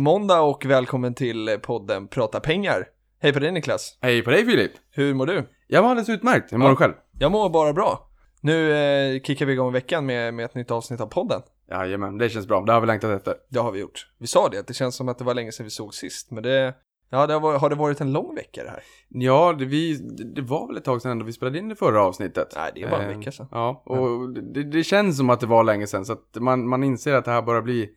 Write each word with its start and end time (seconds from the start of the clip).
God 0.00 0.04
måndag 0.04 0.40
och 0.40 0.66
välkommen 0.66 1.14
till 1.14 1.58
podden 1.62 2.08
Prata 2.08 2.40
pengar. 2.40 2.86
Hej 3.22 3.32
på 3.32 3.38
dig 3.38 3.52
Niklas. 3.52 3.98
Hej 4.00 4.22
på 4.22 4.30
dig 4.30 4.44
Filip! 4.46 4.72
Hur 4.90 5.14
mår 5.14 5.26
du? 5.26 5.48
Jag 5.66 5.82
var 5.82 5.88
alldeles 5.90 6.08
utmärkt, 6.08 6.52
hur 6.52 6.58
mår 6.58 6.66
Ja. 6.66 6.70
du 6.70 6.76
själv? 6.76 6.92
Jag 7.18 7.32
mår 7.32 7.50
bara 7.50 7.72
bra. 7.72 8.08
Nu 8.40 8.72
eh, 8.72 9.20
kickar 9.22 9.46
vi 9.46 9.52
igång 9.52 9.72
veckan 9.72 10.06
med, 10.06 10.34
med 10.34 10.44
ett 10.44 10.54
nytt 10.54 10.70
avsnitt 10.70 11.00
av 11.00 11.06
podden. 11.06 11.42
Jajamän, 11.70 12.18
det 12.18 12.28
känns 12.28 12.46
bra, 12.48 12.60
det 12.60 12.72
har 12.72 12.80
vi 12.80 12.86
längtat 12.86 13.10
efter. 13.10 13.34
Det 13.50 13.58
har 13.58 13.72
vi 13.72 13.80
gjort. 13.80 14.06
Vi 14.18 14.26
sa 14.26 14.48
det, 14.48 14.66
det 14.66 14.74
känns 14.74 14.96
som 14.96 15.08
att 15.08 15.18
det 15.18 15.24
var 15.24 15.34
länge 15.34 15.52
sedan 15.52 15.64
vi 15.64 15.70
såg 15.70 15.94
sist. 15.94 16.30
Men 16.30 16.42
det, 16.42 16.74
ja, 17.10 17.26
det 17.26 17.32
har, 17.32 17.40
varit- 17.40 17.60
har 17.60 17.70
det 17.70 17.76
varit 17.76 18.00
en 18.00 18.12
lång 18.12 18.34
vecka 18.34 18.64
det 18.64 18.70
här? 18.70 18.82
Ja, 19.08 19.52
det, 19.58 19.64
vi, 19.64 19.94
det 20.34 20.42
var 20.42 20.66
väl 20.66 20.76
ett 20.76 20.84
tag 20.84 21.02
sedan 21.02 21.10
ändå 21.12 21.24
vi 21.24 21.32
spelade 21.32 21.58
in 21.58 21.68
det 21.68 21.76
förra 21.76 22.02
avsnittet. 22.02 22.48
Nej, 22.56 22.72
det 22.74 22.82
är 22.82 22.90
bara 22.90 23.02
en 23.02 23.10
Eh, 23.10 23.18
vecka 23.18 23.32
sedan. 23.32 23.48
Ja, 23.50 23.82
och 23.86 24.30
det, 24.34 24.62
det 24.64 24.84
känns 24.84 25.16
som 25.16 25.30
att 25.30 25.40
det 25.40 25.46
var 25.46 25.64
länge 25.64 25.86
sedan, 25.86 26.04
så 26.04 26.12
att 26.12 26.36
man, 26.40 26.68
man 26.68 26.84
inser 26.84 27.14
att 27.14 27.24
det 27.24 27.30
här 27.30 27.42
börjar 27.42 27.62
bli 27.62 27.90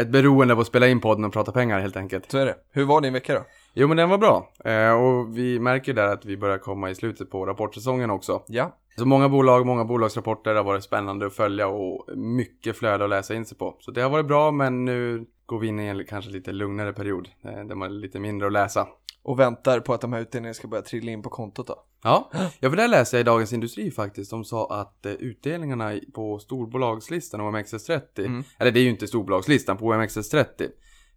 ett 0.00 0.08
beroende 0.08 0.54
av 0.54 0.60
att 0.60 0.66
spela 0.66 0.88
in 0.88 1.00
podden 1.00 1.24
och 1.24 1.32
prata 1.32 1.52
pengar 1.52 1.80
helt 1.80 1.96
enkelt. 1.96 2.30
Så 2.30 2.38
är 2.38 2.46
det. 2.46 2.54
Hur 2.72 2.84
var 2.84 3.00
din 3.00 3.12
vecka 3.12 3.34
då? 3.34 3.40
Jo, 3.74 3.88
men 3.88 3.96
den 3.96 4.08
var 4.08 4.18
bra. 4.18 4.50
Eh, 4.64 4.92
och 4.92 5.38
vi 5.38 5.58
märker 5.60 5.92
där 5.94 6.06
att 6.08 6.24
vi 6.24 6.36
börjar 6.36 6.58
komma 6.58 6.90
i 6.90 6.94
slutet 6.94 7.30
på 7.30 7.46
rapportsäsongen 7.46 8.10
också. 8.10 8.42
Ja, 8.46 8.76
Så 8.98 9.06
många 9.06 9.28
bolag, 9.28 9.66
många 9.66 9.84
bolagsrapporter 9.84 10.54
har 10.54 10.64
varit 10.64 10.84
spännande 10.84 11.26
att 11.26 11.34
följa 11.34 11.68
och 11.68 12.04
mycket 12.16 12.76
flöde 12.76 13.04
att 13.04 13.10
läsa 13.10 13.34
in 13.34 13.44
sig 13.44 13.58
på. 13.58 13.76
Så 13.80 13.90
det 13.90 14.00
har 14.00 14.10
varit 14.10 14.26
bra, 14.26 14.50
men 14.50 14.84
nu 14.84 15.26
går 15.46 15.58
vi 15.58 15.66
in 15.66 15.80
i 15.80 15.86
en 15.86 16.04
kanske 16.04 16.30
lite 16.30 16.52
lugnare 16.52 16.92
period. 16.92 17.28
eh, 17.44 17.50
Där 17.64 17.74
man 17.74 17.90
är 17.90 17.94
lite 17.94 18.20
mindre 18.20 18.46
att 18.46 18.52
läsa. 18.52 18.86
Och 19.28 19.38
väntar 19.38 19.80
på 19.80 19.94
att 19.94 20.00
de 20.00 20.12
här 20.12 20.20
utdelningarna 20.20 20.54
ska 20.54 20.68
börja 20.68 20.82
trilla 20.82 21.12
in 21.12 21.22
på 21.22 21.30
kontot 21.30 21.66
då. 21.66 21.84
Ja, 22.02 22.30
jag 22.60 22.72
för 22.72 22.76
det 22.76 22.86
läste 22.88 23.16
jag 23.16 23.20
i 23.20 23.24
Dagens 23.24 23.52
Industri 23.52 23.90
faktiskt. 23.90 24.30
De 24.30 24.44
sa 24.44 24.80
att 24.80 25.06
eh, 25.06 25.12
utdelningarna 25.12 25.98
på 26.14 26.38
storbolagslistan 26.38 27.40
OMXS30, 27.40 28.00
Mm. 28.18 28.44
eller 28.58 28.70
det 28.70 28.80
är 28.80 28.82
ju 28.82 28.90
inte 28.90 29.06
storbolagslistan, 29.06 29.76
på 29.76 29.92
OMXS30 29.92 30.44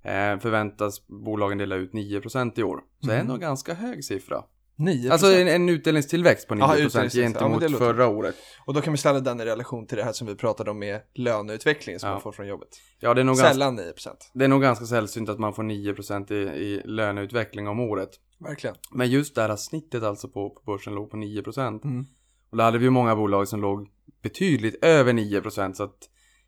eh, 0.04 0.39
förväntas 0.39 1.08
bolagen 1.08 1.58
dela 1.58 1.76
ut 1.76 1.92
9% 1.94 2.59
i 2.59 2.64
år. 2.64 2.82
Så 3.02 3.08
det 3.08 3.16
är 3.16 3.20
ändå 3.20 3.34
en 3.34 3.39
ganska 3.39 3.73
hög 3.73 4.04
siffra. 4.06 4.44
9%. 4.81 5.11
Alltså 5.11 5.27
en, 5.33 5.47
en 5.47 5.69
utdelningstillväxt 5.69 6.47
på 6.47 6.55
9% 6.55 6.59
Jaha, 6.59 6.73
utdelningstillväxt. 6.77 7.15
Ja, 7.15 7.23
gentemot 7.47 7.71
låter- 7.71 7.85
förra 7.85 8.07
året. 8.07 8.35
Och 8.65 8.73
då 8.73 8.81
kan 8.81 8.93
vi 8.93 8.97
ställa 8.97 9.19
den 9.19 9.41
i 9.41 9.45
relation 9.45 9.87
till 9.87 9.97
det 9.97 10.03
här 10.03 10.13
som 10.13 10.27
vi 10.27 10.35
pratade 10.35 10.71
om 10.71 10.79
med 10.79 11.01
löneutvecklingen 11.15 11.99
som 11.99 12.07
Ja. 12.07 12.13
man 12.13 12.21
får 12.21 12.31
från 12.31 12.47
jobbet. 12.47 12.67
Ja, 12.99 13.13
det 13.13 13.21
är 13.21 13.25
nog 13.25 13.35
ganska 13.35 13.53
Sällan 13.53 13.79
9%. 13.79 14.09
Det 14.33 14.43
är 14.43 14.47
nog 14.49 14.61
ganska 14.61 14.85
sällsynt 14.85 15.29
att 15.29 15.39
man 15.39 15.53
får 15.53 15.63
9% 15.63 16.31
i, 16.31 16.35
i 16.35 16.81
löneutveckling 16.85 17.67
om 17.67 17.79
året. 17.79 18.09
Verkligen. 18.39 18.75
Men 18.91 19.09
just 19.09 19.35
det 19.35 19.41
här 19.41 19.55
snittet 19.55 20.03
alltså 20.03 20.27
på, 20.27 20.49
på 20.49 20.61
börsen 20.65 20.93
låg 20.95 21.09
på 21.11 21.17
9%. 21.17 21.83
Mm. 21.85 22.05
Och 22.52 22.57
då 22.57 22.63
hade 22.63 22.77
vi 22.77 22.83
ju 22.83 22.89
många 22.89 23.15
bolag 23.15 23.47
som 23.47 23.61
låg 23.61 23.87
betydligt 24.23 24.83
över 24.85 25.13
9%. 25.13 25.73
Så 25.73 25.83
att 25.83 25.97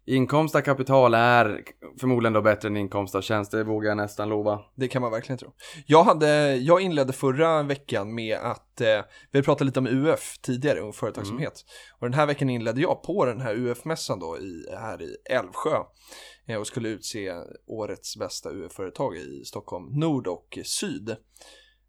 inkomst 0.05 0.55
av 0.55 0.61
kapital 0.61 1.13
är 1.13 1.61
förmodligen 1.99 2.33
då 2.33 2.41
bättre 2.41 2.67
än 2.67 2.77
inkomst 2.77 3.15
av 3.15 3.21
tjänster, 3.21 3.57
det 3.57 3.63
vågar 3.63 3.89
jag 3.89 3.97
nästan 3.97 4.29
lova. 4.29 4.59
Det 4.75 4.87
kan 4.87 5.01
man 5.01 5.11
verkligen 5.11 5.37
tro. 5.37 5.53
Jag, 5.85 6.03
hade, 6.03 6.55
jag 6.55 6.81
inledde 6.81 7.13
förra 7.13 7.63
veckan 7.63 8.15
med 8.15 8.37
att, 8.37 8.81
eh, 8.81 9.01
vi 9.31 9.43
pratade 9.43 9.65
lite 9.65 9.79
om 9.79 9.87
UF 9.87 10.37
tidigare, 10.41 10.79
Ung 10.79 10.93
Företagsamhet. 10.93 11.65
Och 11.99 12.07
den 12.07 12.13
här 12.13 12.25
veckan 12.25 12.49
inledde 12.49 12.81
jag 12.81 13.03
på 13.03 13.25
den 13.25 13.41
här 13.41 13.55
UF-mässan 13.55 14.19
då 14.19 14.37
i, 14.37 14.65
här 14.71 15.01
i 15.01 15.15
Älvsjö. 15.29 15.77
Eh, 16.47 16.57
och 16.57 16.67
skulle 16.67 16.89
utse 16.89 17.33
årets 17.67 18.17
bästa 18.17 18.49
UF-företag 18.49 19.17
i 19.17 19.43
Stockholm 19.45 19.99
Nord 19.99 20.27
och 20.27 20.59
Syd. 20.65 21.15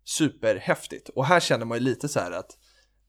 Superhäftigt. 0.04 1.08
Och 1.08 1.24
här 1.24 1.40
känner 1.40 1.64
man 1.64 1.78
ju 1.78 1.84
lite 1.84 2.08
så 2.08 2.20
här 2.20 2.32
att 2.32 2.58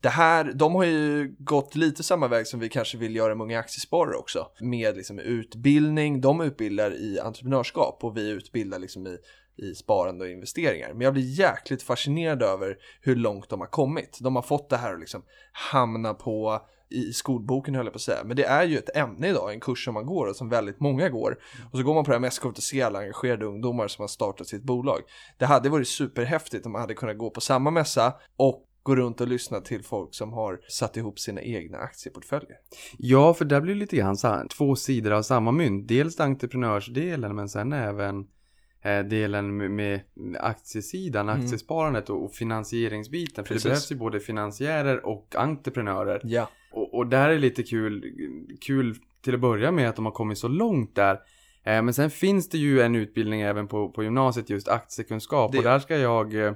det 0.01 0.09
här, 0.09 0.51
de 0.55 0.75
har 0.75 0.83
ju 0.83 1.35
gått 1.39 1.75
lite 1.75 2.03
samma 2.03 2.27
väg 2.27 2.47
som 2.47 2.59
vi 2.59 2.69
kanske 2.69 2.97
vill 2.97 3.15
göra 3.15 3.35
med 3.35 3.45
Unga 3.45 3.59
Aktiesparare 3.59 4.15
också. 4.15 4.47
Med 4.59 4.97
liksom 4.97 5.19
utbildning, 5.19 6.21
de 6.21 6.41
utbildar 6.41 6.91
i 6.91 7.19
entreprenörskap 7.19 8.03
och 8.03 8.17
vi 8.17 8.29
utbildar 8.29 8.79
liksom 8.79 9.07
i, 9.07 9.17
i 9.57 9.75
sparande 9.75 10.25
och 10.25 10.31
investeringar. 10.31 10.93
Men 10.93 11.01
jag 11.01 11.13
blir 11.13 11.39
jäkligt 11.39 11.83
fascinerad 11.83 12.43
över 12.43 12.77
hur 13.01 13.15
långt 13.15 13.49
de 13.49 13.59
har 13.59 13.67
kommit. 13.67 14.17
De 14.21 14.35
har 14.35 14.43
fått 14.43 14.69
det 14.69 14.77
här 14.77 14.93
att 14.93 14.99
liksom 14.99 15.23
hamna 15.51 16.13
på 16.13 16.61
i 16.89 17.13
skolboken 17.13 17.75
höll 17.75 17.85
jag 17.85 17.93
på 17.93 17.97
att 17.97 18.01
säga. 18.01 18.23
Men 18.23 18.37
det 18.37 18.45
är 18.45 18.63
ju 18.63 18.77
ett 18.77 18.97
ämne 18.97 19.29
idag, 19.29 19.53
en 19.53 19.59
kurs 19.59 19.85
som 19.85 19.93
man 19.93 20.05
går 20.05 20.27
och 20.27 20.35
som 20.35 20.49
väldigt 20.49 20.79
många 20.79 21.09
går. 21.09 21.37
Och 21.71 21.77
så 21.77 21.83
går 21.83 21.93
man 21.93 22.03
på 22.03 22.11
det 22.11 22.15
här 22.15 22.21
mässkapet 22.21 22.57
och 22.57 22.63
ser 22.63 22.85
alla 22.85 22.99
engagerade 22.99 23.45
ungdomar 23.45 23.87
som 23.87 24.03
har 24.03 24.07
startat 24.07 24.47
sitt 24.47 24.63
bolag. 24.63 25.01
Det 25.37 25.45
hade 25.45 25.69
varit 25.69 25.87
superhäftigt 25.87 26.65
om 26.65 26.71
man 26.71 26.81
hade 26.81 26.93
kunnat 26.93 27.17
gå 27.17 27.29
på 27.29 27.41
samma 27.41 27.71
mässa 27.71 28.13
och 28.37 28.64
gå 28.85 28.95
runt 28.95 29.21
och 29.21 29.27
lyssna 29.27 29.61
till 29.61 29.83
folk 29.83 30.13
som 30.15 30.33
har 30.33 30.59
satt 30.69 30.97
ihop 30.97 31.19
sina 31.19 31.41
egna 31.41 31.77
aktieportföljer. 31.77 32.57
Ja, 32.97 33.33
för 33.33 33.45
det 33.45 33.61
blir 33.61 33.73
ju 33.73 33.79
lite 33.79 33.95
grann 33.97 34.17
så 34.17 34.27
här, 34.27 34.47
två 34.47 34.75
sidor 34.75 35.11
av 35.11 35.21
samma 35.21 35.51
mynt. 35.51 35.87
Dels 35.87 36.19
entreprenörsdelen, 36.19 37.35
men 37.35 37.49
sen 37.49 37.73
även 37.73 38.27
eh, 38.81 38.99
delen 38.99 39.75
med, 39.75 39.99
aktiesidan, 40.39 41.29
Mm. 41.29 41.41
aktiesparandet 41.43 42.09
och, 42.09 42.33
finansieringsbiten. 42.33 43.45
För 43.45 43.53
Precis. 43.53 43.63
det 43.63 43.69
behövs 43.69 43.91
ju 43.91 43.95
både 43.95 44.19
finansiärer 44.19 45.05
och 45.05 45.35
entreprenörer. 45.35 46.21
Ja, 46.23 46.49
Och, 46.71 46.93
och 46.93 47.07
där 47.07 47.29
är 47.29 47.39
lite 47.39 47.63
kul, 47.63 48.03
kul 48.61 48.95
till 49.23 49.33
att 49.33 49.39
börja 49.41 49.71
med 49.71 49.89
att 49.89 49.95
de 49.95 50.05
har 50.05 50.11
kommit 50.11 50.37
så 50.37 50.47
långt 50.47 50.95
där. 50.95 51.13
Eh, 51.63 51.81
men 51.81 51.93
sen 51.93 52.09
finns 52.09 52.49
det 52.49 52.57
ju 52.57 52.81
en 52.81 52.95
utbildning 52.95 53.41
även 53.41 53.67
på, 53.67 53.89
på 53.89 54.03
gymnasiet 54.03 54.49
just 54.49 54.67
aktiekunskap. 54.67 55.51
Det- 55.51 55.57
Och 55.57 55.63
där 55.63 55.79
ska 55.79 55.97
jag, 55.97 56.33
eh, 56.45 56.53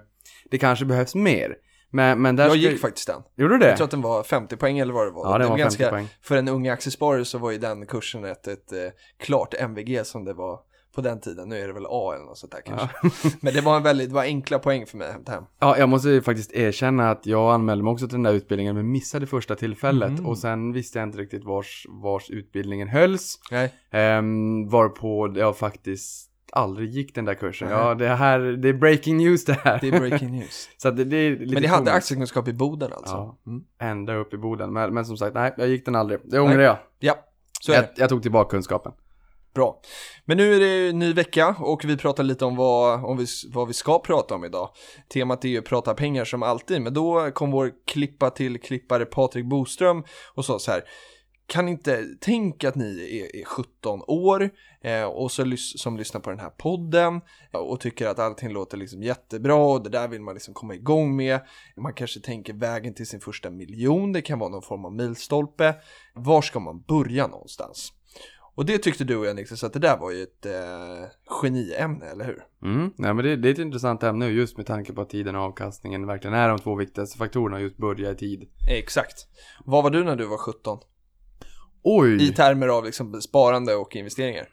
det 0.52 0.58
kanske 0.58 0.86
behövs 0.86 1.16
mer. 1.16 1.56
Men, 1.92 2.22
men 2.22 2.36
där 2.36 2.48
jag 2.48 2.58
gick 2.58 2.82
faktiskt 2.82 3.08
den. 3.08 3.22
Gjorde 3.36 3.54
du 3.54 3.58
det? 3.58 3.68
Jag 3.68 3.78
tror 3.78 3.86
att 3.86 3.92
den 3.92 4.02
var 4.02 4.24
50 4.24 4.58
poäng 4.58 4.80
eller 4.80 4.94
vad 4.94 5.08
det 5.08 5.12
var. 5.12 5.32
Ja, 5.32 5.38
det 5.38 5.44
var 5.44 5.58
50 5.58 5.62
ganska, 5.62 5.90
poäng. 5.90 6.08
För 6.22 6.36
en 6.36 6.48
ung 6.48 6.68
aktiesparare 6.68 7.26
så 7.26 7.38
var 7.38 7.52
ju 7.52 7.58
den 7.58 7.86
kursen 7.86 8.26
ett, 8.26 8.48
ett, 8.48 8.72
eh, 8.72 8.78
klart 9.20 9.54
MVG 9.60 10.06
som 10.06 10.26
det 10.26 10.34
var 10.34 10.60
på 10.96 11.02
den 11.02 11.20
tiden. 11.20 11.50
Nu 11.50 11.58
är 11.58 11.68
det 11.68 11.74
väl 11.74 11.86
A 11.90 12.14
eller 12.16 12.26
något 12.26 12.38
sånt 12.38 12.52
där 12.52 12.62
kanske. 12.62 12.90
Men 13.42 13.54
det 13.54 13.62
var 13.62 13.78
en 13.78 13.84
väldigt, 13.84 14.10
det 14.10 14.16
var 14.16 14.24
enkla 14.24 14.60
poäng 14.60 14.86
för 14.86 14.98
mig 14.98 15.08
att 15.08 15.14
hämta 15.14 15.32
hem. 15.32 15.44
Ja, 15.60 15.78
jag 15.78 15.90
måste 15.90 16.10
ju 16.10 16.22
faktiskt 16.22 16.52
erkänna 16.52 17.12
att 17.12 17.26
jag 17.26 17.54
anmälde 17.54 17.84
mig 17.84 17.92
också 17.92 18.08
till 18.08 18.16
den 18.16 18.24
där 18.24 18.34
utbildningen 18.34 18.76
men 18.76 18.92
missade 18.92 19.28
första 19.28 19.56
tillfället. 19.56 20.10
Mm. 20.10 20.26
Och 20.26 20.38
sen 20.38 20.74
visste 20.74 21.00
jag 21.00 21.08
inte 21.08 21.18
riktigt 21.18 21.46
vars, 21.46 21.86
vars 21.90 22.30
utbildningen 22.30 22.88
hölls. 22.88 23.40
Nej, 23.52 23.74
Um, 23.92 24.70
varpå 24.70 25.34
jag 25.36 25.58
faktiskt 25.58 26.29
aldrig 26.52 26.90
gick 26.90 27.16
den 27.16 27.26
där 27.26 27.34
kursen. 27.34 27.68
Nej. 27.68 27.78
Ja, 27.78 27.94
det 27.94 28.08
här, 28.08 28.40
det 28.40 28.70
är 28.70 28.74
breaking 28.74 29.18
news 29.18 29.46
det 29.46 29.54
här. 29.54 29.80
det 29.82 29.88
är 29.88 30.00
breaking 30.00 30.32
news. 30.32 30.70
Så 30.78 30.88
att 30.88 30.98
det, 30.98 31.04
det 31.04 31.18
är 31.18 31.32
lite 31.32 31.54
Men 31.54 31.62
ni 31.62 31.68
hade 31.68 31.92
aktiekunskap 31.92 32.48
i 32.48 32.54
Boden 32.54 32.94
alltså? 32.94 33.16
Ja. 33.16 33.40
Mm. 33.48 33.64
Ända 33.82 34.16
upp 34.16 34.34
i 34.34 34.38
Boden. 34.38 34.74
Men, 34.74 34.94
men 34.94 35.06
som 35.06 35.18
sagt, 35.18 35.36
nej, 35.36 35.54
jag 35.58 35.68
gick 35.68 35.86
den 35.86 35.96
aldrig. 35.96 36.20
Det 36.24 36.40
ångrar 36.40 36.60
jag. 36.60 36.78
Ja, 37.00 37.16
så 37.62 37.72
är 37.72 37.76
det. 37.76 37.90
jag. 37.96 38.04
Jag 38.04 38.10
tog 38.10 38.22
tillbaka 38.22 38.50
kunskapen. 38.50 38.92
Bra. 39.54 39.82
Men 40.26 40.38
nu 40.38 40.56
är 40.56 40.60
det 40.60 40.94
ny 40.94 41.14
vecka 41.14 41.56
och 41.60 41.86
vi 41.86 41.98
pratar 41.98 42.24
lite 42.24 42.46
om 42.46 42.56
vad, 42.56 43.06
om 43.06 43.18
vi, 43.18 43.26
vad 43.54 43.68
vi 43.68 43.74
ska 43.74 44.00
prata 44.00 44.36
om 44.36 44.46
idag. 44.46 44.70
Temat 45.14 45.46
är 45.46 45.50
ju 45.50 45.62
prata 45.62 45.94
pengar 45.94 46.26
som 46.26 46.44
alltid, 46.44 46.82
men 46.82 46.94
då 46.94 47.32
kom 47.32 47.52
vår 47.52 47.72
klippa 47.88 48.30
till 48.30 48.62
klippare 48.62 49.06
Patrik 49.06 49.46
Boström 49.46 50.04
och 50.36 50.46
sa 50.46 50.60
så 50.60 50.72
här. 50.72 50.84
Kan 51.50 51.68
inte, 51.68 52.08
tänk 52.20 52.64
att 52.64 52.76
ni 52.76 53.20
är, 53.20 53.42
är 53.42 53.46
17 53.46 54.02
år 54.08 54.50
eh, 54.82 55.04
och 55.04 55.32
så 55.32 55.56
som 55.58 55.98
lyssnar 55.98 56.22
på 56.22 56.30
den 56.30 56.40
här 56.40 56.50
podden 56.50 57.22
och 57.52 57.80
tycker 57.80 58.08
att 58.08 58.20
allting 58.20 58.50
låter 58.50 58.78
liksom 58.78 59.04
jättebra 59.04 59.56
och 59.56 59.84
det 59.84 59.90
där 59.90 60.08
vill 60.08 60.22
man 60.22 60.34
liksom 60.34 60.54
komma 60.54 60.76
igång 60.76 61.16
med. 61.16 61.40
Man 61.78 61.94
kanske 61.94 62.20
tänker 62.20 62.54
vägen 62.54 62.94
till 62.94 63.08
sin 63.08 63.20
första 63.20 63.50
miljon, 63.50 64.14
det 64.14 64.22
kan 64.22 64.40
vara 64.40 64.50
någon 64.50 64.62
form 64.62 64.86
av 64.86 64.94
milstolpe. 64.94 65.76
Var 66.14 66.42
ska 66.42 66.60
man 66.60 66.82
börja 66.82 67.28
någonstans? 67.28 67.94
Och 68.56 68.66
det 68.66 68.78
tyckte 68.78 69.04
du 69.04 69.18
och 69.18 69.26
jag 69.26 69.36
Niklas 69.36 69.64
att 69.64 69.74
det 69.74 69.80
där 69.80 69.98
var 69.98 70.12
ju 70.12 70.24
ett 70.24 70.46
eh, 70.46 71.10
geniämne, 71.26 72.06
eller 72.06 72.26
hur? 72.26 72.44
Mm. 72.64 72.94
Nej, 72.96 73.14
men 73.14 73.26
det, 73.26 73.36
det 73.36 73.50
är 73.50 73.54
ett 73.54 73.60
intressant 73.60 74.04
ämne 74.04 74.28
just 74.28 74.58
med 74.58 74.66
tanke 74.66 74.94
på 74.94 75.02
att 75.02 75.10
tiden 75.10 75.36
och 75.36 75.42
avkastningen 75.42 76.08
verkligen 76.08 76.34
är 76.34 76.50
de 76.50 76.60
två 76.60 76.76
viktigaste 76.76 77.18
faktorerna. 77.18 77.60
Just 77.62 77.78
börja 77.78 78.12
i 78.12 78.16
tid. 78.16 78.50
Exakt. 78.70 79.28
Vad 79.66 79.84
var 79.84 79.90
du 79.90 80.04
när 80.04 80.16
du 80.16 80.26
var 80.26 80.38
17? 80.38 80.80
Oj! 81.84 82.24
I 82.30 82.34
termer 82.34 82.68
av 82.68 82.86
liksom 82.86 83.22
sparande 83.22 83.76
och 83.76 83.96
investeringar. 83.96 84.46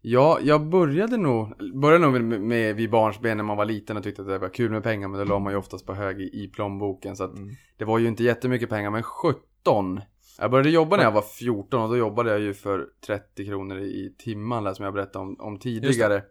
Ja, 0.00 0.38
jag 0.42 0.66
började 0.68 1.16
nog, 1.16 1.48
började 1.80 2.06
nog 2.06 2.20
med, 2.22 2.40
med 2.40 2.76
vid 2.76 2.90
barnsben 2.90 3.36
när 3.36 3.44
man 3.44 3.56
var 3.56 3.64
liten 3.64 3.96
och 3.96 4.02
tyckte 4.02 4.22
att 4.22 4.28
det 4.28 4.38
var 4.38 4.48
kul 4.48 4.70
med 4.70 4.82
pengar, 4.82 5.08
men 5.08 5.18
då 5.18 5.24
la 5.24 5.38
man 5.38 5.52
ju 5.52 5.58
oftast 5.58 5.86
på 5.86 5.94
hög 5.94 6.20
i, 6.20 6.44
i 6.44 6.48
plånboken. 6.48 7.16
Så 7.16 7.24
att 7.24 7.36
Mm. 7.38 7.50
det 7.76 7.84
var 7.84 7.98
ju 7.98 8.08
inte 8.08 8.24
jättemycket 8.24 8.68
pengar, 8.68 8.90
men 8.90 9.02
17. 9.02 10.00
Jag 10.40 10.50
började 10.50 10.70
jobba 10.70 10.96
när 10.96 11.04
jag 11.04 11.12
var 11.12 11.22
14 11.22 11.82
och 11.82 11.88
då 11.88 11.96
jobbade 11.96 12.30
jag 12.30 12.40
ju 12.40 12.54
för 12.54 12.86
30 13.06 13.46
kronor 13.46 13.78
i 13.78 14.14
timmen, 14.18 14.64
där, 14.64 14.74
som 14.74 14.84
jag 14.84 14.94
berättade 14.94 15.24
om, 15.24 15.36
om 15.40 15.58
tidigare. 15.58 16.22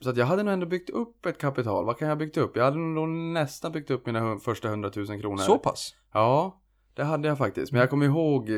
Så 0.00 0.10
att 0.10 0.16
jag 0.16 0.26
hade 0.26 0.42
nog 0.42 0.52
ändå 0.54 0.66
byggt 0.66 0.90
upp 0.90 1.26
ett 1.26 1.38
kapital. 1.38 1.84
Vad 1.84 1.98
kan 1.98 2.08
jag 2.08 2.14
ha 2.14 2.18
byggt 2.18 2.36
upp? 2.36 2.56
Jag 2.56 2.64
hade 2.64 2.78
nog 2.78 3.08
nästan 3.08 3.72
byggt 3.72 3.90
upp 3.90 4.06
mina 4.06 4.38
första 4.38 4.68
100 4.68 4.90
000 4.96 5.20
kronor. 5.20 5.38
Så 5.38 5.58
pass? 5.58 5.94
Ja, 6.12 6.60
det 6.94 7.04
hade 7.04 7.28
jag 7.28 7.38
faktiskt. 7.38 7.72
Men 7.72 7.80
jag 7.80 7.90
kommer 7.90 8.06
ihåg, 8.06 8.50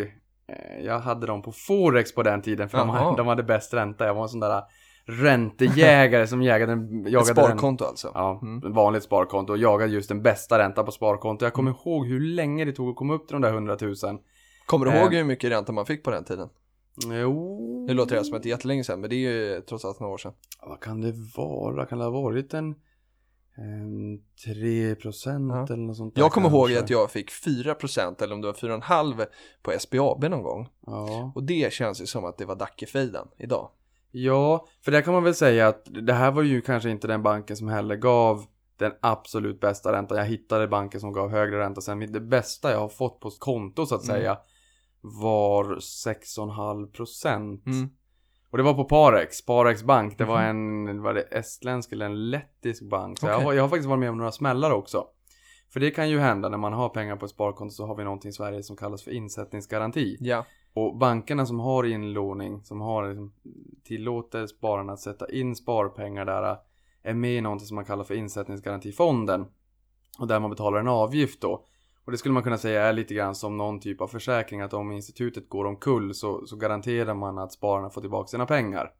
jag 0.84 0.98
hade 0.98 1.26
dem 1.26 1.42
på 1.42 1.52
Forex 1.52 2.14
på 2.14 2.22
den 2.22 2.42
tiden. 2.42 2.68
För 2.68 2.78
de, 2.78 2.88
Jaha. 2.88 3.16
de 3.16 3.26
hade 3.26 3.42
bäst 3.42 3.74
ränta. 3.74 4.06
Jag 4.06 4.14
var 4.14 4.22
en 4.22 4.28
sån 4.28 4.40
där 4.40 4.62
räntejägare 5.04 6.26
som 6.26 6.42
jagade, 6.42 6.72
jagade 7.10 7.18
Ett 7.20 7.26
sparkonto 7.26 7.84
alltså? 7.84 8.10
Ja, 8.14 8.38
Mm. 8.42 8.72
vanligt 8.72 9.02
sparkonto 9.02 9.52
och 9.52 9.58
jagade 9.58 9.92
just 9.92 10.08
den 10.08 10.22
bästa 10.22 10.58
räntan 10.58 10.84
på 10.84 10.92
sparkonto. 10.92 11.44
Jag 11.44 11.52
kommer 11.52 11.70
ihåg 11.70 12.06
hur 12.06 12.20
länge 12.20 12.64
det 12.64 12.72
tog 12.72 12.88
att 12.90 12.96
komma 12.96 13.14
upp 13.14 13.26
till 13.28 13.34
de 13.34 13.42
där 13.42 13.52
100 13.52 13.76
000. 13.80 13.94
Kommer 14.66 14.86
du 14.86 14.92
Eh. 14.92 15.02
ihåg 15.02 15.14
hur 15.14 15.24
mycket 15.24 15.50
ränta 15.50 15.72
man 15.72 15.86
fick 15.86 16.04
på 16.04 16.10
den 16.10 16.24
tiden? 16.24 16.48
Jo, 17.06 17.84
Nu 17.88 17.94
låter 17.94 18.16
det 18.16 18.24
som 18.24 18.36
att 18.36 18.42
det 18.42 18.48
är 18.48 18.50
jättelänge 18.50 18.84
sedan, 18.84 19.00
men 19.00 19.10
det 19.10 19.16
är 19.16 19.30
ju 19.30 19.60
trots 19.60 19.84
allt 19.84 20.00
några 20.00 20.12
år 20.14 20.18
sedan. 20.18 20.32
vad 20.66 20.80
kan 20.80 21.00
det 21.00 21.12
vara? 21.36 21.86
Kan 21.86 21.98
det 21.98 22.04
ha 22.04 22.10
varit 22.10 22.54
en, 22.54 22.64
en 22.64 22.74
3 24.44 24.94
procent 24.94 25.52
Ja. 25.54 25.74
eller 25.74 25.82
något 25.82 25.96
sånt 25.96 26.14
där 26.14 26.22
Jag 26.22 26.32
kommer 26.32 26.48
ihåg 26.48 26.66
kanske? 26.68 26.84
att 26.84 26.90
jag 26.90 27.10
fick 27.10 27.30
4% 27.30 28.22
eller 28.22 28.34
om 28.34 28.40
det 28.40 28.46
var 28.46 28.54
4,5% 28.54 29.26
på 29.62 29.72
SBAB 29.78 30.24
någon 30.24 30.42
gång. 30.42 30.68
Ja. 30.86 31.32
Och 31.34 31.42
det 31.42 31.72
känns 31.72 32.02
ju 32.02 32.06
som 32.06 32.24
att 32.24 32.38
det 32.38 32.44
var 32.44 32.54
Dackefejden 32.56 33.26
idag. 33.38 33.70
Ja, 34.10 34.66
för 34.84 34.92
där 34.92 35.02
kan 35.02 35.14
man 35.14 35.24
väl 35.24 35.34
säga 35.34 35.68
att 35.68 35.82
det 35.84 36.12
här 36.12 36.30
var 36.30 36.42
ju 36.42 36.60
kanske 36.60 36.90
inte 36.90 37.06
den 37.06 37.22
banken 37.22 37.56
som 37.56 37.68
heller 37.68 37.96
gav 37.96 38.44
den 38.78 38.92
absolut 39.00 39.60
bästa 39.60 39.92
räntan. 39.92 40.18
Jag 40.18 40.24
hittade 40.24 40.68
banker 40.68 40.98
som 40.98 41.12
gav 41.12 41.30
högre 41.30 41.58
ränta 41.58 41.80
sen. 41.80 42.12
Det 42.12 42.20
bästa 42.20 42.70
jag 42.72 42.78
har 42.78 42.88
fått 42.88 43.20
på 43.20 43.30
konto 43.30 43.86
så 43.86 43.94
att 43.94 44.04
Mm. 44.04 44.16
säga 44.16 44.38
var 45.00 45.64
6,5 45.80 46.86
procent. 46.92 47.66
Mm. 47.66 47.90
Och 48.50 48.58
det 48.58 48.64
var 48.64 48.74
på 48.74 48.84
Parex, 48.84 49.46
Parex 49.46 49.82
bank. 49.82 50.18
Det 50.18 50.24
var 50.24 50.52
Mhm. 50.52 50.88
en, 50.88 51.02
var 51.02 51.14
det 51.14 51.22
estländsk 51.22 51.92
eller 51.92 52.06
en 52.06 52.30
lettisk 52.30 52.82
bank. 52.82 53.18
Så 53.18 53.26
jag, 53.26 53.34
Okej. 53.34 53.44
har, 53.44 53.52
jag 53.52 53.62
har 53.62 53.68
faktiskt 53.68 53.88
varit 53.88 54.00
med 54.00 54.10
om 54.10 54.18
några 54.18 54.32
smällar 54.32 54.70
också. 54.70 55.06
För 55.72 55.80
det 55.80 55.90
kan 55.90 56.10
ju 56.10 56.18
hända 56.18 56.48
när 56.48 56.58
man 56.58 56.72
har 56.72 56.88
pengar 56.88 57.16
på 57.16 57.24
ett 57.24 57.30
sparkonto 57.30 57.70
så 57.72 57.86
har 57.86 57.94
vi 57.96 58.04
någonting 58.04 58.28
i 58.28 58.32
Sverige 58.32 58.62
som 58.62 58.76
kallas 58.76 59.02
för 59.02 59.10
insättningsgaranti. 59.10 60.16
Ja. 60.20 60.44
Och 60.74 60.96
bankerna 60.96 61.46
som 61.46 61.60
har 61.60 61.84
inlåning, 61.84 62.62
som 62.64 62.80
har 62.80 63.08
liksom, 63.08 63.32
tillåter 63.84 64.46
spararna 64.46 64.92
att 64.92 65.00
sätta 65.00 65.30
in 65.32 65.56
sparpengar 65.56 66.24
där 66.24 66.56
är 67.02 67.14
med 67.14 67.32
i 67.36 67.40
någonting 67.40 67.66
som 67.66 67.74
man 67.74 67.84
kallar 67.84 68.04
för 68.04 68.14
insättningsgarantifonden. 68.14 69.46
Och 70.18 70.26
där 70.26 70.40
man 70.40 70.50
betalar 70.50 70.78
en 70.80 70.88
avgift 70.88 71.40
då. 71.40 71.64
Och 72.08 72.12
det 72.12 72.18
skulle 72.18 72.32
man 72.34 72.42
kunna 72.42 72.58
säga 72.58 72.82
är 72.82 72.92
lite 72.92 73.14
grann 73.14 73.34
som 73.34 73.56
någon 73.56 73.80
typ 73.80 74.00
av 74.00 74.08
försäkring 74.08 74.60
att 74.60 74.74
om 74.74 74.92
institutet 74.92 75.48
går 75.48 75.64
omkull 75.64 76.14
så, 76.14 76.46
så 76.46 76.56
garanterar 76.56 77.14
man 77.14 77.38
att 77.38 77.52
spararna 77.52 77.90
får 77.90 78.00
tillbaka 78.00 78.28
sina 78.28 78.46
pengar. 78.46 78.90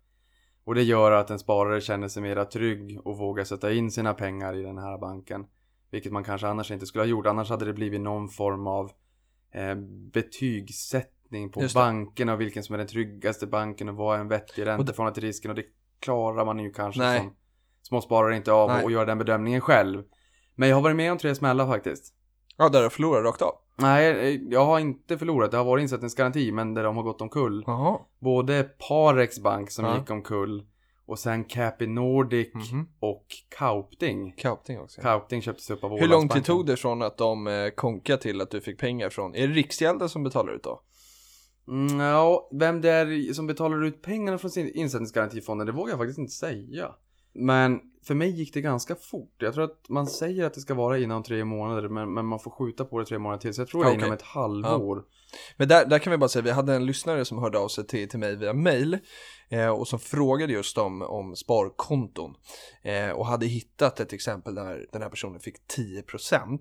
Och 0.65 0.75
det 0.75 0.83
gör 0.83 1.13
att 1.13 1.31
en 1.31 1.39
sparare 1.39 1.81
känner 1.81 2.09
sig 2.09 2.23
mera 2.23 2.45
trygg 2.45 3.01
och 3.05 3.19
vågar 3.19 3.45
sätta 3.45 3.73
in 3.73 3.91
sina 3.91 4.15
pengar 4.15 4.57
i 4.57 4.63
den 4.63 4.79
här 4.79 4.99
banken. 4.99 5.47
Vilket 5.91 6.13
man 6.13 6.25
kanske 6.25 6.47
annars 6.49 6.71
inte 6.71 6.87
skulle 6.87 7.03
ha 7.03 7.09
gjort. 7.09 7.27
Annars 7.27 7.51
hade 7.51 7.65
det 7.65 7.73
blivit 7.73 8.01
någon 8.01 8.29
form 8.29 8.67
av 8.67 8.91
eh, 9.53 9.75
betygssättning 10.13 11.51
på 11.51 11.69
banken 11.75 12.29
och 12.29 12.41
vilken 12.41 12.63
som 12.63 12.75
är 12.75 12.79
den 12.79 12.87
tryggaste 12.87 13.47
banken 13.47 13.89
och 13.89 13.97
vad 13.97 14.17
är 14.17 14.21
en 14.21 14.29
vettig 14.29 14.67
ränta 14.67 14.79
Och 14.79 14.85
det- 14.85 14.93
i 14.93 14.95
förhållande 14.95 15.21
till 15.21 15.29
risken. 15.29 15.51
Och 15.51 15.57
det 15.57 15.65
klarar 16.01 16.45
man 16.45 16.59
ju 16.59 16.73
kanske 16.73 17.01
Nej. 17.01 17.19
som 17.21 17.35
småsparare 17.83 18.37
inte 18.37 18.53
av 18.53 18.69
Nej. 18.69 18.85
och 18.85 18.91
göra 18.91 19.05
den 19.05 19.19
bedömningen 19.19 19.61
själv. 19.61 20.05
Men 20.55 20.69
jag 20.69 20.77
har 20.77 20.83
varit 20.83 20.97
med 20.97 21.13
om 21.13 21.19
tre 21.19 21.35
smällar 21.35 21.67
faktiskt. 21.67 22.15
Ja, 22.59 22.69
där 22.69 22.83
du 22.83 22.91
förlorar 22.91 23.23
rakt 23.23 23.43
av. 23.43 23.53
Nej, 23.77 24.11
eh, 24.35 24.41
jag 24.51 24.65
har 24.65 24.79
inte 24.79 25.19
förlorat. 25.19 25.51
Det 25.51 25.57
har 25.57 25.65
varit 25.65 25.83
insättningsgaranti, 25.83 26.53
men 26.53 26.75
där 26.75 26.85
de 26.85 26.97
har 26.97 27.03
gått 27.03 27.21
omkull. 27.21 27.65
Jaha. 27.67 27.99
Både 28.21 28.63
Parex 28.89 29.39
Bank 29.41 29.71
som 29.71 29.85
Ja. 29.85 29.99
gick 29.99 30.11
omkull 30.11 30.67
och 31.07 31.19
sen 31.19 31.45
Capi 31.45 31.87
Nordic 31.87 32.55
Mhm. 32.55 32.89
och 33.01 33.27
Kaupting. 33.59 34.33
Kaupting 34.33 34.81
också. 34.81 35.01
Kaupting 35.01 35.43
köptes 35.43 35.71
upp 35.71 35.85
av 35.85 35.99
Hur 35.99 36.09
lång 36.09 36.29
tid 36.29 36.45
tog 36.45 36.67
det 36.67 36.77
från 36.77 37.03
att 37.03 37.19
de 37.19 37.47
eh, 37.47 37.69
konkade 37.71 38.23
till 38.23 38.41
att 38.41 38.51
du 38.51 38.61
fick 38.61 38.79
pengar 38.79 39.11
från? 39.11 39.35
Är 39.35 39.49
det 39.49 39.55
Riksgälden 39.55 40.09
som 40.09 40.25
betalar 40.25 40.53
ut 40.53 40.63
då? 40.63 40.83
Mm, 41.69 42.01
ja, 42.01 42.49
vem 42.53 42.81
det 42.81 42.91
är 42.91 43.33
som 43.33 43.47
betalar 43.47 43.85
ut 43.85 44.03
pengarna 44.03 44.39
från 44.39 44.51
sin 44.51 44.69
insättningsgarantifonden, 44.75 45.67
det 45.67 45.73
vågar 45.73 45.91
jag 45.93 45.99
faktiskt 45.99 46.19
inte 46.19 46.33
säga. 46.33 46.95
Men 47.33 47.81
för 48.09 48.15
mig 48.15 48.31
gick 48.31 48.55
det 48.55 48.61
ganska 48.61 48.95
fort. 48.95 49.35
Jag 49.39 49.55
tror 49.55 49.65
att 49.65 49.89
man 49.89 50.07
säger 50.07 50.45
att 50.45 50.55
det 50.55 50.61
ska 50.61 50.75
vara 50.75 50.99
inom 50.99 51.23
tre 51.23 51.45
månader, 51.45 51.89
men, 51.89 52.15
men 52.15 52.27
man 52.27 52.41
får 52.41 52.51
skjuta 52.51 52.85
på 52.85 52.99
det 52.99 53.05
tre 53.05 53.19
månader 53.19 53.41
till. 53.41 53.55
Så 53.55 53.61
jag 53.61 53.69
tror 53.69 53.85
det 53.85 53.91
är 53.91 53.95
inom 53.95 54.13
ett 54.13 54.23
halvår. 54.23 55.03
Men 55.57 55.69
där, 55.69 55.87
där 55.87 55.99
kan 55.99 56.11
vi 56.11 56.17
bara 56.17 56.29
säga, 56.29 56.43
vi 56.43 56.51
hade 56.51 56.75
en 56.75 56.87
lyssnare 56.87 57.25
som 57.25 57.39
hörde 57.39 57.59
av 57.59 57.69
sig 57.69 57.87
till, 57.87 58.09
till 58.09 58.19
mig 58.19 58.37
via 58.37 58.53
mail 58.53 58.99
eh, 59.49 59.69
och 59.69 59.89
som 59.89 59.99
frågade 59.99 60.53
just 60.53 60.79
om, 60.79 61.03
om 61.03 61.37
sparkonton 61.37 62.35
eh, 62.83 63.11
och 63.11 63.27
hade 63.27 63.47
hittat 63.47 64.01
ett 64.01 64.13
exempel 64.13 64.55
där 64.55 64.87
den 64.93 65.03
här 65.03 65.09
personen 65.09 65.41
fick 65.41 65.57
10% 65.77 66.59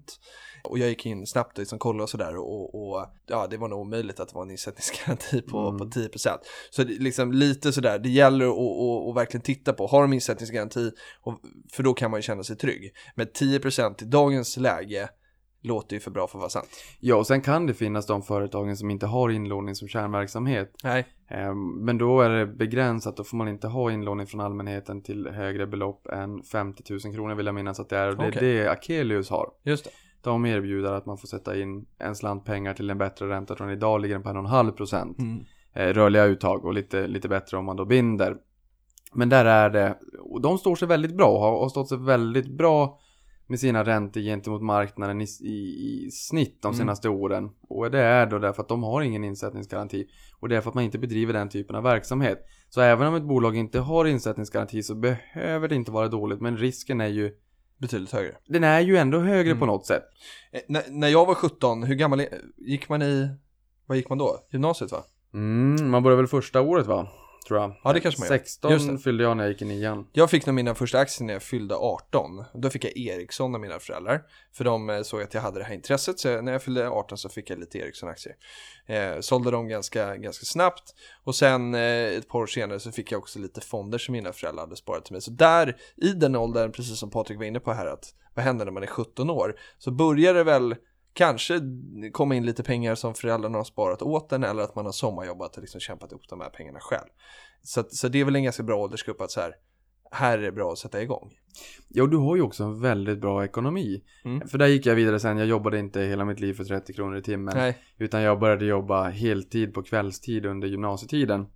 och 0.63 0.79
jag 0.79 0.89
gick 0.89 1.05
in 1.05 1.27
snabbt 1.27 1.57
och 1.57 1.59
liksom 1.59 1.79
kollade 1.79 2.03
och 2.03 2.09
sådär 2.09 2.37
och, 2.37 2.75
och 2.75 3.05
ja, 3.27 3.47
det 3.47 3.57
var 3.57 3.67
nog 3.67 3.79
omöjligt 3.79 4.19
att 4.19 4.29
det 4.29 4.35
var 4.35 4.43
en 4.43 4.51
insättningsgaranti 4.51 5.41
på, 5.41 5.57
Mm. 5.67 5.77
på 5.77 5.85
10%. 5.85 6.37
Så 6.69 6.83
det, 6.83 6.93
liksom 6.93 7.31
lite 7.31 7.73
sådär, 7.73 7.99
det 7.99 8.09
gäller 8.09 8.45
att, 8.45 8.51
att, 8.53 9.09
att 9.09 9.15
verkligen 9.15 9.41
titta 9.41 9.73
på, 9.73 9.87
har 9.87 10.01
de 10.01 10.13
insättningsgaranti? 10.13 10.91
Och, 11.21 11.39
för 11.73 11.83
då 11.83 11.93
kan 11.93 12.11
man 12.11 12.17
ju 12.17 12.21
känna 12.21 12.43
sig 12.43 12.55
trygg. 12.55 12.91
Men 13.15 13.27
10% 13.27 14.03
i 14.03 14.05
dagens 14.05 14.57
läge 14.57 15.09
låter 15.67 15.95
ju 15.95 15.99
för 15.99 16.11
bra 16.11 16.27
för 16.27 16.37
att 16.37 16.41
vara 16.41 16.49
sant. 16.49 16.67
Ja, 16.99 17.15
och 17.15 17.27
sen 17.27 17.41
kan 17.41 17.65
det 17.65 17.73
finnas 17.73 18.05
de 18.05 18.21
företagen 18.21 18.77
som 18.77 18.91
inte 18.91 19.05
har 19.05 19.29
inlåning 19.29 19.75
som 19.75 19.87
kärnverksamhet. 19.87 20.75
Nej. 20.83 21.05
Ehm, 21.29 21.85
Men 21.85 21.97
då 21.97 22.21
är 22.21 22.29
det 22.29 22.45
begränsat, 22.45 23.17
då 23.17 23.23
får 23.23 23.37
man 23.37 23.47
inte 23.47 23.67
ha 23.67 23.91
inlåning 23.91 24.27
från 24.27 24.41
allmänheten 24.41 25.01
till 25.01 25.27
högre 25.27 25.67
belopp 25.67 26.07
än 26.07 26.43
50 26.43 26.83
000 26.89 26.99
kronor 27.15 27.35
vill 27.35 27.45
jag 27.45 27.55
minnas 27.55 27.79
att 27.79 27.89
det 27.89 27.97
är. 27.97 28.09
Och 28.09 28.17
det 28.17 28.23
är 28.23 28.29
Okej. 28.29 28.53
det 28.53 28.71
Akelius 28.71 29.29
har. 29.29 29.49
Just 29.63 29.83
det. 29.83 29.91
De 30.21 30.45
erbjuder 30.45 30.93
att 30.93 31.05
man 31.05 31.17
får 31.17 31.27
sätta 31.27 31.59
in 31.59 31.85
en 31.99 32.15
slant 32.15 32.45
pengar 32.45 32.73
till 32.73 32.89
en 32.89 32.97
bättre 32.97 33.29
ränta. 33.29 33.55
Den 33.55 33.69
idag 33.69 34.01
ligger 34.01 34.15
den 34.15 34.23
på 34.23 34.29
1,5 34.29 34.71
procent. 34.71 35.19
Mm. 35.19 35.43
Eh, 35.73 35.93
rörliga 35.93 36.25
uttag 36.25 36.65
och 36.65 36.73
lite, 36.73 37.07
lite 37.07 37.29
bättre 37.29 37.57
om 37.57 37.65
man 37.65 37.75
då 37.75 37.85
binder. 37.85 38.37
Men 39.13 39.29
där 39.29 39.45
är 39.45 39.69
det, 39.69 39.97
och 40.19 40.41
de 40.41 40.57
står 40.57 40.75
sig 40.75 40.87
väldigt 40.87 41.17
bra 41.17 41.27
och 41.27 41.39
har 41.39 41.69
stått 41.69 41.89
sig 41.89 41.97
väldigt 41.97 42.47
bra 42.47 42.99
med 43.47 43.59
sina 43.59 43.83
räntor 43.83 44.21
gentemot 44.21 44.61
marknaden 44.61 45.21
i, 45.21 45.25
i, 45.41 45.53
i 46.07 46.11
snitt 46.11 46.61
de 46.61 46.67
Mm. 46.67 46.77
senaste 46.77 47.09
åren. 47.09 47.49
Och 47.69 47.91
det 47.91 47.99
är 48.01 48.25
då 48.25 48.39
därför 48.39 48.61
att 48.61 48.69
de 48.69 48.83
har 48.83 49.01
ingen 49.01 49.23
insättningsgaranti. 49.23 50.07
Och 50.39 50.49
det 50.49 50.57
är 50.57 50.61
för 50.61 50.69
att 50.69 50.75
man 50.75 50.83
inte 50.83 50.97
bedriver 50.99 51.33
den 51.33 51.49
typen 51.49 51.75
av 51.75 51.83
verksamhet. 51.83 52.39
Så 52.69 52.81
även 52.81 53.07
om 53.07 53.15
ett 53.15 53.23
bolag 53.23 53.55
inte 53.55 53.79
har 53.79 54.05
insättningsgaranti 54.05 54.83
så 54.83 54.95
behöver 54.95 55.67
det 55.67 55.75
inte 55.75 55.91
vara 55.91 56.07
dåligt. 56.07 56.41
Men 56.41 56.57
risken 56.57 57.01
är 57.01 57.07
ju, 57.07 57.31
Betydligt 57.77 58.11
högre. 58.11 58.35
den 58.47 58.63
är 58.63 58.79
ju 58.79 58.97
ändå 58.97 59.19
högre 59.19 59.51
Mm. 59.51 59.59
på 59.59 59.65
något 59.65 59.85
sätt. 59.85 60.03
Eh, 60.51 60.61
när, 60.67 60.83
när 60.89 61.07
jag 61.07 61.25
var 61.25 61.33
17, 61.35 61.83
hur 61.83 61.95
gammal 61.95 62.21
gick 62.57 62.89
man 62.89 63.01
i, 63.01 63.29
vad 63.85 63.97
gick 63.97 64.09
man 64.09 64.17
då? 64.17 64.37
Gymnasiet 64.51 64.91
va? 64.91 65.03
Mm, 65.33 65.89
man 65.89 66.03
börjar 66.03 66.17
väl 66.17 66.27
första 66.27 66.61
året 66.61 66.87
va? 66.87 67.07
Tror 67.47 67.59
jag. 67.59 67.75
Ja, 67.83 67.93
det 67.93 67.99
kanske 67.99 68.21
man 68.21 68.27
gör. 68.27 68.37
16 68.37 68.71
Just 68.71 68.87
det. 68.87 68.97
fyllde 68.97 69.23
jag 69.23 69.37
när 69.37 69.43
jag 69.43 69.51
gick 69.51 69.61
i 69.61 69.65
nian. 69.65 70.07
Jag 70.13 70.29
fick 70.29 70.45
nog 70.45 70.55
mina 70.55 70.75
första 70.75 70.99
aktier 70.99 71.25
när 71.25 71.33
jag 71.33 71.43
fyllde 71.43 71.75
18. 71.75 72.43
Då 72.53 72.69
fick 72.69 72.85
jag 72.85 72.97
Ericsson 72.97 73.55
av 73.55 73.61
mina 73.61 73.79
föräldrar. 73.79 74.21
För 74.53 74.63
de 74.63 74.89
eh, 74.89 75.01
såg 75.01 75.21
att 75.21 75.33
jag 75.33 75.41
hade 75.41 75.59
det 75.59 75.65
här 75.65 75.73
intresset. 75.73 76.19
Så 76.19 76.41
när 76.41 76.51
jag 76.51 76.63
fyllde 76.63 76.89
18 76.89 77.17
så 77.17 77.29
fick 77.29 77.49
jag 77.49 77.59
lite 77.59 77.77
Ericsson-aktier. 77.77 78.35
Eh, 78.85 79.19
sålde 79.19 79.51
dem 79.51 79.67
ganska, 79.67 80.15
ganska 80.15 80.45
snabbt. 80.45 80.93
Och 81.23 81.35
sen 81.35 81.75
eh, 81.75 81.81
ett 81.81 82.27
par 82.27 82.39
år 82.39 82.47
senare 82.47 82.79
så 82.79 82.91
fick 82.91 83.11
jag 83.11 83.19
också 83.19 83.39
lite 83.39 83.61
fonder 83.61 83.97
som 83.97 84.11
mina 84.11 84.33
föräldrar 84.33 84.63
hade 84.63 84.75
sparat 84.75 85.05
till 85.05 85.13
mig. 85.13 85.21
Så 85.21 85.31
där, 85.31 85.77
i 85.95 86.09
den 86.13 86.35
åldern, 86.35 86.71
precis 86.71 86.99
som 86.99 87.09
Patrik 87.09 87.37
var 87.37 87.45
inne 87.45 87.59
på 87.59 87.73
här, 87.73 87.85
att 87.85 88.13
vad 88.35 88.45
händer 88.45 88.65
när 88.65 88.71
man 88.71 88.83
är 88.83 88.87
17 88.87 89.29
år? 89.29 89.55
Så 89.77 89.91
börjar 89.91 90.33
det 90.33 90.43
väl 90.43 90.75
kanske 91.17 91.61
komma 92.11 92.35
in 92.35 92.45
lite 92.45 92.63
pengar 92.63 92.95
som 92.95 93.13
föräldrarna 93.13 93.57
har 93.57 93.63
sparat 93.63 94.01
åt 94.01 94.31
en 94.31 94.43
eller 94.43 94.63
att 94.63 94.75
man 94.75 94.85
har 94.85 94.91
sommarjobbat 94.91 95.55
och 95.55 95.61
liksom 95.61 95.79
kämpat 95.81 96.11
ihop 96.11 96.29
de 96.29 96.41
här 96.41 96.49
pengarna 96.49 96.79
själv. 96.79 97.07
Så, 97.61 97.79
att- 97.79 97.93
så 97.93 98.07
det 98.07 98.19
är 98.21 98.25
väl 98.25 98.35
en 98.35 98.43
ganska 98.43 98.63
bra 98.63 98.75
åldersgrupp 98.77 99.21
att 99.21 99.31
så 99.31 99.41
här, 99.41 99.53
här 100.11 100.37
är 100.37 100.41
det 100.41 100.51
bra 100.51 100.71
att 100.71 100.77
sätta 100.77 101.01
igång. 101.01 101.33
Ja, 101.87 102.05
du 102.05 102.17
har 102.17 102.35
ju 102.35 102.41
också 102.41 102.63
en 102.63 102.81
väldigt 102.81 103.21
bra 103.21 103.45
ekonomi. 103.45 104.03
Mm. 104.25 104.47
För 104.47 104.57
där 104.57 104.67
gick 104.67 104.85
jag 104.85 104.95
vidare 104.95 105.19
sen. 105.19 105.37
Jag 105.37 105.47
jobbade 105.47 105.79
inte 105.79 106.01
hela 106.01 106.25
mitt 106.25 106.39
liv 106.39 106.53
för 106.53 106.63
30 106.63 106.93
kronor 106.93 107.17
i 107.17 107.21
timmen. 107.21 107.53
Nej, 107.57 107.77
Utan 107.97 108.21
jag 108.21 108.39
började 108.39 108.65
jobba 108.65 109.09
heltid 109.09 109.73
på 109.73 109.83
kvällstid 109.83 110.45
under 110.45 110.67
gymnasietiden. 110.67 111.47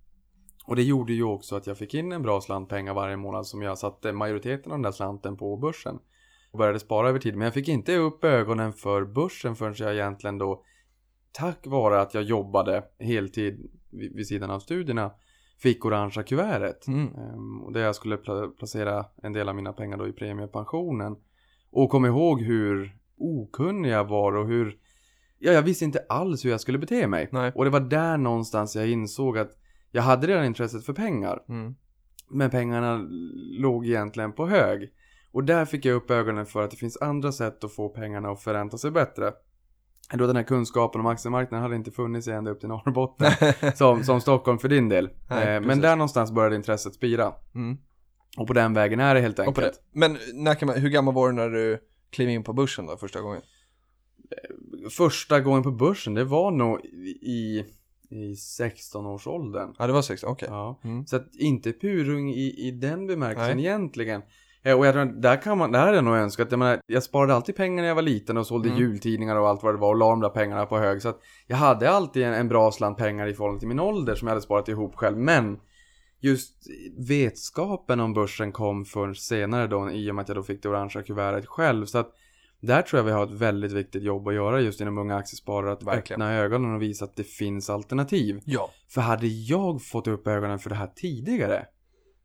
Och 0.66 0.76
det 0.76 0.82
gjorde 0.82 1.12
ju 1.12 1.24
också 1.24 1.56
att 1.56 1.66
jag 1.66 1.78
fick 1.78 1.94
in 1.94 2.12
en 2.12 2.22
bra 2.22 2.40
slant 2.40 2.68
pengar 2.68 2.94
varje 2.94 3.16
månad 3.16 3.46
som 3.46 3.62
jag 3.62 3.78
satte 3.78 4.12
majoriteten 4.12 4.72
av 4.72 4.78
den 4.78 4.82
där 4.82 4.92
slanten 4.92 5.36
på 5.36 5.56
börsen. 5.56 5.98
Och 6.52 6.58
började 6.58 6.80
spara 6.80 7.08
över 7.08 7.18
tid. 7.18 7.36
Men 7.36 7.44
jag 7.44 7.54
fick 7.54 7.68
inte 7.68 7.96
upp 7.96 8.24
ögonen 8.24 8.72
för 8.72 9.04
börsen 9.04 9.56
förrän 9.56 9.74
jag 9.78 9.94
egentligen 9.94 10.38
då 10.38 10.64
tack 11.32 11.66
vare 11.66 12.00
att 12.00 12.14
jag 12.14 12.22
jobbade 12.22 12.84
heltid 12.98 13.70
vid, 13.90 14.26
sidan 14.26 14.50
av 14.50 14.60
studierna 14.60 15.12
fick 15.58 15.84
orangea 15.84 16.22
kuvertet. 16.22 16.86
Mm. 16.86 17.06
Ehm, 17.06 17.72
där 17.72 17.80
jag 17.80 17.94
skulle 17.94 18.16
pla- 18.16 18.56
placera 18.56 19.06
en 19.22 19.32
del 19.32 19.48
av 19.48 19.54
mina 19.54 19.72
pengar 19.72 19.96
då 19.96 20.08
i 20.08 20.12
premiepensionen. 20.12 21.16
Och 21.70 21.90
kom 21.90 22.06
ihåg 22.06 22.42
hur 22.42 22.96
okunnig 23.16 23.90
jag 23.90 24.04
var 24.04 24.36
och 24.36 24.48
hur 24.48 24.78
Ja, 25.44 25.52
jag 25.52 25.62
visste 25.62 25.84
inte 25.84 26.04
alls 26.08 26.44
hur 26.44 26.50
jag 26.50 26.60
skulle 26.60 26.78
bete 26.78 27.06
mig. 27.06 27.28
Nej. 27.32 27.52
Och 27.54 27.64
det 27.64 27.70
var 27.70 27.80
där 27.80 28.16
någonstans 28.16 28.76
jag 28.76 28.88
insåg 28.88 29.38
att 29.38 29.50
jag 29.90 30.02
hade 30.02 30.26
redan 30.26 30.44
intresset 30.44 30.84
för 30.84 30.92
pengar. 30.92 31.42
Mm. 31.48 31.74
Men 32.30 32.50
pengarna 32.50 33.06
låg 33.58 33.86
egentligen 33.86 34.32
på 34.32 34.46
hög. 34.46 34.90
Och 35.32 35.44
där 35.44 35.64
fick 35.64 35.84
jag 35.84 35.94
upp 35.94 36.10
ögonen 36.10 36.46
för 36.46 36.62
att 36.62 36.70
det 36.70 36.76
finns 36.76 36.96
andra 36.96 37.32
sätt 37.32 37.64
att 37.64 37.72
få 37.72 37.88
pengarna 37.88 38.30
att 38.30 38.42
förränta 38.42 38.78
sig 38.78 38.90
bättre. 38.90 39.32
Då 40.12 40.26
den 40.26 40.36
här 40.36 40.42
kunskapen 40.42 41.00
om 41.00 41.06
aktiemarknaden 41.06 41.62
hade 41.62 41.76
inte 41.76 41.90
funnits 41.90 42.28
ända 42.28 42.50
upp 42.50 42.60
till 42.60 42.68
Norrbotten 42.68 43.32
som, 43.74 44.04
som 44.04 44.20
Stockholm 44.20 44.58
för 44.58 44.68
din 44.68 44.88
del. 44.88 45.10
Nej, 45.28 45.54
eh, 45.54 45.60
men 45.60 45.80
där 45.80 45.96
någonstans 45.96 46.32
började 46.32 46.56
intresset 46.56 46.94
spira. 46.94 47.32
Mm. 47.54 47.78
Och 48.36 48.46
på 48.46 48.52
den 48.52 48.74
vägen 48.74 49.00
är 49.00 49.14
det 49.14 49.20
helt 49.20 49.38
enkelt. 49.38 49.72
det. 49.72 49.98
Men 49.98 50.18
när 50.34 50.54
kan 50.54 50.66
man, 50.66 50.76
hur 50.76 50.88
gammal 50.88 51.14
var 51.14 51.28
du 51.28 51.34
när 51.34 51.48
du 51.50 51.78
klev 52.10 52.28
in 52.28 52.44
på 52.44 52.52
börsen 52.52 52.86
då 52.86 52.96
första 52.96 53.20
gången? 53.20 53.42
Första 54.90 55.40
gången 55.40 55.62
på 55.62 55.70
börsen, 55.70 56.14
det 56.14 56.24
var 56.24 56.50
nog 56.50 56.80
i, 57.22 57.64
i 58.10 58.34
16-årsåldern. 58.34 59.74
Ja, 59.78 59.86
det 59.86 59.92
var 59.92 60.02
16, 60.02 60.30
okej. 60.30 60.48
Ja. 60.50 60.80
Mm. 60.84 61.06
Så 61.06 61.16
att 61.16 61.34
inte 61.34 61.72
purung 61.72 62.30
i, 62.30 62.68
i 62.68 62.70
den 62.70 63.06
bemärkelsen 63.06 63.56
Nej. 63.56 63.66
egentligen. 63.66 64.22
Eh, 64.64 64.78
Och 64.78 64.86
jag 64.86 64.92
tror 64.94 65.02
att 65.02 65.22
där 65.22 65.42
kan 65.42 65.58
man, 65.58 65.72
där 65.72 65.80
hade 65.80 65.94
jag 65.94 66.04
nog 66.04 66.16
önskat, 66.16 66.48
jag 66.50 66.58
menar, 66.58 66.80
jag 66.86 67.02
sparade 67.02 67.34
alltid 67.34 67.56
pengar 67.56 67.82
när 67.82 67.88
jag 67.88 67.94
var 67.94 68.02
liten 68.02 68.36
och 68.36 68.46
sålde 68.46 68.68
Mm. 68.68 68.80
jultidningar 68.80 69.36
och 69.36 69.48
allt 69.48 69.62
vad 69.62 69.74
det 69.74 69.78
var 69.78 69.88
och 69.88 69.96
la 69.96 70.10
de 70.10 70.20
där 70.20 70.28
pengarna 70.28 70.66
på 70.66 70.78
hög. 70.78 71.02
Så 71.02 71.08
att 71.08 71.20
jag 71.46 71.56
hade 71.56 71.90
alltid 71.90 72.22
en, 72.22 72.34
en 72.34 72.48
bra 72.48 72.72
slant 72.72 72.98
pengar 72.98 73.26
i 73.26 73.34
förhållande 73.34 73.58
till 73.60 73.68
min 73.68 73.80
ålder 73.80 74.14
som 74.14 74.28
jag 74.28 74.30
hade 74.32 74.42
sparat 74.42 74.68
ihop 74.68 74.94
själv. 74.94 75.16
Men 75.18 75.58
just 76.20 76.54
vetskapen 77.08 78.00
om 78.00 78.14
börsen 78.14 78.52
kom 78.52 78.84
först 78.84 79.22
senare 79.22 79.66
då 79.66 79.90
i 79.90 80.10
och 80.10 80.14
med 80.14 80.22
att 80.22 80.28
jag 80.28 80.36
då 80.36 80.42
fick 80.42 80.62
det 80.62 80.68
orangea 80.68 81.02
kuvertet 81.02 81.46
själv. 81.46 81.86
Så 81.86 81.98
att 81.98 82.10
där 82.60 82.82
tror 82.82 82.98
jag 82.98 83.04
vi 83.04 83.12
har 83.12 83.24
ett 83.24 83.30
väldigt 83.30 83.72
viktigt 83.72 84.02
jobb 84.02 84.28
att 84.28 84.34
göra 84.34 84.60
just 84.60 84.80
inom 84.80 84.98
unga 84.98 85.16
aktiesparare. 85.16 85.72
Att 85.72 85.82
Verkligen. 85.82 86.22
öppna 86.22 86.34
ögonen 86.34 86.74
och 86.74 86.82
visa 86.82 87.04
att 87.04 87.16
det 87.16 87.24
finns 87.24 87.70
alternativ. 87.70 88.40
Ja. 88.44 88.70
För 88.88 89.00
hade 89.00 89.26
jag 89.26 89.82
fått 89.82 90.08
upp 90.08 90.26
ögonen 90.26 90.58
för 90.58 90.70
det 90.70 90.76
här 90.76 90.90
tidigare 90.96 91.66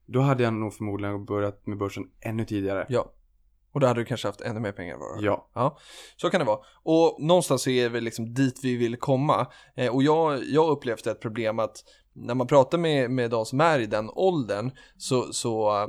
Då 0.07 0.19
hade 0.19 0.43
jag 0.43 0.53
nog 0.53 0.73
förmodligen 0.73 1.25
börjat 1.25 1.67
med 1.67 1.77
börsen 1.77 2.03
ännu 2.21 2.45
tidigare 2.45 2.85
Ja. 2.89 3.13
Och 3.71 3.79
då 3.79 3.87
hade 3.87 4.01
du 4.01 4.05
kanske 4.05 4.27
haft 4.27 4.41
ännu 4.41 4.59
mer 4.59 4.71
pengar 4.71 4.97
var 4.97 5.23
Ja, 5.23 5.49
Ja, 5.53 5.77
så 6.15 6.29
kan 6.29 6.39
det 6.39 6.45
vara. 6.45 6.59
Och 6.83 7.17
någonstans 7.19 7.61
så 7.61 7.69
är 7.69 7.89
det 7.89 8.01
liksom 8.01 8.33
dit 8.33 8.59
vi 8.63 8.75
vill 8.77 8.97
komma. 8.97 9.47
Eh, 9.75 9.95
och 9.95 10.03
jag, 10.03 10.43
jag 10.43 10.69
upplevde 10.69 11.11
ett 11.11 11.21
problem 11.21 11.59
att 11.59 11.83
när 12.13 12.35
man 12.35 12.47
pratar 12.47 12.77
med, 12.77 13.11
med 13.11 13.29
de 13.29 13.45
som 13.45 13.61
är 13.61 13.79
i 13.79 13.85
den 13.85 14.09
åldern 14.09 14.71
så, 14.97 15.33
så 15.33 15.87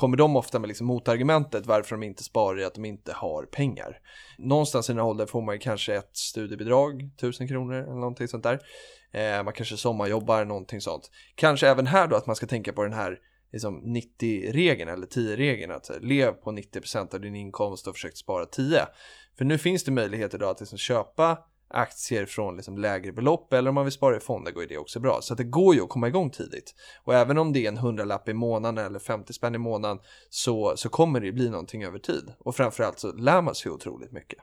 kommer 0.00 0.16
de 0.16 0.36
ofta 0.36 0.58
med 0.58 0.68
liksom 0.68 0.86
motargumentet 0.86 1.66
varför 1.66 1.96
de 1.96 2.02
inte 2.02 2.22
sparar 2.22 2.60
i 2.60 2.64
att 2.64 2.74
de 2.74 2.84
inte 2.84 3.12
har 3.12 3.44
pengar. 3.44 3.98
Någonstans 4.38 4.90
i 4.90 4.92
den 4.92 5.00
här 5.00 5.06
åldern 5.06 5.26
får 5.26 5.42
man 5.42 5.54
ju 5.54 5.58
kanske 5.58 5.94
ett 5.94 6.16
studiebidrag, 6.16 7.02
1000 7.02 7.48
kronor 7.48 7.74
eller 7.74 7.94
någonting 7.94 8.28
sånt 8.28 8.42
där. 8.42 8.60
Eh, 9.12 9.42
man 9.42 9.54
kanske 9.54 9.76
sommarjobbar, 9.76 10.44
någonting 10.44 10.80
sånt. 10.80 11.10
Kanske 11.34 11.68
även 11.68 11.86
här 11.86 12.06
då 12.06 12.16
att 12.16 12.26
man 12.26 12.36
ska 12.36 12.46
tänka 12.46 12.72
på 12.72 12.82
den 12.82 12.92
här 12.92 13.18
liksom 13.52 13.82
90-regeln 13.84 14.90
eller 14.90 15.06
10-regeln. 15.06 15.72
Att 15.72 15.90
lev 16.00 16.32
på 16.32 16.50
90% 16.50 17.14
av 17.14 17.20
din 17.20 17.36
inkomst 17.36 17.86
och 17.86 17.94
försök 17.94 18.16
spara 18.16 18.46
10. 18.46 18.86
För 19.38 19.44
nu 19.44 19.58
finns 19.58 19.84
det 19.84 19.90
möjligheter 19.92 20.38
då 20.38 20.46
att 20.46 20.60
liksom 20.60 20.78
köpa 20.78 21.38
aktier 21.70 22.26
från 22.26 22.56
liksom 22.56 22.78
lägre 22.78 23.12
belopp 23.12 23.52
eller 23.52 23.68
om 23.68 23.74
man 23.74 23.84
vill 23.84 23.92
spara 23.92 24.16
i 24.16 24.20
fonder 24.20 24.52
går 24.52 24.62
ju 24.62 24.68
det 24.68 24.78
också 24.78 25.00
bra. 25.00 25.18
Så 25.22 25.34
att 25.34 25.38
det 25.38 25.44
går 25.44 25.74
ju 25.74 25.82
att 25.82 25.88
komma 25.88 26.08
igång 26.08 26.30
tidigt. 26.30 26.74
Och 27.04 27.14
även 27.14 27.38
om 27.38 27.52
det 27.52 27.64
är 27.64 27.68
en 27.68 27.78
hundralapp 27.78 28.28
i 28.28 28.32
månaden 28.34 28.86
eller 28.86 28.98
50 28.98 29.32
spänn 29.32 29.54
i 29.54 29.58
månaden 29.58 29.98
så, 30.30 30.72
så 30.76 30.88
kommer 30.88 31.20
det 31.20 31.32
bli 31.32 31.50
någonting 31.50 31.84
över 31.84 31.98
tid. 31.98 32.32
Och 32.38 32.56
framförallt 32.56 32.98
så 32.98 33.12
lär 33.12 33.42
man 33.42 33.54
sig 33.54 33.72
otroligt 33.72 34.12
mycket. 34.12 34.38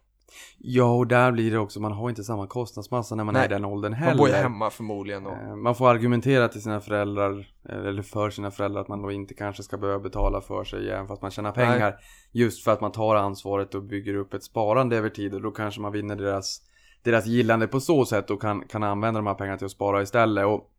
ja 0.58 0.96
och 0.96 1.08
där 1.08 1.32
blir 1.32 1.52
det 1.52 1.60
också, 1.60 1.80
man 1.80 1.92
har 1.92 2.10
inte 2.10 2.24
samma 2.24 2.48
kostnadsmassa 2.48 3.16
när 3.16 3.24
man 3.24 3.34
Nej, 3.34 3.44
är 3.44 3.46
i 3.46 3.54
den 3.54 3.66
åldern 3.66 3.92
Man 3.92 4.00
heller 4.00 4.18
bor 4.18 4.28
ju 4.28 4.34
hemma 4.34 4.70
förmodligen. 4.70 5.26
Och... 5.26 5.34
Eh, 5.34 5.56
Man 5.56 5.76
får 5.76 5.90
argumentera 5.90 6.48
till 6.48 6.62
sina 6.62 6.82
föräldrar 6.82 7.48
Eller 7.70 8.02
för 8.02 8.30
sina 8.30 8.52
föräldrar 8.52 8.82
att 8.82 8.88
man 8.88 9.02
då 9.02 9.12
inte 9.12 9.34
kanske 9.34 9.64
ska 9.64 9.78
behöva 9.78 10.00
betala 10.00 10.42
för 10.42 10.64
sig 10.64 10.90
Även 10.90 11.08
fast 11.08 11.22
man 11.22 11.32
tjänar 11.32 11.52
pengar 11.52 11.96
Just 12.32 12.64
för 12.64 12.72
att 12.72 12.82
man 12.82 12.92
tar 12.92 13.16
ansvaret 13.16 13.76
och 13.76 13.84
bygger 13.84 14.16
upp 14.16 14.34
ett 14.34 14.44
sparande 14.44 14.98
över 14.98 15.10
tid 15.10 15.34
Och 15.34 15.42
då 15.42 15.52
kanske 15.52 15.82
man 15.82 15.92
vinner 15.92 16.16
deras 16.16 16.62
Deras 17.04 17.26
gillande 17.26 17.68
på 17.68 17.80
så 17.80 18.06
sätt 18.06 18.30
och 18.30 18.42
kan, 18.42 18.68
kan 18.68 18.84
använda 18.84 19.18
de 19.20 19.28
här 19.28 19.34
pengarna 19.34 19.58
till 19.58 19.66
att 19.66 19.72
spara 19.72 20.02
istället 20.02 20.46
och 20.46 20.72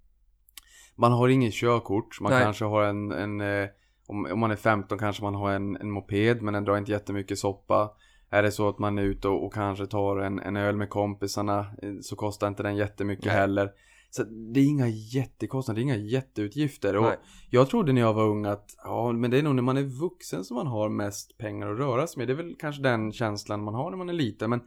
Man 0.97 1.13
har 1.13 1.29
inget 1.29 1.55
körkort 1.55 2.21
Man 2.21 2.33
Nej. 2.33 2.43
kanske 2.43 2.65
har 2.65 2.83
en, 2.83 3.13
en 3.13 3.41
eh, 3.41 3.69
om, 4.07 4.27
om 4.33 4.41
man 4.41 4.51
är 4.51 4.57
15 4.57 4.99
kanske 4.99 5.23
man 5.23 5.35
har 5.35 5.51
en, 5.51 5.77
en 5.77 5.91
moped 5.91 6.43
men 6.43 6.55
den 6.55 6.65
drar 6.65 6.77
inte 6.77 6.93
jättemycket 6.93 7.39
soppa 7.39 7.91
är 8.31 8.43
det 8.43 8.53
så 8.53 8.69
att 8.69 8.79
man 8.79 8.99
är 8.99 9.03
ute 9.03 9.29
och, 9.29 9.47
och 9.47 9.55
kanske 9.55 9.87
tar 9.87 10.17
en, 10.17 10.39
en 10.39 10.57
öl 10.57 10.77
med 10.77 10.91
kompisarna 10.91 11.59
eh, 11.59 11.93
så 12.03 12.17
kostar 12.17 12.49
inte 12.49 12.63
den 12.63 12.77
jättemycket 12.77 13.27
Nej. 13.27 13.35
heller. 13.35 13.71
Så 14.11 14.25
det 14.25 14.61
är 14.61 14.65
inga 14.65 14.89
jättekostnader, 14.89 15.77
det 15.77 15.81
är 15.81 15.95
inga 15.95 15.97
jätteutgifter. 15.97 16.97
Och 16.97 17.03
Nej. 17.03 17.17
jag 17.51 17.69
trodde 17.69 17.93
när 17.93 18.01
jag 18.01 18.15
var 18.15 18.25
ung 18.25 18.47
att 18.47 18.77
ja, 18.85 19.13
men 19.13 19.31
det 19.31 19.39
är 19.39 19.43
nog 19.43 19.55
när 19.55 19.63
man 19.63 19.77
är 19.77 19.83
vuxen 19.83 20.45
som 20.45 20.55
man 20.55 20.67
har 20.67 20.89
mest 20.89 21.39
pengar 21.39 21.73
att 21.73 21.79
röra 21.79 22.07
sig 22.07 22.19
med. 22.19 22.29
Det 22.29 22.33
är 22.33 22.37
väl 22.37 22.57
kanske 22.59 22.83
den 22.83 23.13
känslan 23.13 23.65
man 23.65 23.75
har 23.75 23.91
när 23.91 23.99
man 23.99 24.09
är 24.09 24.13
liten. 24.13 24.51
Men 24.51 24.61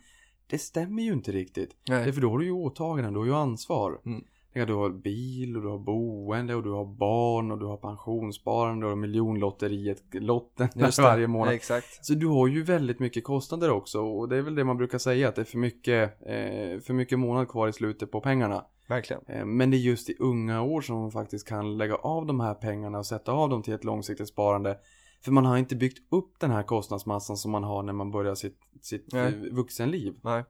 det 0.52 0.58
stämmer 0.58 1.04
ju 1.04 1.14
inte 1.14 1.32
riktigt. 1.32 1.76
Det 1.86 1.94
är 1.94 2.04
Nej. 2.04 2.14
för 2.14 2.22
då 2.22 2.30
har 2.30 2.40
du 2.40 2.46
ju 2.46 2.52
åtaganden, 2.52 3.14
du 3.14 3.20
har 3.20 3.26
ju 3.26 3.36
ansvar. 3.36 4.00
Mm. 4.06 4.24
Du 4.54 4.74
har 4.74 4.90
bil 4.90 5.56
och 5.56 5.62
du 5.62 5.68
har 5.68 5.78
boende 5.78 6.56
och 6.56 6.64
du 6.64 6.70
har 6.70 6.86
barn 6.86 7.52
och 7.52 7.60
du 7.60 7.66
har 7.66 7.78
pensionssparande 7.78 8.88
och 8.88 8.98
miljonlotteriet, 8.98 10.04
lotten 10.12 10.70
varje 10.98 11.28
månad. 11.28 11.54
Exakt. 11.54 12.06
Så 12.06 12.14
du 12.14 12.28
har 12.28 12.48
ju 12.48 12.64
väldigt 12.64 13.00
mycket 13.00 13.24
kostnader 13.24 13.70
också 13.70 14.02
och 14.02 14.30
det 14.30 14.38
är 14.38 14.42
väl 14.42 14.56
det 14.56 14.64
man 14.64 14.78
brukar 14.78 14.98
säga 14.98 15.30
att 15.30 15.36
det 15.36 15.42
är 15.42 15.46
för 15.46 15.58
mycket, 15.58 16.22
eh, 16.22 16.80
för 16.80 16.94
mycket 16.94 17.20
månad 17.20 17.50
kvar 17.50 17.68
i 17.68 17.74
slutet 17.74 18.12
på 18.12 18.22
pengarna. 18.22 18.66
Verkligen. 18.88 19.22
Eh, 19.28 19.46
men 19.46 19.72
det 19.72 19.78
är 19.78 19.80
just 19.80 20.10
i 20.10 20.16
unga 20.20 20.62
år 20.62 20.82
som 20.82 20.96
man 20.96 21.12
faktiskt 21.12 21.48
kan 21.48 21.78
lägga 21.78 21.96
av 21.96 22.26
de 22.26 22.40
här 22.40 22.54
pengarna 22.54 23.00
och 23.00 23.06
sätta 23.06 23.32
av 23.32 23.50
dem 23.50 23.64
till 23.64 23.74
ett 23.74 23.84
långsiktigt 23.84 24.28
sparande. 24.28 24.78
För 25.24 25.32
man 25.32 25.46
har 25.46 25.58
inte 25.58 25.76
byggt 25.76 26.14
upp 26.14 26.40
den 26.40 26.52
här 26.52 26.64
kostnadsmassan 26.64 27.38
som 27.38 27.52
man 27.52 27.64
har 27.64 27.84
när 27.84 27.94
man 27.94 28.12
börjar 28.12 28.36
sitt, 28.36 28.60
sitt 28.82 29.14
Nej. 29.14 29.26
eh, 29.26 29.54
vuxenliv. 29.54 30.14
Nej. 30.24 30.44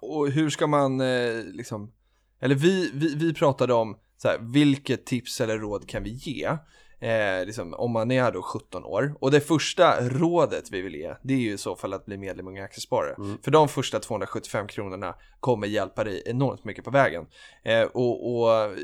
Och 0.00 0.28
hur 0.28 0.50
ska 0.50 0.66
man 0.66 1.00
eh, 1.00 1.44
liksom, 1.44 1.92
eller 2.40 2.54
vi, 2.54 2.90
vi, 2.94 3.14
vi 3.14 3.34
pratade 3.34 3.74
om 3.74 3.96
så 4.16 4.28
här, 4.28 4.38
vilket 4.52 5.06
tips 5.06 5.40
eller 5.40 5.58
råd 5.58 5.88
kan 5.88 6.02
vi 6.02 6.10
ge? 6.10 6.56
Eh, 7.02 7.46
liksom, 7.46 7.74
om 7.74 7.90
man 7.92 8.10
är 8.10 8.32
då 8.32 8.42
17 8.42 8.84
år. 8.84 9.14
Och 9.20 9.30
det 9.30 9.40
första 9.40 10.08
rådet 10.08 10.64
vi 10.70 10.82
vill 10.82 10.94
ge, 10.94 11.14
det 11.22 11.34
är 11.34 11.38
ju 11.38 11.52
i 11.52 11.58
så 11.58 11.76
fall 11.76 11.92
att 11.92 12.06
bli 12.06 12.16
medlem 12.16 12.46
i 12.46 12.50
Unga 12.50 12.64
Aktiesparare. 12.64 13.14
Mm. 13.18 13.38
För 13.42 13.50
de 13.50 13.68
första 13.68 14.00
275 14.00 14.66
kronorna 14.66 15.14
kommer 15.40 15.66
hjälpa 15.66 16.04
dig 16.04 16.22
enormt 16.26 16.64
mycket 16.64 16.84
på 16.84 16.90
vägen. 16.90 17.26
Eh, 17.62 17.82
och, 17.82 18.32
och 18.32 18.76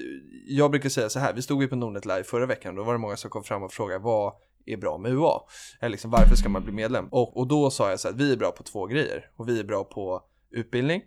jag 0.46 0.70
brukar 0.70 0.88
säga 0.88 1.08
så 1.08 1.18
här, 1.18 1.32
vi 1.32 1.42
stod 1.42 1.62
ju 1.62 1.68
på 1.68 1.76
Nordnet 1.76 2.04
Live 2.04 2.24
förra 2.24 2.46
veckan, 2.46 2.74
då 2.74 2.84
var 2.84 2.92
det 2.92 2.98
många 2.98 3.16
som 3.16 3.30
kom 3.30 3.44
fram 3.44 3.62
och 3.62 3.72
frågade 3.72 4.04
vad 4.04 4.32
är 4.72 4.76
bra 4.76 4.98
med 4.98 5.12
UA? 5.12 5.40
Eller 5.80 5.90
liksom, 5.90 6.10
varför 6.10 6.36
ska 6.36 6.48
man 6.48 6.64
bli 6.64 6.72
medlem? 6.72 7.08
Och, 7.10 7.36
och 7.36 7.48
då 7.48 7.70
sa 7.70 7.90
jag 7.90 8.00
så 8.00 8.08
här, 8.08 8.14
att 8.14 8.20
vi 8.20 8.32
är 8.32 8.36
bra 8.36 8.50
på 8.50 8.62
två 8.62 8.86
grejer. 8.86 9.30
Och 9.36 9.48
vi 9.48 9.60
är 9.60 9.64
bra 9.64 9.84
på 9.84 10.22
utbildning 10.50 11.02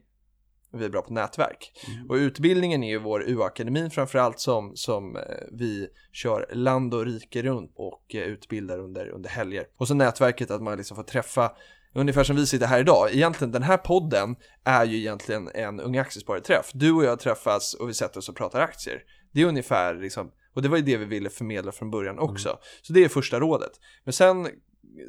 och 0.73 0.81
vi 0.81 0.85
är 0.85 0.89
bra 0.89 1.01
på 1.01 1.13
nätverk. 1.13 1.71
Mm. 1.87 2.09
Och 2.09 2.15
utbildningen 2.15 2.83
är 2.83 2.89
ju 2.89 2.99
vår 2.99 3.23
UA-akademin 3.29 3.89
framförallt 3.89 4.39
som, 4.39 4.71
som 4.75 5.15
eh, 5.15 5.21
vi 5.51 5.87
kör 6.11 6.49
land 6.53 6.93
och 6.93 7.05
rike 7.05 7.41
runt 7.41 7.71
och 7.75 8.15
eh, 8.15 8.21
utbildar 8.21 8.79
under, 8.79 9.07
under 9.09 9.29
helger. 9.29 9.65
Och 9.77 9.87
så 9.87 9.93
nätverket 9.93 10.51
att 10.51 10.61
man 10.61 10.77
liksom 10.77 10.95
får 10.95 11.03
träffa 11.03 11.51
Ungefär 11.93 12.23
som 12.23 12.35
vi 12.35 12.45
sitter 12.45 12.67
här 12.67 12.79
idag. 12.79 13.09
Egentligen 13.11 13.51
den 13.51 13.63
här 13.63 13.77
podden 13.77 14.35
är 14.63 14.85
ju 14.85 14.97
egentligen 14.97 15.49
en 15.53 15.79
Unga 15.79 16.01
Aktiesparare-träff. 16.01 16.71
Du 16.73 16.91
och 16.91 17.03
jag 17.03 17.19
träffas 17.19 17.73
och 17.73 17.89
vi 17.89 17.93
sätter 17.93 18.17
oss 18.17 18.29
och 18.29 18.35
pratar 18.35 18.59
aktier. 18.59 19.03
Det 19.31 19.41
är 19.41 19.45
ungefär 19.45 19.95
liksom, 19.95 20.31
och 20.53 20.61
det 20.61 20.69
var 20.69 20.77
ju 20.77 20.83
det 20.83 20.97
vi 20.97 21.05
ville 21.05 21.29
förmedla 21.29 21.71
från 21.71 21.91
början 21.91 22.19
också. 22.19 22.57
Så 22.81 22.93
det 22.93 23.03
är 23.03 23.09
första 23.09 23.39
rådet. 23.39 23.71
Men 24.03 24.13
sen 24.13 24.47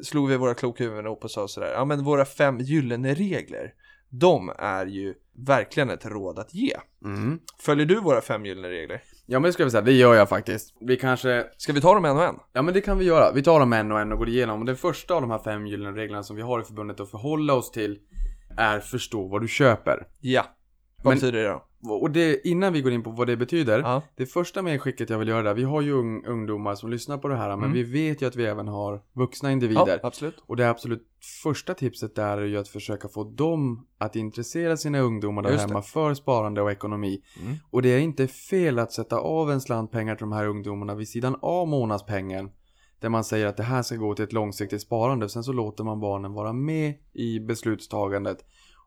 slog 0.03 0.29
vi 0.29 0.37
våra 0.37 0.53
kloka 0.53 0.83
huvuden 0.83 1.05
ihop 1.05 1.23
och 1.23 1.31
sa 1.31 1.47
sådär, 1.47 1.71
ja 1.73 1.85
men 1.85 2.03
våra 2.03 2.25
fem 2.25 2.59
gyllene 2.59 3.13
regler, 3.13 3.73
de 4.09 4.51
är 4.57 4.85
ju 4.85 5.13
verkligen 5.47 5.89
ett 5.89 6.05
råd 6.05 6.39
att 6.39 6.53
ge. 6.53 6.75
Mm. 7.05 7.39
Följer 7.59 7.85
du 7.85 7.99
våra 7.99 8.21
fem 8.21 8.45
gyllene 8.45 8.69
regler? 8.69 9.01
Ja 9.25 9.39
men 9.39 9.49
det 9.49 9.53
ska 9.53 9.63
vi 9.65 9.71
säga, 9.71 9.81
det 9.81 9.91
gör 9.91 10.13
jag 10.15 10.29
faktiskt. 10.29 10.73
Vi 10.79 10.97
kanske, 10.97 11.45
Ska 11.57 11.73
vi 11.73 11.81
ta 11.81 11.93
dem 11.93 12.05
en 12.05 12.17
och 12.17 12.23
en? 12.23 12.35
ja 12.53 12.61
men 12.61 12.73
det 12.73 12.81
kan 12.81 12.97
vi 12.97 13.05
göra. 13.05 13.31
Vi 13.31 13.43
tar 13.43 13.59
dem 13.59 13.73
en 13.73 13.91
och 13.91 13.99
en 13.99 14.11
och 14.11 14.17
går 14.17 14.29
igenom. 14.29 14.59
Och 14.59 14.65
den 14.65 14.77
första 14.77 15.13
av 15.13 15.21
de 15.21 15.31
här 15.31 15.39
fem 15.43 15.67
gyllene 15.67 15.97
reglerna 15.97 16.23
som 16.23 16.35
vi 16.35 16.41
har 16.41 16.61
i 16.61 16.63
förbundet 16.63 16.99
att 16.99 17.11
förhålla 17.11 17.53
oss 17.53 17.71
till 17.71 17.99
är 18.57 18.79
förstå 18.79 19.27
vad 19.27 19.41
du 19.41 19.47
köper. 19.47 20.07
Ja. 20.21 20.45
Vad 20.97 21.05
Men- 21.05 21.15
betyder 21.15 21.43
det 21.43 21.47
då? 21.49 21.65
Och 21.89 22.11
det, 22.11 22.47
innan 22.47 22.73
vi 22.73 22.81
går 22.81 22.91
in 22.91 23.03
på 23.03 23.09
vad 23.09 23.27
det 23.27 23.37
betyder. 23.37 23.79
Ja. 23.79 24.01
Det 24.15 24.25
första 24.25 24.61
medskicket 24.61 25.09
jag 25.09 25.19
vill 25.19 25.27
göra 25.27 25.43
där, 25.43 25.53
vi 25.53 25.63
har 25.63 25.81
ju 25.81 25.91
ung, 25.91 26.25
ungdomar 26.25 26.75
som 26.75 26.89
lyssnar 26.89 27.17
på 27.17 27.27
det 27.27 27.35
här, 27.35 27.49
men 27.49 27.59
Mm. 27.63 27.73
vi 27.73 27.83
vet 27.83 28.21
ju 28.21 28.25
att 28.27 28.35
vi 28.35 28.45
även 28.45 28.67
har 28.67 29.01
vuxna 29.13 29.49
Ja, 29.49 29.53
individer. 29.53 29.99
absolut. 30.03 30.35
Och 30.45 30.55
det 30.55 30.69
absolut 30.69 31.07
första 31.43 31.73
tipset 31.73 32.15
där 32.15 32.37
är 32.37 32.45
ju 32.45 32.57
att 32.57 32.67
försöka 32.67 33.07
få 33.07 33.23
dem 33.23 33.87
att 33.97 34.15
intressera 34.15 34.77
sina 34.77 34.99
ungdomar 34.99 35.41
där 35.43 35.57
hemma 35.57 35.81
för 35.81 36.13
sparande 36.13 36.61
och 36.61 36.71
ekonomi. 36.71 37.21
Mm. 37.41 37.55
Och 37.71 37.81
det 37.81 37.89
är 37.89 37.99
inte 37.99 38.27
fel 38.27 38.79
att 38.79 38.91
sätta 38.91 39.17
av 39.17 39.51
en 39.51 39.61
slant 39.61 39.91
pengar 39.91 40.15
till 40.15 40.23
de 40.23 40.31
här 40.31 40.47
ungdomarna 40.47 40.95
vid 40.95 41.07
sidan 41.07 41.35
av 41.41 41.67
månadspengen. 41.67 42.49
Där 42.99 43.09
man 43.09 43.23
säger 43.23 43.47
att 43.47 43.57
det 43.57 43.63
här 43.63 43.81
ska 43.81 43.95
gå 43.95 44.15
till 44.15 44.25
ett 44.25 44.33
långsiktigt 44.33 44.81
sparande. 44.81 45.29
Sen 45.29 45.43
så 45.43 45.53
låter 45.53 45.83
man 45.83 45.99
barnen 45.99 46.33
vara 46.33 46.53
med 46.53 46.93
i 47.13 47.39
beslutstagandet. 47.39 48.37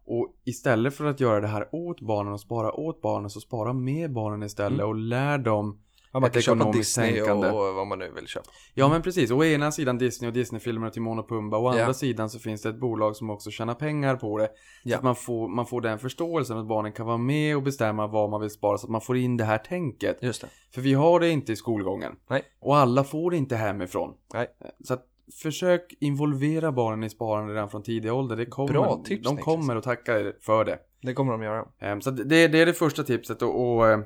Och 0.06 0.28
istället 0.44 0.94
för 0.94 1.04
att 1.04 1.20
göra 1.20 1.40
det 1.40 1.46
här 1.46 1.68
åt 1.72 2.00
barnen 2.00 2.32
och 2.32 2.40
spara 2.40 2.72
åt 2.72 3.02
barnen 3.02 3.30
så 3.30 3.40
spara 3.40 3.72
med 3.72 4.12
barnen 4.12 4.42
istället 4.42 4.78
Mm. 4.78 4.88
och 4.88 4.94
lär 4.96 5.38
dem 5.38 5.80
Ja, 6.12 6.20
man 6.20 6.30
kan 6.30 6.42
köpa 6.42 6.72
Disney 6.72 7.10
och, 7.20 7.26
tänkande. 7.26 7.48
och 7.48 7.74
vad 7.74 7.86
man 7.86 7.98
nu 7.98 8.12
vill 8.14 8.26
köpa. 8.26 8.46
Ja 8.74 8.88
men 8.88 9.02
precis, 9.02 9.30
å 9.30 9.44
ena 9.44 9.72
sidan 9.72 9.98
Disney 9.98 10.28
och 10.28 10.34
Disney-filmer 10.34 10.86
och 10.86 10.92
Timon 10.92 11.18
och 11.18 11.28
Pumba, 11.28 11.58
å 11.58 11.68
andra 11.68 11.94
sidan 11.94 12.30
så 12.30 12.38
finns 12.38 12.62
det 12.62 12.68
ett 12.68 12.80
bolag 12.80 13.16
som 13.16 13.30
också 13.30 13.50
tjänar 13.50 13.74
pengar 13.74 14.16
på 14.16 14.38
det. 14.38 14.48
Så 14.90 14.94
att 14.96 15.02
man 15.02 15.16
får, 15.16 15.48
man 15.48 15.66
får 15.66 15.80
den 15.80 15.98
förståelsen 15.98 16.58
att 16.58 16.66
barnen 16.66 16.92
kan 16.92 17.06
vara 17.06 17.16
med 17.18 17.56
och 17.56 17.62
bestämma 17.62 18.06
vad 18.06 18.30
man 18.30 18.40
vill 18.40 18.50
spara 18.50 18.78
så 18.78 18.86
att 18.86 18.90
man 18.90 19.00
får 19.00 19.16
in 19.16 19.36
det 19.36 19.44
här 19.44 19.58
tänket. 19.58 20.18
Just 20.22 20.40
det. 20.40 20.48
För 20.74 20.80
vi 20.80 20.94
har 20.94 21.20
det 21.20 21.30
inte 21.30 21.52
i 21.52 21.56
skolgången. 21.56 22.12
Nej. 22.30 22.42
Och 22.60 22.76
alla 22.76 23.04
får 23.04 23.30
det 23.30 23.36
inte 23.36 23.56
hemifrån. 23.56 24.14
Nej. 24.34 24.46
Så 24.84 24.94
att 24.94 25.04
försök 25.42 25.94
involvera 26.00 26.72
barnen 26.72 27.04
i 27.04 27.10
sparande 27.10 27.54
redan 27.54 27.70
från 27.70 27.82
tidig 27.82 28.12
ålder. 28.12 28.36
Det 28.36 28.46
kommer, 28.46 28.72
Bra 28.72 29.02
tips, 29.04 29.24
de 29.24 29.30
Niklas. 29.30 29.44
kommer 29.44 29.76
att 29.76 29.84
tacka 29.84 30.20
er 30.20 30.36
för 30.40 30.64
det. 30.64 30.78
Det 31.02 31.14
kommer 31.14 31.32
de 31.32 31.42
göra. 31.42 31.64
Ehm, 31.78 32.00
Så 32.00 32.10
det, 32.10 32.48
det 32.48 32.60
är 32.60 32.66
det 32.66 32.72
första 32.74 33.02
tipset 33.02 33.42
och, 33.42 33.76
och 33.76 33.88
eh, 33.88 33.98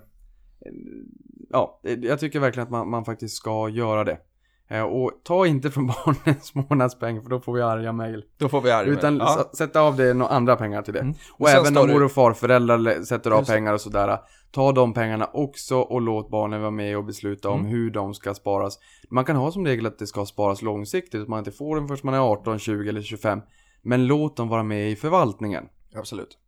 ja, 1.51 1.81
jag 1.83 2.21
tycker 2.21 2.41
verkligen 2.41 2.65
att 2.65 2.71
man, 2.71 2.91
man 2.91 3.05
faktiskt 3.05 3.37
ska 3.37 3.69
göra 3.69 4.05
det. 4.05 4.19
Eh, 4.71 4.83
Och 4.83 5.13
ta 5.25 5.47
inte 5.47 5.71
från 5.71 5.87
barnens 6.05 6.55
månadspeng 6.55 7.23
för 7.23 7.31
då 7.31 7.41
får 7.41 7.53
vi 7.53 7.63
arga 7.63 7.93
mejl. 7.93 8.25
Då 8.39 8.49
får 8.49 8.61
vi 8.61 8.71
arg 8.71 8.89
Utan 8.89 9.17
ja. 9.17 9.51
sätta 9.59 9.81
av 9.81 9.97
det 9.97 10.15
några 10.15 10.33
andra 10.33 10.57
pengar 10.57 10.83
till 10.83 10.95
det. 10.95 11.01
Mm. 11.01 11.15
Och 11.39 11.49
sen 11.49 11.59
även 11.61 11.77
om 11.77 11.89
mor 11.91 12.03
och 12.05 12.13
farföräldrar 12.13 13.03
sätter 13.05 13.31
av 13.31 13.39
Just 13.39 13.51
pengar 13.51 13.75
och 13.75 13.81
sådär. 13.81 14.19
Ta 14.53 14.73
de 14.73 14.93
pengarna 14.95 15.31
också 15.33 15.77
och 15.81 16.01
låt 16.01 16.31
barnen 16.31 16.61
vara 16.61 16.71
med 16.71 16.97
och 16.97 17.05
besluta 17.05 17.49
om 17.51 17.61
Mm. 17.61 17.71
hur 17.73 17.91
de 17.91 18.15
ska 18.15 18.35
sparas. 18.35 18.79
Man 19.11 19.25
kan 19.25 19.37
ha 19.37 19.53
som 19.53 19.67
regel 19.67 19.87
att 19.87 19.99
det 19.99 20.07
ska 20.07 20.27
sparas 20.27 20.63
långsiktigt. 20.63 21.23
Att 21.23 21.29
man 21.29 21.39
inte 21.39 21.51
får 21.53 21.77
den 21.77 21.89
först 21.89 22.05
man 22.05 22.15
är 22.15 22.19
18, 22.19 22.59
20 22.59 22.89
eller 22.89 23.03
25. 23.03 23.41
Men 23.83 24.07
låt 24.07 24.37
dem 24.37 24.49
vara 24.49 24.63
med 24.63 24.91
i 24.91 24.97
förvaltningen. 24.97 25.65
Absolut. 25.97 26.39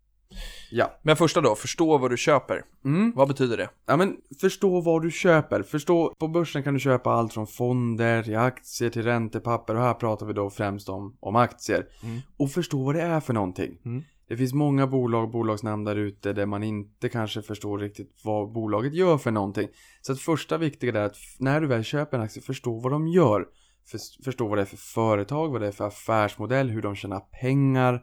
Ja. 0.71 0.99
Men 1.03 1.17
första 1.17 1.41
då, 1.41 1.55
förstå 1.55 1.99
vad 1.99 2.11
du 2.11 2.17
köper. 2.17 2.63
Mm. 2.85 3.13
Vad 3.17 3.29
betyder 3.29 3.57
det? 3.57 3.69
Ja 3.87 3.97
men 3.97 4.17
förstå 4.41 4.81
vad 4.81 5.03
du 5.03 5.11
köper. 5.11 5.63
Förstå, 5.63 6.15
på 6.19 6.29
börsen 6.29 6.63
kan 6.63 6.75
du 6.75 6.81
köpa 6.81 7.11
allt 7.11 7.33
från 7.33 7.47
fonder 7.47 8.23
till 8.23 8.37
aktier 8.37 8.91
till 8.91 9.03
räntepapper 9.03 9.75
och 9.75 9.83
här 9.83 9.95
pratar 9.95 10.27
vi 10.27 10.33
då 10.33 10.51
främst 10.51 10.89
om, 10.89 11.17
om 11.21 11.37
aktier. 11.37 11.87
Mm. 12.03 12.21
Och 12.37 12.51
förstå 12.51 12.85
vad 12.85 12.95
det 12.95 13.03
är 13.03 13.21
för 13.21 13.33
någonting. 13.33 13.79
Mm. 13.85 14.03
Det 14.29 14.37
finns 14.37 14.53
många 14.53 14.87
bolag 14.87 15.25
och 15.25 15.31
bolagsnamn 15.31 15.85
där 15.85 15.97
ute 15.97 16.33
där 16.33 16.47
man 16.47 16.63
inte 16.63 17.09
kanske 17.09 17.43
förstår 17.43 17.79
riktigt 17.79 18.21
vad 18.25 18.53
bolaget 18.53 18.95
gör 18.95 19.19
för 19.19 19.31
någonting. 19.31 19.69
Så 20.01 20.13
att 20.13 20.21
första 20.21 20.59
viktiga 20.59 21.01
är 21.01 21.05
att 21.05 21.17
när 21.39 21.61
du 21.61 21.67
väl 21.67 21.85
köper 21.85 22.17
en 22.17 22.25
aktie, 22.25 22.43
förstå 22.43 22.81
vad 22.81 22.93
de 22.93 23.09
gör. 23.09 23.47
För, 23.91 24.25
förstå 24.25 24.49
vad 24.49 24.59
det 24.59 24.63
är 24.63 24.67
för 24.67 24.77
företag, 24.77 25.49
vad 25.53 25.61
det 25.61 25.67
är 25.67 25.73
för 25.73 25.87
affärsmodell, 25.87 26.71
hur 26.71 26.83
de 26.83 26.95
tjänar 26.95 27.21
pengar. 27.41 28.03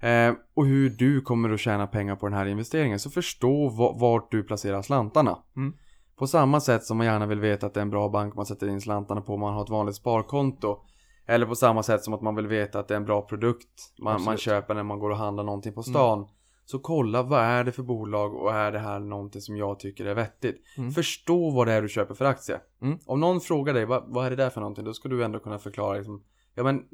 Eh, 0.00 0.34
och 0.54 0.66
hur 0.66 0.90
du 0.90 1.20
kommer 1.20 1.50
att 1.50 1.60
tjäna 1.60 1.86
pengar 1.86 2.16
på 2.16 2.26
den 2.26 2.38
här 2.38 2.46
investeringen. 2.46 2.98
Så 2.98 3.10
förstå 3.10 3.68
va- 3.68 3.96
vart 3.98 4.30
du 4.30 4.42
placerar 4.42 4.82
slantarna. 4.82 5.38
Mm. 5.56 5.74
På 6.18 6.26
samma 6.26 6.60
sätt 6.60 6.84
som 6.84 6.96
man 6.96 7.06
gärna 7.06 7.26
vill 7.26 7.40
veta 7.40 7.66
att 7.66 7.74
det 7.74 7.80
är 7.80 7.82
en 7.82 7.90
bra 7.90 8.08
bank 8.08 8.34
man 8.34 8.46
sätter 8.46 8.68
in 8.68 8.80
slantarna 8.80 9.20
på 9.20 9.34
om 9.34 9.40
man 9.40 9.54
har 9.54 9.62
ett 9.62 9.70
vanligt 9.70 9.96
sparkonto. 9.96 10.78
Eller 11.26 11.46
på 11.46 11.54
samma 11.54 11.82
sätt 11.82 12.04
som 12.04 12.14
att 12.14 12.22
man 12.22 12.34
vill 12.34 12.46
veta 12.46 12.78
att 12.78 12.88
det 12.88 12.94
är 12.94 12.96
en 12.96 13.04
bra 13.04 13.22
produkt 13.22 13.68
man, 14.02 14.12
man. 14.12 14.22
Mm. 14.22 14.36
köper 14.38 14.74
när 14.74 14.82
man 14.82 14.98
går 14.98 15.10
och 15.10 15.16
handlar 15.16 15.44
någonting 15.44 15.72
på 15.72 15.82
stan. 15.82 16.28
Så 16.64 16.78
kolla 16.78 17.22
vad 17.22 17.40
är 17.40 17.64
det 17.64 17.72
för 17.72 17.82
bolag 17.82 18.34
och 18.34 18.54
är 18.54 18.72
det 18.72 18.78
här 18.78 18.98
någonting 18.98 19.40
som 19.40 19.56
jag 19.56 19.78
tycker 19.80 20.06
är 20.06 20.14
vettigt. 20.14 20.62
Mm. 20.78 20.90
Förstå 20.90 21.50
vad 21.50 21.66
det 21.66 21.72
är 21.72 21.82
du 21.82 21.88
köper 21.88 22.14
för 22.14 22.24
aktie. 22.24 22.60
Mm. 22.82 22.98
Om 23.06 23.20
någon 23.20 23.40
frågar 23.40 23.74
dig 23.74 23.84
vad, 23.84 24.04
vad 24.06 24.26
är 24.26 24.30
det 24.30 24.36
där 24.36 24.50
för 24.50 24.60
någonting, 24.60 24.84
då 24.84 24.92
ska 24.92 25.08
du 25.08 25.24
ändå 25.24 25.38
kunna 25.38 25.58
förklara 25.58 25.96
liksom, 25.96 26.22
Ja 26.54 26.64
men 26.64 26.84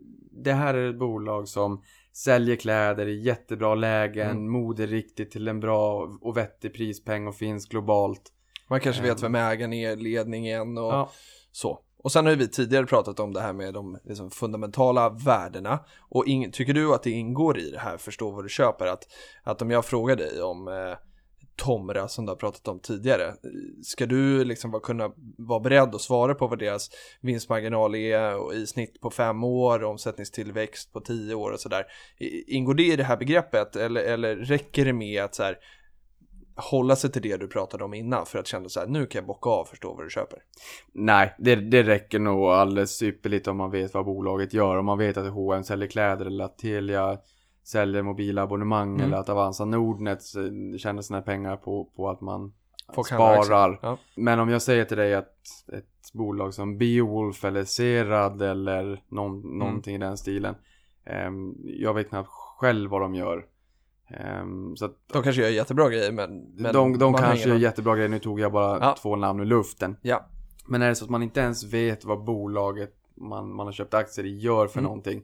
det 0.45 0.53
här 0.53 0.75
är 0.75 0.91
ett 0.91 0.99
bolag 0.99 1.49
som 1.49 1.83
säljer 2.17 2.57
kläder 2.57 3.07
i 3.07 3.21
jättebra 3.21 3.75
lägen, 3.75 4.31
Mm. 4.31 4.49
moderiktigt 4.53 5.31
till 5.31 5.49
en 5.49 5.61
bra 5.61 6.09
och 6.21 6.37
vettig 6.37 6.75
prispeng 6.75 7.27
och 7.27 7.37
finns 7.37 7.67
globalt. 7.69 8.23
Man 8.71 8.81
kanske 8.81 9.03
vet 9.03 9.23
Ehm. 9.23 9.33
vem 9.33 9.35
ägaren 9.35 9.73
är, 9.73 9.97
ledningen 9.97 10.79
och 10.79 10.93
Ja. 10.93 11.11
så. 11.53 11.79
Och 11.99 12.13
sen 12.13 12.27
har 12.27 12.37
vi 12.37 12.49
tidigare 12.49 12.87
pratat 12.87 13.21
om 13.21 13.33
det 13.33 13.41
här 13.41 13.53
med 13.53 13.75
de 13.75 13.99
liksom, 14.05 14.31
fundamentala 14.31 15.09
värdena. 15.11 15.79
Och 16.01 16.25
ing- 16.27 16.51
tycker 16.53 16.73
du 16.75 16.95
att 16.95 17.03
det 17.03 17.11
ingår 17.11 17.59
i 17.59 17.71
det 17.71 17.79
här, 17.79 17.97
förstå 17.97 18.31
vad 18.31 18.45
du 18.45 18.49
köper? 18.49 18.87
Att, 18.87 19.05
att 19.43 19.63
om 19.63 19.71
jag 19.71 19.85
frågar 19.85 20.17
dig 20.17 20.43
om 20.43 20.69
eh, 20.69 20.97
Tomra 21.57 22.09
som 22.09 22.27
du 22.27 22.31
har 22.31 22.37
pratat 22.37 22.69
om 22.69 22.81
tidigare. 22.81 23.35
Ska 23.83 24.07
du 24.07 24.45
liksom 24.45 24.71
vara, 24.71 24.83
kunna 24.83 25.11
vara 25.39 25.61
beredd 25.61 25.95
att 25.95 26.01
svara 26.01 26.35
på 26.35 26.47
vad 26.47 26.59
deras 26.59 26.91
vinstmarginal 27.21 27.95
är 27.95 28.37
och 28.37 28.55
i 28.55 28.67
snitt 28.67 29.01
på 29.01 29.11
fem 29.11 29.45
år, 29.45 29.85
omsättningstillväxt 29.85 30.93
på 30.93 31.01
tio 31.01 31.35
år 31.35 31.51
och 31.51 31.61
sådär. 31.61 31.85
Ingår 32.47 32.75
det 32.75 32.83
i 32.83 32.97
det 32.97 33.05
här 33.05 33.17
begreppet 33.17 33.77
eller, 33.77 34.03
eller 34.03 34.37
räcker 34.37 34.85
det 34.85 34.93
med 34.93 35.23
att 35.23 35.35
så 35.35 35.43
här, 35.43 35.59
hålla 36.57 36.97
sig 36.97 37.13
till 37.13 37.23
det 37.23 37.37
du 37.37 37.49
pratade 37.49 37.85
om 37.85 37.95
innan 37.95 38.27
för 38.27 38.39
att 38.39 38.47
känna 38.47 38.69
så 38.69 38.81
här, 38.81 38.87
nu 38.87 39.07
kan 39.07 39.19
jag 39.19 39.27
bocka 39.27 39.51
av 39.51 39.61
och 39.61 39.69
förstå 39.69 39.95
vad 39.95 40.07
du 40.07 40.11
köper? 40.11 40.39
Nej, 40.93 41.35
det, 41.39 41.55
det 41.55 41.83
räcker 41.83 42.19
nog 42.19 42.45
alldeles 42.45 43.03
ypperligt 43.03 43.49
om 43.49 43.57
man 43.57 43.71
vet 43.71 43.95
vad 43.95 44.05
bolaget 44.05 44.55
gör. 44.55 44.77
Om 44.77 44.87
man 44.87 44.99
vet 44.99 45.17
att 45.17 45.33
H&M 45.33 45.65
säljer 45.65 45.89
kläder 45.89 46.27
eller 46.27 46.45
att 46.45 46.59
Telia 46.59 47.19
säljer 47.65 48.03
mobilabonnemang 48.03 48.95
Mm. 48.95 49.01
eller 49.07 49.17
att 49.17 49.29
Avanza 49.29 49.65
Nordnet 49.65 50.19
eh, 50.37 50.79
tjänar 50.79 51.03
sina 51.03 51.23
pengar 51.23 51.57
på, 51.57 51.85
på 51.97 52.11
att 52.11 52.21
man 52.21 52.53
Folk 52.95 53.07
sparar. 53.09 53.79
Ja. 53.83 53.99
Men 54.17 54.41
om 54.41 54.49
jag 54.49 54.63
säger 54.63 54.85
till 54.85 54.97
dig 54.97 55.15
att 55.15 55.35
ett 55.73 56.13
bolag 56.13 56.55
som 56.55 56.79
Beowulf 56.79 57.45
eller 57.45 57.65
Serad 57.65 58.43
eller 58.43 59.03
någon, 59.09 59.39
Mm. 59.45 59.59
någonting 59.59 59.95
i 59.95 59.99
den 59.99 60.17
stilen. 60.17 60.55
ehm, 61.07 61.55
jag 61.65 61.95
vet 61.95 62.09
knappt 62.09 62.29
själv 62.31 62.91
vad 62.91 63.01
de 63.01 63.15
gör. 63.15 63.45
Ehm, 64.09 64.77
så 64.77 64.85
att 64.85 64.97
De 65.13 65.23
kanske 65.23 65.43
gör 65.43 65.49
jättebra 65.51 65.89
grejer 65.89 66.13
men, 66.13 66.55
men 66.57 66.73
de, 66.73 66.99
de 66.99 67.15
kanske 67.15 67.49
gör 67.49 67.57
jättebra 67.57 67.95
grejer. 67.97 68.09
Nu 68.09 68.19
tog 68.19 68.41
jag 68.41 68.53
bara 68.53 68.79
Ja. 68.81 68.97
två 69.03 69.17
namn 69.17 69.41
ur 69.41 69.45
luften. 69.45 69.97
Ja, 70.03 70.25
Men 70.69 70.83
är 70.83 70.89
det 70.89 70.95
så 70.95 71.05
att 71.05 71.11
man 71.11 71.23
inte 71.23 71.41
ens 71.41 71.65
vet 71.75 72.05
vad 72.05 72.25
bolaget 72.25 72.95
man, 73.17 73.55
man 73.55 73.67
har 73.67 73.73
köpt 73.73 73.95
aktier 73.95 74.27
i 74.27 74.39
gör 74.39 74.67
för 74.67 74.79
Mm. 74.79 74.89
någonting. 74.89 75.23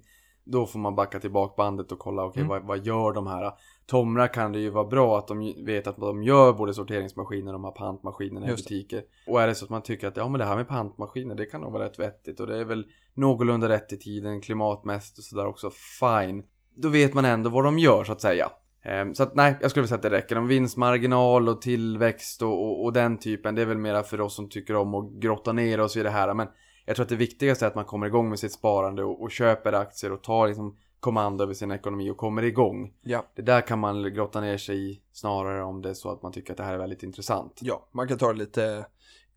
Då 0.52 0.66
får 0.66 0.78
man 0.78 0.94
backa 0.94 1.20
tillbaka 1.20 1.54
bandet 1.56 1.92
och 1.92 1.98
kolla, 1.98 2.24
okej 2.24 2.40
Mm. 2.42 2.48
vad, 2.48 2.62
vad 2.62 2.86
gör 2.86 3.12
de 3.12 3.26
här? 3.26 3.52
Tomra 3.86 4.28
kan 4.28 4.52
det 4.52 4.58
ju 4.58 4.70
vara 4.70 4.84
bra 4.84 5.18
att 5.18 5.28
de 5.28 5.64
vet 5.66 5.86
att 5.86 5.96
de 5.96 6.22
gör 6.22 6.52
både 6.52 6.74
sorteringsmaskiner 6.74 7.46
och 7.46 7.52
de 7.52 7.64
här 7.64 7.70
pantmaskinerna 7.70 8.46
i 8.46 8.50
butiker. 8.50 9.02
Och 9.26 9.42
är 9.42 9.46
det 9.46 9.54
så 9.54 9.64
att 9.64 9.70
man 9.70 9.82
tycker 9.82 10.08
att 10.08 10.16
ja 10.16 10.28
men 10.28 10.38
det 10.38 10.44
här 10.44 10.56
med 10.56 10.68
pantmaskiner 10.68 11.34
det 11.34 11.46
kan 11.46 11.60
nog 11.60 11.72
vara 11.72 11.84
rätt 11.84 11.98
vettigt 11.98 12.40
och 12.40 12.46
det 12.46 12.58
är 12.58 12.64
väl 12.64 12.86
någorlunda 13.14 13.68
rätt 13.68 13.92
i 13.92 13.96
tiden 13.98 14.40
klimatmässigt 14.40 15.18
och 15.18 15.24
sådär 15.24 15.46
också, 15.46 15.70
fine. 16.00 16.42
Då 16.76 16.88
vet 16.88 17.14
man 17.14 17.24
ändå 17.24 17.50
vad 17.50 17.64
de 17.64 17.78
gör 17.78 18.04
så 18.04 18.12
att 18.12 18.20
säga. 18.20 18.50
Ehm, 18.82 19.14
Så 19.14 19.22
att 19.22 19.34
nej, 19.34 19.56
jag 19.60 19.70
skulle 19.70 19.86
säga 19.86 19.96
att 19.96 20.02
det 20.02 20.10
räcker. 20.10 20.38
Om 20.38 20.46
vinstmarginal 20.48 21.48
och 21.48 21.62
tillväxt 21.62 22.42
och, 22.42 22.64
och, 22.64 22.84
och 22.84 22.92
den 22.92 23.18
typen, 23.18 23.54
det 23.54 23.62
är 23.62 23.66
väl 23.66 23.78
mera 23.78 24.02
för 24.02 24.20
oss 24.20 24.34
som 24.34 24.48
tycker 24.48 24.76
om 24.76 24.94
att 24.94 25.12
grotta 25.12 25.52
ner 25.52 25.80
oss 25.80 25.96
i 25.96 26.02
det 26.02 26.10
här. 26.10 26.34
Men 26.34 26.48
jag 26.90 26.96
tror 26.96 27.04
att 27.04 27.08
det 27.08 27.16
viktigaste 27.16 27.64
är 27.64 27.68
att 27.68 27.74
man 27.74 27.84
kommer 27.84 28.06
igång 28.06 28.28
med 28.28 28.38
sitt 28.38 28.52
sparande 28.52 29.04
och, 29.04 29.22
och 29.22 29.30
köper 29.30 29.72
aktier 29.72 30.12
och 30.12 30.22
tar 30.22 30.48
liksom 30.48 30.76
kommando 31.00 31.44
över 31.44 31.54
sin 31.54 31.70
ekonomi 31.70 32.10
och 32.10 32.16
kommer 32.16 32.42
igång. 32.42 32.92
ja, 33.02 33.26
Det 33.34 33.42
där 33.42 33.60
kan 33.60 33.78
man 33.78 34.14
grotta 34.14 34.40
ner 34.40 34.56
sig 34.56 34.90
i 34.90 35.00
snarare 35.12 35.62
om 35.62 35.82
det 35.82 35.90
är 35.90 35.94
så 35.94 36.10
att 36.10 36.22
man 36.22 36.32
tycker 36.32 36.52
att 36.52 36.56
det 36.56 36.64
här 36.64 36.74
är 36.74 36.78
väldigt 36.78 37.02
intressant. 37.02 37.58
ja, 37.62 37.88
man 37.92 38.08
kan 38.08 38.18
ta 38.18 38.32
det 38.32 38.38
lite 38.38 38.86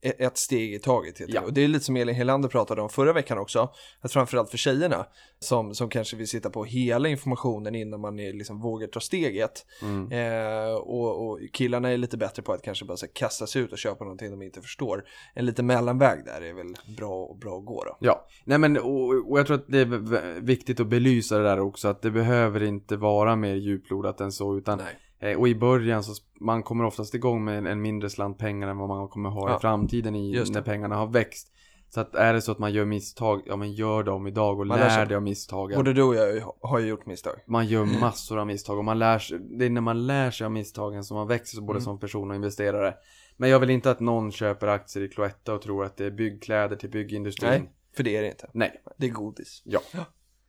ett 0.04 0.38
steg 0.38 0.74
i 0.74 0.80
taget 0.80 1.20
helt 1.20 1.32
Ja. 1.34 1.40
enkelt. 1.40 1.48
Och 1.48 1.54
det 1.54 1.64
är 1.64 1.68
lite 1.68 1.86
som 1.86 1.96
Elin 1.96 2.16
Helander 2.16 2.50
pratade 2.50 2.82
om 2.82 2.90
förra 2.90 3.14
veckan 3.14 3.38
också. 3.38 3.70
Att 4.02 4.14
framförallt 4.14 4.50
för 4.50 4.58
tjejerna 4.58 5.06
som, 5.40 5.76
som 5.76 5.90
kanske 5.90 6.16
vill 6.16 6.28
sitta 6.28 6.50
på 6.50 6.64
hela 6.66 7.10
informationen 7.10 7.76
innan 7.76 8.02
man 8.02 8.20
är, 8.20 8.34
liksom 8.34 8.62
vågar 8.62 8.88
ta 8.88 9.00
steget. 9.00 9.66
Mm. 9.82 10.12
Eh, 10.12 10.74
och, 10.76 11.28
och 11.30 11.40
killarna 11.54 11.90
är 11.92 11.98
lite 11.98 12.18
bättre 12.18 12.42
på 12.44 12.54
att 12.54 12.62
kanske 12.62 12.86
bara 12.86 12.98
så 12.98 13.06
här, 13.06 13.14
kasta 13.14 13.48
sig 13.48 13.62
ut 13.62 13.72
och 13.72 13.78
köpa 13.78 14.04
någonting 14.04 14.32
de 14.32 14.42
inte 14.42 14.62
förstår. 14.62 15.04
En 15.34 15.46
liten 15.46 15.66
mellanväg 15.66 16.26
där 16.26 16.42
är 16.42 16.54
väl 16.54 16.76
bra, 16.98 17.38
bra 17.42 17.58
att 17.58 17.66
gå 17.66 17.84
då. 17.84 17.98
Ja, 18.00 18.28
nej 18.46 18.58
men 18.58 18.78
och, 18.78 19.32
och 19.32 19.40
jag 19.40 19.48
tror 19.48 19.58
att 19.58 19.68
det 19.68 19.80
är 19.80 20.42
viktigt 20.42 20.80
att 20.80 20.88
belysa 20.88 21.38
det 21.38 21.44
där 21.44 21.60
också 21.60 21.88
att 21.88 22.02
det 22.02 22.12
behöver 22.12 22.64
inte 22.64 22.98
vara 22.98 23.36
mer 23.36 23.56
djuplodat 23.56 24.22
än 24.22 24.32
så 24.32 24.58
utan 24.58 24.78
Nej. 24.78 24.88
Eh, 25.24 25.40
och 25.40 25.48
i 25.48 25.56
början 25.56 26.04
så 26.04 26.24
man 26.40 26.64
kommer 26.64 26.84
oftast 26.84 27.16
igång 27.16 27.46
med 27.46 27.68
en, 27.68 27.82
mindre 27.82 28.10
slant 28.10 28.38
pengar 28.38 28.68
än 28.68 28.78
vad 28.78 28.90
man 28.90 29.08
kommer 29.08 29.30
ha 29.30 29.50
Ja, 29.50 29.58
i 29.58 29.60
framtiden 29.60 30.16
i, 30.16 30.44
när 30.52 30.62
pengarna 30.62 30.96
har 30.96 31.08
växt. 31.08 31.50
Så 31.90 32.00
att 32.02 32.16
är 32.16 32.34
det 32.34 32.42
så 32.42 32.52
att 32.52 32.60
man 32.60 32.74
gör 32.74 32.86
misstag, 32.86 33.42
ja 33.46 33.56
men 33.56 33.74
gör 33.74 34.04
dem 34.04 34.28
idag 34.28 34.60
och 34.60 34.68
Man 34.68 34.80
lär 34.80 34.98
lär 34.98 35.06
dig 35.06 35.16
av 35.16 35.24
misstagen. 35.24 35.78
Både 35.78 35.94
du 35.94 36.04
och 36.04 36.16
jag 36.16 36.54
har 36.62 36.80
ju 36.80 36.88
gjort 36.88 37.06
misstag. 37.06 37.34
Man 37.48 37.68
gör 37.68 37.86
massor 37.86 38.40
av 38.40 38.48
misstag 38.48 38.78
och 38.78 38.86
man 38.86 39.00
lär 39.00 39.20
sig, 39.20 39.40
det 39.40 39.66
är 39.66 39.70
när 39.70 39.82
man 39.82 40.08
lär 40.08 40.32
sig 40.32 40.46
av 40.46 40.52
misstagen 40.52 41.04
som 41.04 41.18
man 41.18 41.28
växer 41.28 41.62
både 41.62 41.72
Mm. 41.78 41.82
som 41.82 42.00
person 42.00 42.30
och 42.30 42.36
investerare. 42.36 42.96
Men 43.38 43.50
jag 43.50 43.60
vill 43.60 43.70
inte 43.70 43.92
att 43.92 44.00
någon 44.00 44.32
köper 44.32 44.68
aktier 44.68 45.04
i 45.04 45.10
Cloetta 45.10 45.54
och 45.54 45.62
tror 45.62 45.86
att 45.86 45.98
det 45.98 46.06
är 46.06 46.12
byggkläder 46.12 46.76
till 46.76 46.90
byggindustrin. 46.90 47.50
Nej, 47.50 47.72
för 47.96 48.04
det 48.04 48.18
är 48.18 48.22
det 48.22 48.28
inte. 48.28 48.50
Nej. 48.54 48.82
Det 48.98 49.06
är 49.08 49.12
godis. 49.12 49.62
Ja. 49.66 49.80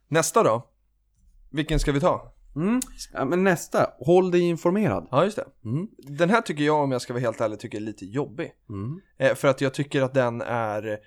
Nästa 0.08 0.42
då? 0.42 0.68
Vilken 1.50 1.78
ska 1.78 1.92
vi 1.92 2.00
ta? 2.00 2.33
Mm. 2.56 2.80
Ja, 3.12 3.24
men 3.24 3.44
nästa, 3.44 3.90
håll 3.98 4.30
dig 4.30 4.40
informerad. 4.40 5.08
Ja, 5.10 5.24
just 5.24 5.36
det. 5.36 5.46
Mm. 5.64 5.88
Den 5.98 6.30
här 6.30 6.40
tycker 6.40 6.64
jag, 6.64 6.82
om 6.82 6.92
jag 6.92 7.02
ska 7.02 7.12
vara 7.12 7.20
helt 7.20 7.40
ärlig, 7.40 7.58
tycker 7.58 7.78
är 7.78 7.82
lite 7.82 8.04
jobbig. 8.04 8.52
Mm. 8.68 9.00
Eh, 9.18 9.34
för 9.34 9.48
att 9.48 9.60
jag 9.60 9.74
tycker 9.74 10.02
att 10.02 10.14
den 10.14 10.40
är 10.40 10.98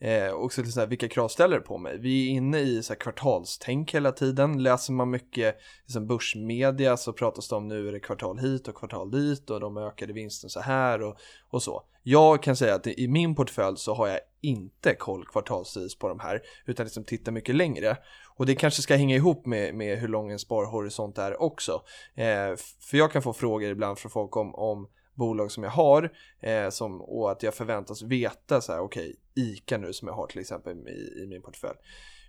Eh, 0.00 0.32
också 0.32 0.60
lite 0.60 0.72
så 0.72 0.80
här, 0.80 0.86
vilka 0.86 1.08
krav 1.08 1.28
ställer 1.28 1.56
det 1.56 1.62
på 1.62 1.78
mig? 1.78 1.98
Vi 1.98 2.26
är 2.26 2.30
inne 2.30 2.58
i 2.58 2.82
så 2.82 2.92
här, 2.92 3.00
kvartalstänk 3.00 3.94
hela 3.94 4.12
tiden. 4.12 4.62
Läser 4.62 4.92
man 4.92 5.10
mycket 5.10 5.56
liksom, 5.84 6.06
börsmedia 6.06 6.96
så 6.96 7.12
pratas 7.12 7.48
det 7.48 7.56
om 7.56 7.68
nu 7.68 7.88
är 7.88 7.92
det 7.92 8.00
kvartal 8.00 8.38
hit 8.38 8.68
och 8.68 8.74
kvartal 8.74 9.10
dit 9.10 9.50
och 9.50 9.60
de 9.60 9.76
ökade 9.76 10.12
vinsten 10.12 10.50
så 10.50 10.60
här 10.60 11.02
och, 11.02 11.16
och 11.50 11.62
så. 11.62 11.82
Jag 12.02 12.42
kan 12.42 12.56
säga 12.56 12.74
att 12.74 12.86
i 12.86 13.08
min 13.08 13.34
portfölj 13.34 13.76
så 13.76 13.94
har 13.94 14.08
jag 14.08 14.20
inte 14.40 14.94
koll 14.94 15.26
kvartalsvis 15.26 15.98
på 15.98 16.08
de 16.08 16.20
här 16.20 16.42
utan 16.66 16.86
liksom 16.86 17.04
tittar 17.04 17.32
mycket 17.32 17.54
längre. 17.54 17.96
Och 18.36 18.46
det 18.46 18.54
kanske 18.54 18.82
ska 18.82 18.96
hänga 18.96 19.16
ihop 19.16 19.46
med, 19.46 19.74
med 19.74 19.98
hur 19.98 20.08
lång 20.08 20.30
en 20.30 20.38
sparhorisont 20.38 21.18
är 21.18 21.42
också. 21.42 21.82
Eh, 22.14 22.56
för 22.90 22.96
jag 22.96 23.12
kan 23.12 23.22
få 23.22 23.32
frågor 23.32 23.70
ibland 23.70 23.98
från 23.98 24.10
folk 24.10 24.36
om, 24.36 24.54
om 24.54 24.88
bolag 25.18 25.50
som 25.50 25.62
jag 25.64 25.70
har 25.70 26.10
eh, 26.40 26.68
som, 26.70 27.00
och 27.00 27.30
att 27.30 27.42
jag 27.42 27.54
förväntas 27.54 28.02
veta 28.02 28.60
så 28.60 28.72
här, 28.72 28.80
okej, 28.80 29.14
okay, 29.34 29.44
ICA 29.44 29.78
nu 29.78 29.92
som 29.92 30.08
jag 30.08 30.14
har 30.14 30.26
till 30.26 30.40
exempel 30.40 30.88
i, 30.88 31.22
i 31.22 31.26
min 31.26 31.42
portfölj. 31.42 31.78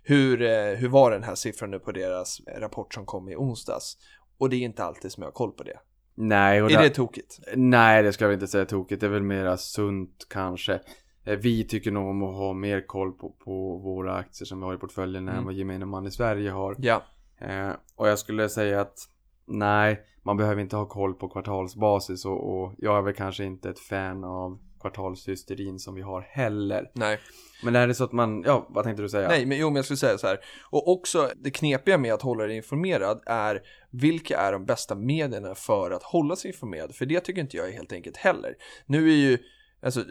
Hur, 0.04 0.42
eh, 0.42 0.76
hur 0.76 0.88
var 0.88 1.10
den 1.10 1.22
här 1.22 1.34
siffran 1.34 1.70
nu 1.70 1.78
på 1.78 1.92
deras 1.92 2.40
rapport 2.58 2.94
som 2.94 3.06
kom 3.06 3.28
i 3.28 3.36
onsdags? 3.36 3.96
Och 4.38 4.50
det 4.50 4.56
är 4.56 4.60
inte 4.60 4.84
alltid 4.84 5.12
som 5.12 5.22
jag 5.22 5.28
har 5.28 5.32
koll 5.32 5.52
på 5.52 5.62
det. 5.62 5.78
Nej, 6.14 6.62
och 6.62 6.70
är 6.70 6.76
där, 6.76 6.82
det 6.82 6.90
tokigt? 6.90 7.40
Nej, 7.56 8.02
det 8.02 8.12
ska 8.12 8.24
jag 8.24 8.34
inte 8.34 8.46
säga 8.46 8.64
tokigt. 8.64 9.00
Det 9.00 9.06
är 9.06 9.10
väl 9.10 9.22
mera 9.22 9.56
sunt 9.56 10.26
kanske. 10.30 10.80
Eh, 11.24 11.36
vi 11.36 11.64
tycker 11.64 11.90
nog 11.90 12.08
om 12.08 12.22
att 12.22 12.34
ha 12.34 12.52
mer 12.52 12.86
koll 12.86 13.12
på, 13.12 13.30
på 13.30 13.78
våra 13.78 14.14
aktier 14.14 14.46
som 14.46 14.58
vi 14.58 14.64
har 14.64 14.74
i 14.74 14.78
portföljen 14.78 15.28
mm. 15.28 15.38
än 15.38 15.44
vad 15.44 15.54
gemene 15.54 15.86
man 15.86 16.06
i 16.06 16.10
Sverige 16.10 16.50
har. 16.50 16.76
Ja. 16.78 17.02
Eh, 17.38 17.70
och 17.96 18.08
jag 18.08 18.18
skulle 18.18 18.48
säga 18.48 18.80
att 18.80 18.98
nej, 19.46 20.00
man 20.22 20.36
behöver 20.36 20.62
inte 20.62 20.76
ha 20.76 20.86
koll 20.86 21.14
på 21.14 21.28
kvartalsbasis 21.28 22.24
och, 22.24 22.62
och 22.62 22.74
jag 22.78 22.98
är 22.98 23.02
väl 23.02 23.14
kanske 23.14 23.44
inte 23.44 23.70
ett 23.70 23.78
fan 23.78 24.24
av 24.24 24.58
kvartalshysterin 24.80 25.78
som 25.78 25.94
vi 25.94 26.02
har 26.02 26.20
heller. 26.20 26.90
Nej. 26.94 27.18
Men 27.64 27.76
är 27.76 27.86
det 27.86 27.94
så 27.94 28.04
att 28.04 28.12
man, 28.12 28.42
ja 28.46 28.66
vad 28.70 28.84
tänkte 28.84 29.02
du 29.02 29.08
säga? 29.08 29.28
Nej, 29.28 29.46
men 29.46 29.58
jo 29.58 29.66
men 29.66 29.76
jag 29.76 29.84
skulle 29.84 29.96
säga 29.96 30.18
så 30.18 30.26
här. 30.26 30.38
Och 30.70 30.88
också 30.88 31.30
det 31.36 31.50
knepiga 31.50 31.98
med 31.98 32.14
att 32.14 32.22
hålla 32.22 32.46
dig 32.46 32.56
informerad 32.56 33.22
är 33.26 33.60
vilka 33.90 34.38
är 34.38 34.52
de 34.52 34.64
bästa 34.64 34.94
medierna 34.94 35.54
för 35.54 35.90
att 35.90 36.02
hålla 36.02 36.36
sig 36.36 36.50
informerad? 36.50 36.94
För 36.94 37.06
det 37.06 37.20
tycker 37.20 37.40
inte 37.40 37.56
jag 37.56 37.68
är 37.68 37.72
helt 37.72 37.92
enkelt 37.92 38.16
heller. 38.16 38.54
Nu 38.86 39.10
är 39.10 39.16
ju 39.16 39.38
Alltså, 39.82 40.04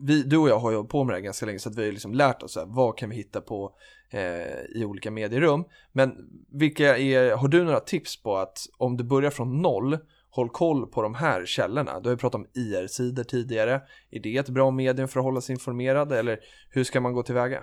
vi, 0.00 0.22
du 0.22 0.36
och 0.36 0.48
jag 0.48 0.58
har 0.58 0.72
ju 0.72 0.84
på 0.84 1.04
med 1.04 1.14
det 1.14 1.16
här 1.16 1.24
ganska 1.24 1.46
länge 1.46 1.58
så 1.58 1.68
att 1.68 1.78
vi 1.78 1.84
har 1.84 1.92
liksom 1.92 2.14
lärt 2.14 2.42
oss 2.42 2.56
här, 2.56 2.66
vad 2.66 2.98
kan 2.98 3.10
vi 3.10 3.16
hitta 3.16 3.40
på 3.40 3.74
eh, 4.10 4.80
i 4.80 4.84
olika 4.84 5.10
medierum. 5.10 5.64
Men 5.92 6.12
vilka 6.52 6.98
är, 6.98 7.36
har 7.36 7.48
du 7.48 7.64
några 7.64 7.80
tips 7.80 8.22
på 8.22 8.36
att 8.36 8.58
om 8.78 8.96
du 8.96 9.04
börjar 9.04 9.30
från 9.30 9.62
noll, 9.62 9.98
håll 10.30 10.48
koll 10.48 10.86
på 10.86 11.02
de 11.02 11.14
här 11.14 11.44
källorna. 11.46 12.00
Du 12.00 12.08
har 12.08 12.14
ju 12.14 12.18
pratat 12.18 12.34
om 12.34 12.46
IR-sidor 12.54 13.24
tidigare. 13.24 13.82
Är 14.10 14.20
det 14.20 14.36
ett 14.36 14.48
bra 14.48 14.70
medium 14.70 15.08
för 15.08 15.20
att 15.20 15.24
hålla 15.24 15.40
sig 15.40 15.52
informerad 15.52 16.12
eller 16.12 16.40
hur 16.70 16.84
ska 16.84 17.00
man 17.00 17.12
gå 17.12 17.22
tillväga? 17.22 17.62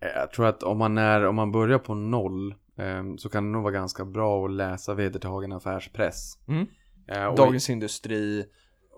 Jag 0.00 0.32
tror 0.32 0.46
att 0.46 0.62
om 0.62 0.78
man, 0.78 0.98
är, 0.98 1.26
om 1.26 1.34
man 1.34 1.52
börjar 1.52 1.78
på 1.78 1.94
noll 1.94 2.54
eh, 2.78 3.02
så 3.16 3.28
kan 3.28 3.44
det 3.44 3.50
nog 3.50 3.62
vara 3.62 3.72
ganska 3.72 4.04
bra 4.04 4.44
att 4.44 4.50
läsa 4.52 4.94
vedertagen 4.94 5.52
affärspress. 5.52 6.38
Mm. 6.48 6.66
Eh, 7.08 7.34
Dagens 7.34 7.70
Industri, 7.70 8.44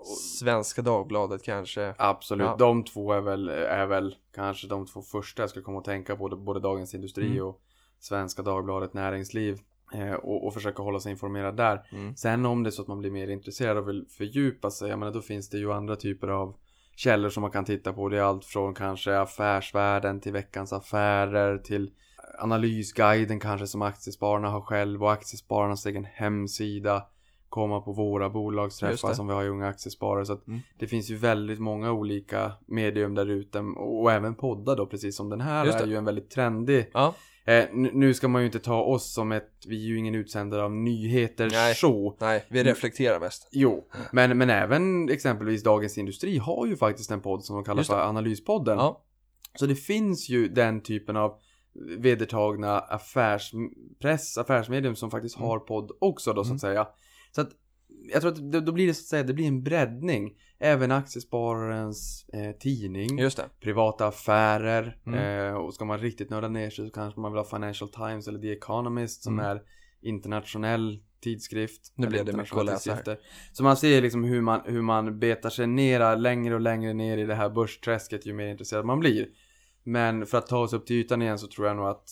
Svenska 0.07 0.83
Dagbladet 0.83 1.43
kanske. 1.43 1.95
Absolut, 1.99 2.47
ja. 2.47 2.57
de 2.59 2.85
två 2.85 3.13
är 3.13 3.21
väl, 3.21 3.49
är 3.49 3.87
väl 3.87 4.15
kanske 4.35 4.67
de 4.67 4.87
två 4.87 5.03
första 5.03 5.43
jag 5.43 5.51
skulle 5.51 5.63
komma 5.63 5.79
att 5.79 5.85
tänka 5.85 6.17
på. 6.17 6.29
Både 6.29 6.61
Dagens 6.61 6.95
Industri 6.95 7.27
mm. 7.27 7.45
och 7.45 7.61
Svenska 7.99 8.43
Dagbladet 8.43 8.95
Näringsliv. 8.95 9.59
Eh, 9.95 10.13
och, 10.15 10.47
och, 10.47 10.55
försöka 10.55 10.83
hålla 10.83 11.01
sig 11.01 11.13
informerad 11.13 11.57
där. 11.57 11.89
Mm. 11.93 12.17
Sen 12.17 12.47
om 12.47 12.63
det 12.63 12.69
är 12.69 12.71
så 12.71 12.83
att 12.83 12.89
man 12.89 12.99
blir 12.99 13.11
mer 13.11 13.29
intresserad 13.29 13.77
och 13.77 13.89
vill 13.89 14.07
fördjupa 14.09 14.71
sig, 14.71 14.91
jag 14.91 14.99
menar 14.99 15.13
då 15.13 15.23
finns 15.23 15.51
det 15.51 15.59
ju 15.59 15.73
andra 15.73 15.97
typer 15.97 16.29
av 16.29 16.57
källor 16.97 17.31
som 17.31 17.41
man 17.41 17.51
kan 17.51 17.65
titta 17.65 17.93
på. 17.93 18.09
Det 18.09 18.19
är 18.19 18.23
allt 18.23 18.45
från 18.45 18.75
kanske 18.75 19.19
affärsvärlden 19.19 20.21
till 20.21 20.33
veckans 20.33 20.73
affärer 20.73 21.59
till 21.59 21.91
analysguiden 22.39 23.41
kanske 23.41 23.67
som 23.67 23.83
aktiespararna 23.83 24.49
har 24.49 24.61
själv 24.61 25.03
och 25.03 25.13
aktiespararnas 25.13 25.87
egen 25.87 26.05
hemsida 26.05 27.07
komma 27.49 27.81
på 27.81 27.93
våra 27.93 28.31
bolagsträffar 28.31 29.13
som 29.13 29.27
vi 29.27 29.35
har 29.35 29.45
i 29.45 29.49
Unga 29.49 29.69
Aktiesparare. 29.69 30.27
Så 30.27 30.33
att 30.33 30.47
mm. 30.47 30.61
det 30.79 30.87
finns 30.87 31.11
ju 31.11 31.17
väldigt 31.17 31.59
många 31.59 31.93
olika 31.93 32.53
medium 32.67 33.15
där 33.15 33.31
ute 33.31 33.59
och 33.77 34.13
även 34.13 34.35
poddar 34.35 34.77
då 34.77 34.87
precis 34.87 35.17
som 35.17 35.31
den 35.31 35.41
här 35.41 35.67
är 35.67 35.87
ju 35.87 35.97
en 35.97 36.05
väldigt 36.05 36.31
trendig. 36.31 36.91
Ja. 36.93 37.15
Eh, 37.45 37.65
nu 37.73 38.15
ska 38.15 38.29
man 38.29 38.43
ju 38.43 38.47
inte 38.47 38.59
ta 38.59 38.83
oss 38.83 39.13
som 39.13 39.33
ett, 39.33 39.51
vi 39.67 39.85
är 39.85 39.89
ju 39.89 39.99
ingen 39.99 40.15
utsändare 40.15 40.63
av 40.63 40.73
nyheter 40.73 41.49
nej, 41.53 41.75
så. 41.75 42.17
Nej, 42.21 42.45
vi 42.49 42.65
reflekterar 42.65 43.21
mest. 43.21 43.49
Jo, 43.53 43.89
men, 44.13 44.39
men 44.39 44.51
även 44.51 45.09
exempelvis 45.09 45.63
Dagens 45.63 45.99
Industri 45.99 46.39
har 46.39 46.67
ju 46.67 46.77
faktiskt 46.77 47.11
en 47.11 47.21
podd 47.21 47.45
som 47.45 47.57
de 47.57 47.65
kallar 47.65 47.83
för 47.83 48.09
Analyspodden. 48.09 48.79
Ja. 48.79 49.05
Så 49.59 49.67
det 49.67 49.75
finsk 49.75 50.31
ju 50.31 50.49
den 50.49 50.81
typen 50.81 51.17
av 51.17 51.39
vedertagna 51.99 52.79
affärspress, 52.79 54.39
affärsmedium 54.39 54.97
som 54.97 55.11
faktiskt 55.11 55.37
mm. 55.37 55.49
har 55.49 55.59
podd 55.59 55.91
också 55.99 56.33
då 56.33 56.37
så 56.37 56.41
att 56.41 56.47
mm. 56.47 56.59
säga. 56.59 56.87
Så 57.37 57.43
att 57.43 57.51
jag 58.13 58.21
tror 58.21 58.33
att 58.33 58.53
det, 58.53 58.61
då 58.61 58.73
blir 58.73 58.87
det 58.87 58.95
så 58.95 59.01
att 59.01 59.07
säga, 59.07 59.23
det 59.23 59.35
blir 59.35 59.47
en 59.47 59.63
breddning. 59.63 60.35
Även 60.59 60.93
aktiespararens 60.93 62.27
eh, 62.33 62.53
tidning. 62.53 63.19
Privata 63.61 64.07
affärer. 64.07 64.99
Mm. 65.07 65.49
Eh, 65.49 65.55
och 65.55 65.75
ska 65.75 65.85
man 65.85 65.99
riktigt 65.99 66.31
nörda 66.31 66.49
ner 66.49 66.71
sig 66.71 66.87
så 66.87 66.93
kanske 66.93 67.21
man 67.21 67.33
vill 67.33 67.39
ha 67.39 67.45
Financial 67.45 67.91
Times 67.91 68.29
eller 68.29 68.39
The 68.39 68.53
Economist 68.53 69.23
som 69.23 69.39
mm. 69.39 69.47
är 69.47 69.63
internationell 70.03 71.03
tidskrift. 71.21 71.93
Nu 71.95 72.07
blir 72.07 72.25
det 72.25 72.33
mycket 72.33 72.57
att 72.57 72.67
läsa 72.67 72.95
här. 72.95 73.19
Så 73.53 73.63
man 73.63 73.77
ser 73.77 74.03
liksom 74.03 74.25
hur 74.25 74.41
man, 74.41 74.61
hur 74.65 74.83
man 74.83 75.19
betar 75.19 75.51
sig 75.51 75.67
ner 75.67 76.17
längre 76.17 76.55
och 76.55 76.61
längre 76.61 76.93
ner 76.93 77.19
i 77.19 77.27
det 77.27 77.35
här 77.35 77.51
börsträsket 77.51 78.27
ju 78.27 78.33
mer 78.33 78.47
intresserad 78.47 78.85
man 78.85 79.01
blir. 79.01 79.29
Men 79.83 80.27
för 80.27 80.39
att 80.39 80.47
ta 80.47 80.59
oss 80.59 80.73
upp 80.73 80.87
till 80.87 80.97
ytan 80.97 81.23
igen 81.23 81.39
så 81.39 81.47
tror 81.47 81.67
jag 81.67 81.77
nog 81.77 81.87
att 81.87 82.09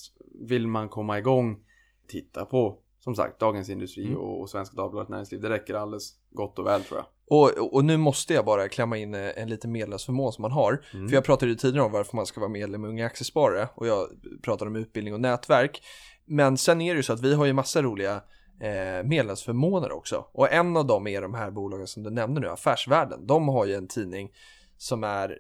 vill 0.49 0.67
man 0.67 0.89
komma 0.89 1.19
igång, 1.19 1.65
titta 2.09 2.45
på 2.45 2.84
som 3.05 3.15
sagt, 3.15 3.41
Dagens 3.41 3.69
Industri 3.69 4.07
mm. 4.07 4.19
och, 4.19 4.41
och 4.41 4.51
Svenska 4.51 4.77
Dagbladet 4.77 5.09
Näringsliv. 5.09 5.41
Det 5.41 5.49
räcker 5.49 5.75
alldeles 5.75 6.13
gott 6.31 6.59
och 6.59 6.67
väl 6.67 6.83
tror 6.83 6.99
jag. 6.99 7.07
Och, 7.27 7.75
och 7.75 7.85
nu 7.85 7.97
måste 7.97 8.35
jag 8.35 8.45
bara 8.45 8.69
klämma 8.69 8.97
in 8.97 9.15
eh, 9.15 9.31
en 9.37 9.49
liten 9.49 9.73
medlemsförmån 9.73 10.33
som 10.33 10.43
man 10.43 10.53
har. 10.53 10.85
Mm. 10.95 11.09
För 11.09 11.15
jag 11.15 11.25
pratade 11.25 11.51
ju 11.51 11.57
tidigare 11.57 11.87
om 11.87 11.93
varför 11.93 12.17
man 12.17 12.27
ska 12.27 12.41
vara 12.41 12.51
medlem 12.51 12.85
i 12.85 12.89
Unga 12.89 13.07
Aktiesparare 13.07 13.69
och 13.75 13.87
jag 13.87 14.09
pratade 14.43 14.69
om 14.69 14.77
utbildning 14.77 15.15
och 15.15 15.21
nätverk. 15.21 15.83
Men 16.25 16.57
sen 16.57 16.81
är 16.81 16.95
det 16.95 16.97
ju 16.97 17.03
så 17.03 17.13
att 17.13 17.23
vi 17.23 17.35
har 17.35 17.45
ju 17.45 17.53
massa 17.53 17.83
roliga 17.83 18.15
eh, 18.61 19.05
medlemsförmåner 19.05 19.93
också. 19.93 20.27
Och 20.33 20.53
en 20.53 20.77
av 20.77 20.87
dem 20.87 21.07
är 21.07 21.23
de 21.23 21.35
här 21.35 21.51
bolagen 21.51 21.87
som 21.87 22.03
du 22.03 22.11
nämnde 22.11 22.41
nu, 22.41 22.49
Affärsvärlden. 22.49 23.27
De 23.27 23.49
har 23.49 23.67
ju 23.67 23.75
en 23.75 23.89
tidning 23.89 24.31
som 24.77 25.05
är 25.05 25.39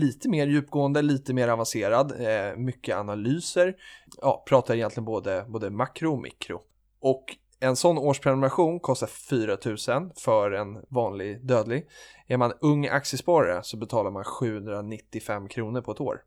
lite 0.00 0.28
mer 0.28 0.46
djupgående, 0.46 1.02
lite 1.02 1.34
mer 1.34 1.48
avancerad, 1.48 2.12
eh, 2.20 2.56
mycket 2.56 2.96
analyser, 2.96 3.76
ja, 4.20 4.44
pratar 4.48 4.74
egentligen 4.74 5.04
både, 5.04 5.44
både 5.48 5.70
makro 5.70 6.12
och 6.12 6.22
mikro. 6.22 6.60
Och 7.02 7.36
en 7.60 7.76
sån 7.76 7.98
årsprenumeration 7.98 8.80
kostar 8.80 9.06
4000 9.06 10.10
för 10.16 10.50
en 10.50 10.84
vanlig 10.88 11.46
dödlig. 11.46 11.86
Är 12.26 12.36
man 12.36 12.52
ung 12.60 12.86
aktiesparare 12.86 13.62
så 13.62 13.76
betalar 13.76 14.10
man 14.10 14.24
795 14.24 15.48
kronor 15.48 15.80
på 15.80 15.92
ett 15.92 16.00
år. 16.00 16.22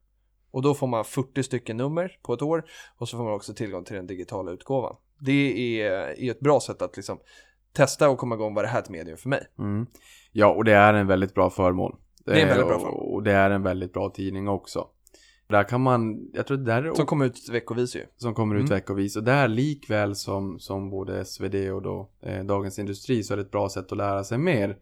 Och 0.52 0.62
då 0.62 0.74
får 0.74 0.88
man 0.88 1.06
40 1.06 1.44
stycken 1.44 1.78
nummer 1.78 2.20
på 2.24 2.34
ett 2.34 2.42
år 2.42 2.66
och 2.98 3.10
så 3.10 3.18
får 3.18 3.24
man 3.24 3.34
också 3.34 3.54
tillgång 3.54 3.84
till 3.84 3.96
den 3.96 4.08
digitala 4.08 4.52
utgåvan. 4.52 4.96
Det 5.20 5.82
är, 5.82 5.92
är 6.20 6.32
ett 6.32 6.40
bra 6.40 6.60
sätt 6.60 6.82
att 6.82 6.96
liksom 6.96 7.20
testa 7.74 8.10
och 8.10 8.18
komma 8.18 8.36
igång 8.36 8.54
vad 8.54 8.64
det 8.64 8.68
här 8.68 8.80
är 8.80 8.84
ett 8.84 8.90
medium 8.90 9.18
för 9.18 9.30
mig. 9.30 9.48
Mm. 9.60 9.88
Ja, 10.32 10.54
och 10.54 10.64
det 10.64 10.74
är 10.74 10.94
en 10.94 11.08
väldigt 11.08 11.34
bra 11.34 11.50
förmån. 11.50 11.98
Det 12.26 12.32
är 12.32 12.42
en 12.42 12.48
väldigt 12.48 12.68
bra 12.68 12.80
förmån. 12.80 13.14
Och 13.14 13.24
det 13.24 13.32
är 13.32 13.50
en 13.50 13.64
väldigt 13.64 13.94
bra 13.94 14.10
tidning 14.10 14.48
också. 14.48 14.88
Där 15.48 15.64
kan 15.64 15.82
man, 15.82 16.30
jag 16.34 16.48
tror 16.48 16.58
där 16.58 16.94
Som 16.94 17.06
kommer 17.06 17.26
ut 17.26 17.50
veckovis 17.50 17.96
ju. 17.96 18.06
Som 18.18 18.34
kommer 18.34 18.56
ut 18.56 18.60
mm. 18.60 18.70
veckovis. 18.70 19.16
Och 19.16 19.24
där 19.24 19.48
likväl 19.48 20.16
som, 20.16 20.60
som 20.60 20.90
både 20.90 21.26
SvD 21.26 21.56
och 21.56 21.82
då 21.82 22.10
eh, 22.22 22.44
Dagens 22.44 22.80
Industri 22.80 23.24
så 23.24 23.34
är 23.34 23.38
det 23.38 23.44
ett 23.44 23.52
bra 23.52 23.70
sätt 23.70 23.92
att 23.92 23.98
lära 23.98 24.24
sig 24.24 24.38
mer. 24.38 24.78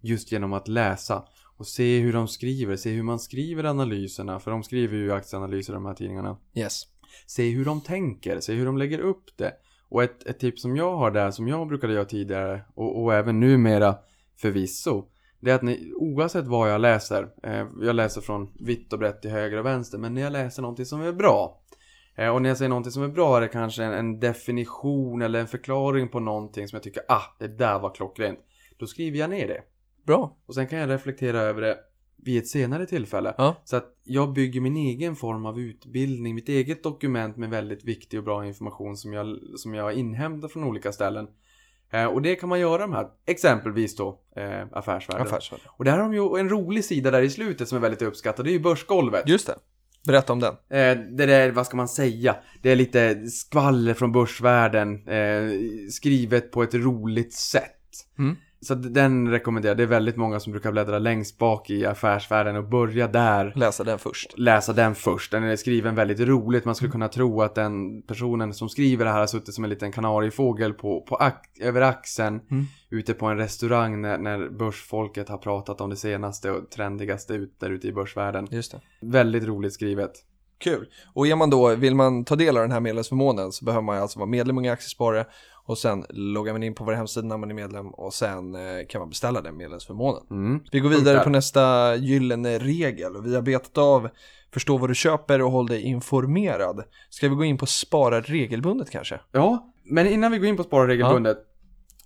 Just 0.00 0.32
genom 0.32 0.52
att 0.52 0.68
läsa. 0.68 1.24
Och 1.56 1.66
se 1.66 1.98
hur 1.98 2.12
de 2.12 2.28
skriver, 2.28 2.76
se 2.76 2.90
hur 2.90 3.02
man 3.02 3.18
skriver 3.18 3.64
analyserna. 3.64 4.40
För 4.40 4.50
de 4.50 4.62
skriver 4.62 4.96
ju 4.96 5.12
aktieanalyser 5.12 5.72
de 5.72 5.86
här 5.86 5.94
tidningarna. 5.94 6.38
Yes. 6.54 6.82
Se 7.26 7.50
hur 7.50 7.64
de 7.64 7.80
tänker, 7.80 8.40
se 8.40 8.54
hur 8.54 8.66
de 8.66 8.78
lägger 8.78 8.98
upp 8.98 9.24
det. 9.36 9.52
Och 9.88 10.02
ett, 10.02 10.26
ett 10.26 10.38
tips 10.38 10.62
som 10.62 10.76
jag 10.76 10.96
har 10.96 11.10
där, 11.10 11.30
som 11.30 11.48
jag 11.48 11.68
brukade 11.68 11.92
göra 11.92 12.04
tidigare 12.04 12.64
och, 12.74 13.02
och 13.02 13.14
även 13.14 13.40
numera 13.40 13.94
förvisso 14.36 15.04
det 15.40 15.50
är 15.50 15.54
att 15.54 15.62
ni, 15.62 15.92
oavsett 15.96 16.46
vad 16.46 16.70
jag 16.70 16.80
läser, 16.80 17.28
eh, 17.42 17.66
jag 17.80 17.96
läser 17.96 18.20
från 18.20 18.52
vitt 18.60 18.92
och 18.92 18.98
brett 18.98 19.22
till 19.22 19.30
höger 19.30 19.58
och 19.58 19.66
vänster, 19.66 19.98
men 19.98 20.14
när 20.14 20.22
jag 20.22 20.32
läser 20.32 20.62
någonting 20.62 20.86
som 20.86 21.00
är 21.00 21.12
bra, 21.12 21.60
eh, 22.14 22.28
och 22.28 22.42
när 22.42 22.48
jag 22.48 22.58
säger 22.58 22.68
någonting 22.68 22.92
som 22.92 23.02
är 23.02 23.08
bra 23.08 23.36
är 23.36 23.40
det 23.40 23.48
kanske 23.48 23.84
en, 23.84 23.92
en, 23.92 24.20
definition 24.20 25.22
eller 25.22 25.40
en 25.40 25.48
förklaring 25.48 26.08
på 26.08 26.20
någonting 26.20 26.68
som 26.68 26.76
jag 26.76 26.82
tycker, 26.82 27.02
ah, 27.08 27.36
det 27.38 27.48
där 27.48 27.78
var 27.78 27.94
klockrent. 27.94 28.38
Då 28.78 28.86
skriver 28.86 29.18
jag 29.18 29.30
ner 29.30 29.48
det. 29.48 29.62
Bra. 30.06 30.36
Och 30.46 30.54
sen 30.54 30.66
kan 30.66 30.78
jag 30.78 30.90
reflektera 30.90 31.40
över 31.40 31.62
det 31.62 31.78
vid 32.16 32.38
ett 32.38 32.48
senare 32.48 32.86
tillfälle. 32.86 33.34
Ja. 33.38 33.56
Så 33.64 33.76
att 33.76 33.96
jag 34.04 34.32
bygger 34.32 34.60
min 34.60 34.76
egen 34.76 35.16
form 35.16 35.46
av 35.46 35.60
utbildning, 35.60 36.34
mitt 36.34 36.48
eget 36.48 36.82
dokument 36.82 37.36
med 37.36 37.50
väldigt 37.50 37.84
viktig 37.84 38.18
och 38.18 38.24
bra 38.24 38.46
information 38.46 38.96
som 38.96 39.12
jag, 39.12 39.38
som 39.56 39.74
jag 39.74 39.94
inhämtar 39.94 40.48
från 40.48 40.64
olika 40.64 40.92
ställen. 40.92 41.28
Eh, 41.90 42.04
och 42.04 42.22
det 42.22 42.34
kan 42.36 42.48
man 42.48 42.60
göra 42.60 42.86
med 42.86 42.98
här, 42.98 43.08
exempelvis 43.26 43.96
då 43.96 44.20
eh, 44.36 44.62
affärsvärlden. 44.72 45.26
affärsvärlden. 45.26 45.66
Och 45.70 45.84
där 45.84 45.92
har 45.92 45.98
de 45.98 46.14
ju 46.14 46.40
en 46.40 46.48
rolig 46.48 46.84
sida 46.84 47.10
där 47.10 47.22
i 47.22 47.30
slutet 47.30 47.68
som 47.68 47.76
är 47.76 47.82
väldigt 47.82 48.02
uppskattad, 48.02 48.44
det 48.44 48.50
är 48.50 48.52
ju 48.52 48.60
börsgolvet. 48.60 49.28
Just 49.28 49.46
det. 49.46 49.54
Berätta 50.06 50.32
om 50.32 50.40
den. 50.40 50.52
Eh, 50.52 50.98
det 50.98 51.26
där, 51.26 51.50
vad 51.50 51.66
ska 51.66 51.76
man 51.76 51.88
säga? 51.88 52.36
Det 52.62 52.70
är 52.70 52.76
lite 52.76 53.26
skvaller 53.26 53.94
från 53.94 54.12
börsvärlden. 54.12 55.08
Eh, 55.08 55.50
skrivet 55.90 56.52
på 56.52 56.62
ett 56.62 56.74
roligt 56.74 57.32
sätt. 57.32 57.72
Mm. 58.18 58.36
Så 58.60 58.74
den 58.74 59.30
rekommenderar 59.30 59.70
jag. 59.70 59.76
Det 59.76 59.82
är 59.82 59.86
väldigt 59.86 60.16
många 60.16 60.40
som 60.40 60.52
brukar 60.52 60.72
bläddra 60.72 60.98
längst 60.98 61.38
bak 61.38 61.70
i 61.70 61.86
affärsvärlden 61.86 62.56
och 62.56 62.64
börja 62.64 63.08
där. 63.08 63.52
Läsa 63.56 63.84
den 63.84 63.98
först. 63.98 64.38
Läsa 64.38 64.72
den 64.72 64.94
först. 64.94 65.30
Den 65.32 65.44
är 65.44 65.56
skriven 65.56 65.94
väldigt 65.94 66.20
roligt. 66.20 66.64
Man 66.64 66.74
skulle 66.74 66.90
kunna 66.90 67.08
tro 67.08 67.42
att 67.42 67.54
den 67.54 68.02
personen 68.02 68.54
som 68.54 68.68
skriver 68.68 69.04
det 69.04 69.10
här 69.10 69.20
har 69.20 69.26
suttit 69.26 69.54
som 69.54 69.64
en 69.64 69.70
liten 69.70 69.92
kanariefågel 69.92 70.72
på, 70.72 71.00
på 71.00 71.16
ak- 71.16 71.60
över 71.60 71.80
axeln. 71.80 72.40
Mm. 72.50 72.64
Ute 72.90 73.14
på 73.14 73.26
en 73.26 73.36
restaurang 73.36 74.00
när, 74.00 74.18
när 74.18 74.48
börsfolket 74.48 75.28
har 75.28 75.38
pratat 75.38 75.80
om 75.80 75.90
det 75.90 75.96
senaste 75.96 76.50
och 76.50 76.70
trendigaste 76.70 77.34
ut 77.34 77.60
där 77.60 77.70
ute 77.70 77.88
i 77.88 77.92
börsvärlden. 77.92 78.48
Just 78.50 78.72
det. 78.72 78.80
Väldigt 79.00 79.44
roligt 79.44 79.72
skrivet. 79.72 80.12
Kul. 80.58 80.86
Och 81.14 81.26
är 81.26 81.36
man 81.36 81.50
då, 81.50 81.74
vill 81.74 81.94
man 81.94 82.24
ta 82.24 82.36
del 82.36 82.56
av 82.56 82.62
den 82.62 82.72
här 82.72 82.80
medlemsförmånen 82.80 83.52
så 83.52 83.64
behöver 83.64 83.82
man 83.82 83.98
alltså 83.98 84.18
vara 84.18 84.28
medlem 84.28 84.64
i 84.64 84.68
Aktiesparare 84.70 85.26
och 85.66 85.78
sen 85.78 86.04
loggar 86.08 86.52
man 86.52 86.62
in 86.62 86.74
på 86.74 86.84
vår 86.84 86.92
hemsida 86.92 87.26
när 87.26 87.36
man 87.36 87.50
är 87.50 87.54
medlem 87.54 87.86
och 87.88 88.14
sen 88.14 88.54
eh, 88.54 88.86
kan 88.88 88.98
man 88.98 89.08
beställa 89.08 89.40
den 89.40 89.56
medlemsförmånen. 89.56 90.22
Mm. 90.30 90.60
Vi 90.72 90.80
går 90.80 90.88
vidare 90.90 91.20
på 91.20 91.30
nästa 91.30 91.94
gyllene 91.96 92.58
regel 92.58 93.16
och 93.16 93.26
vi 93.26 93.34
har 93.34 93.42
betat 93.42 93.78
av 93.78 94.08
förstå 94.52 94.78
vad 94.78 94.90
du 94.90 94.94
köper 94.94 95.42
och 95.42 95.50
håll 95.50 95.66
dig 95.66 95.82
informerad. 95.82 96.84
Ska 97.10 97.28
vi 97.28 97.34
gå 97.34 97.44
in 97.44 97.58
på 97.58 97.66
spara 97.66 98.20
regelbundet 98.20 98.90
kanske? 98.90 99.20
Ja, 99.32 99.72
men 99.84 100.06
innan 100.06 100.32
vi 100.32 100.38
går 100.38 100.48
in 100.48 100.56
på 100.56 100.62
spara 100.62 100.88
regelbundet. 100.88 101.38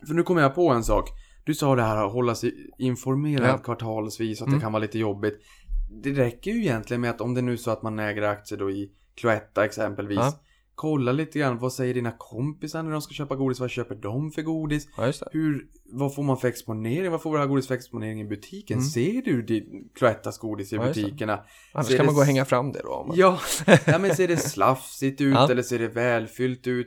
För 0.07 0.15
nu 0.15 0.23
kommer 0.23 0.43
jag 0.43 0.55
på 0.55 0.69
en 0.71 0.85
sak. 0.85 1.09
Du 1.45 1.55
sa 1.55 1.75
det 1.75 1.83
här 1.83 2.07
att 2.07 2.13
hålla 2.13 2.35
sig 2.35 2.71
informerad 2.79 3.49
Ja. 3.49 3.59
kvartalsvis, 3.59 4.41
att 4.43 4.47
Mm. 4.49 4.59
det 4.59 4.63
kan 4.63 4.73
vara 4.73 4.81
lite 4.81 4.99
jobbigt. 4.99 5.41
Det 6.03 6.11
räcker 6.13 6.51
ju 6.51 6.61
egentligen 6.61 7.01
med 7.01 7.11
att 7.11 7.21
om 7.21 7.35
det 7.35 7.43
nu 7.43 7.53
är 7.53 7.57
så 7.57 7.71
att 7.71 7.83
man 7.83 7.99
äger 7.99 8.23
aktier 8.23 8.59
då 8.59 8.71
i 8.71 8.91
Cloetta 9.15 9.65
exempelvis. 9.65 10.19
Ja. 10.19 10.33
Kolla 10.81 11.13
lite 11.13 11.39
grann, 11.39 11.59
vad 11.59 11.73
säger 11.73 11.95
dina 11.95 12.13
kompisar 12.19 12.83
när 12.83 12.91
de 12.91 13.03
ska 13.03 13.13
köpa 13.15 13.37
godis? 13.37 13.61
Vad 13.61 13.71
köper 13.71 13.95
de 13.95 14.31
för 14.31 14.43
godis? 14.43 14.89
Ja. 14.97 15.13
Hur, 15.33 15.67
vad 15.93 16.15
får 16.15 16.23
man 16.23 16.37
för 16.37 16.49
exponering? 16.49 17.11
Vad 17.11 17.23
får 17.23 17.39
här 17.39 17.47
godis 17.47 17.67
för 17.69 17.75
exponering 17.75 18.21
i 18.21 18.25
butiken? 18.25 18.79
Mm. 18.79 18.89
Ser 18.91 19.23
du 19.23 19.43
din 19.43 19.89
Cloettas 19.95 20.39
godis 20.39 20.73
i 20.73 20.77
Ja, 20.77 20.83
butikerna? 20.87 21.41
Annars 21.73 21.87
Ser 21.87 21.97
kan 21.97 22.05
det 22.05 22.09
man 22.09 22.15
gå 22.15 22.21
och 22.21 22.27
hänga 22.27 22.45
fram 22.45 22.73
det 22.73 22.81
då. 22.83 22.93
Om 22.93 23.09
man... 23.09 23.17
Ja, 23.17 23.39
ja 23.87 23.99
men 23.99 24.15
ser 24.17 24.29
det 24.29 24.37
slafsigt 24.57 25.21
ut 25.21 25.35
Ja. 25.35 25.51
eller 25.51 25.63
ser 25.63 25.79
det 25.79 25.89
välfyllt 25.89 26.67
ut? 26.67 26.87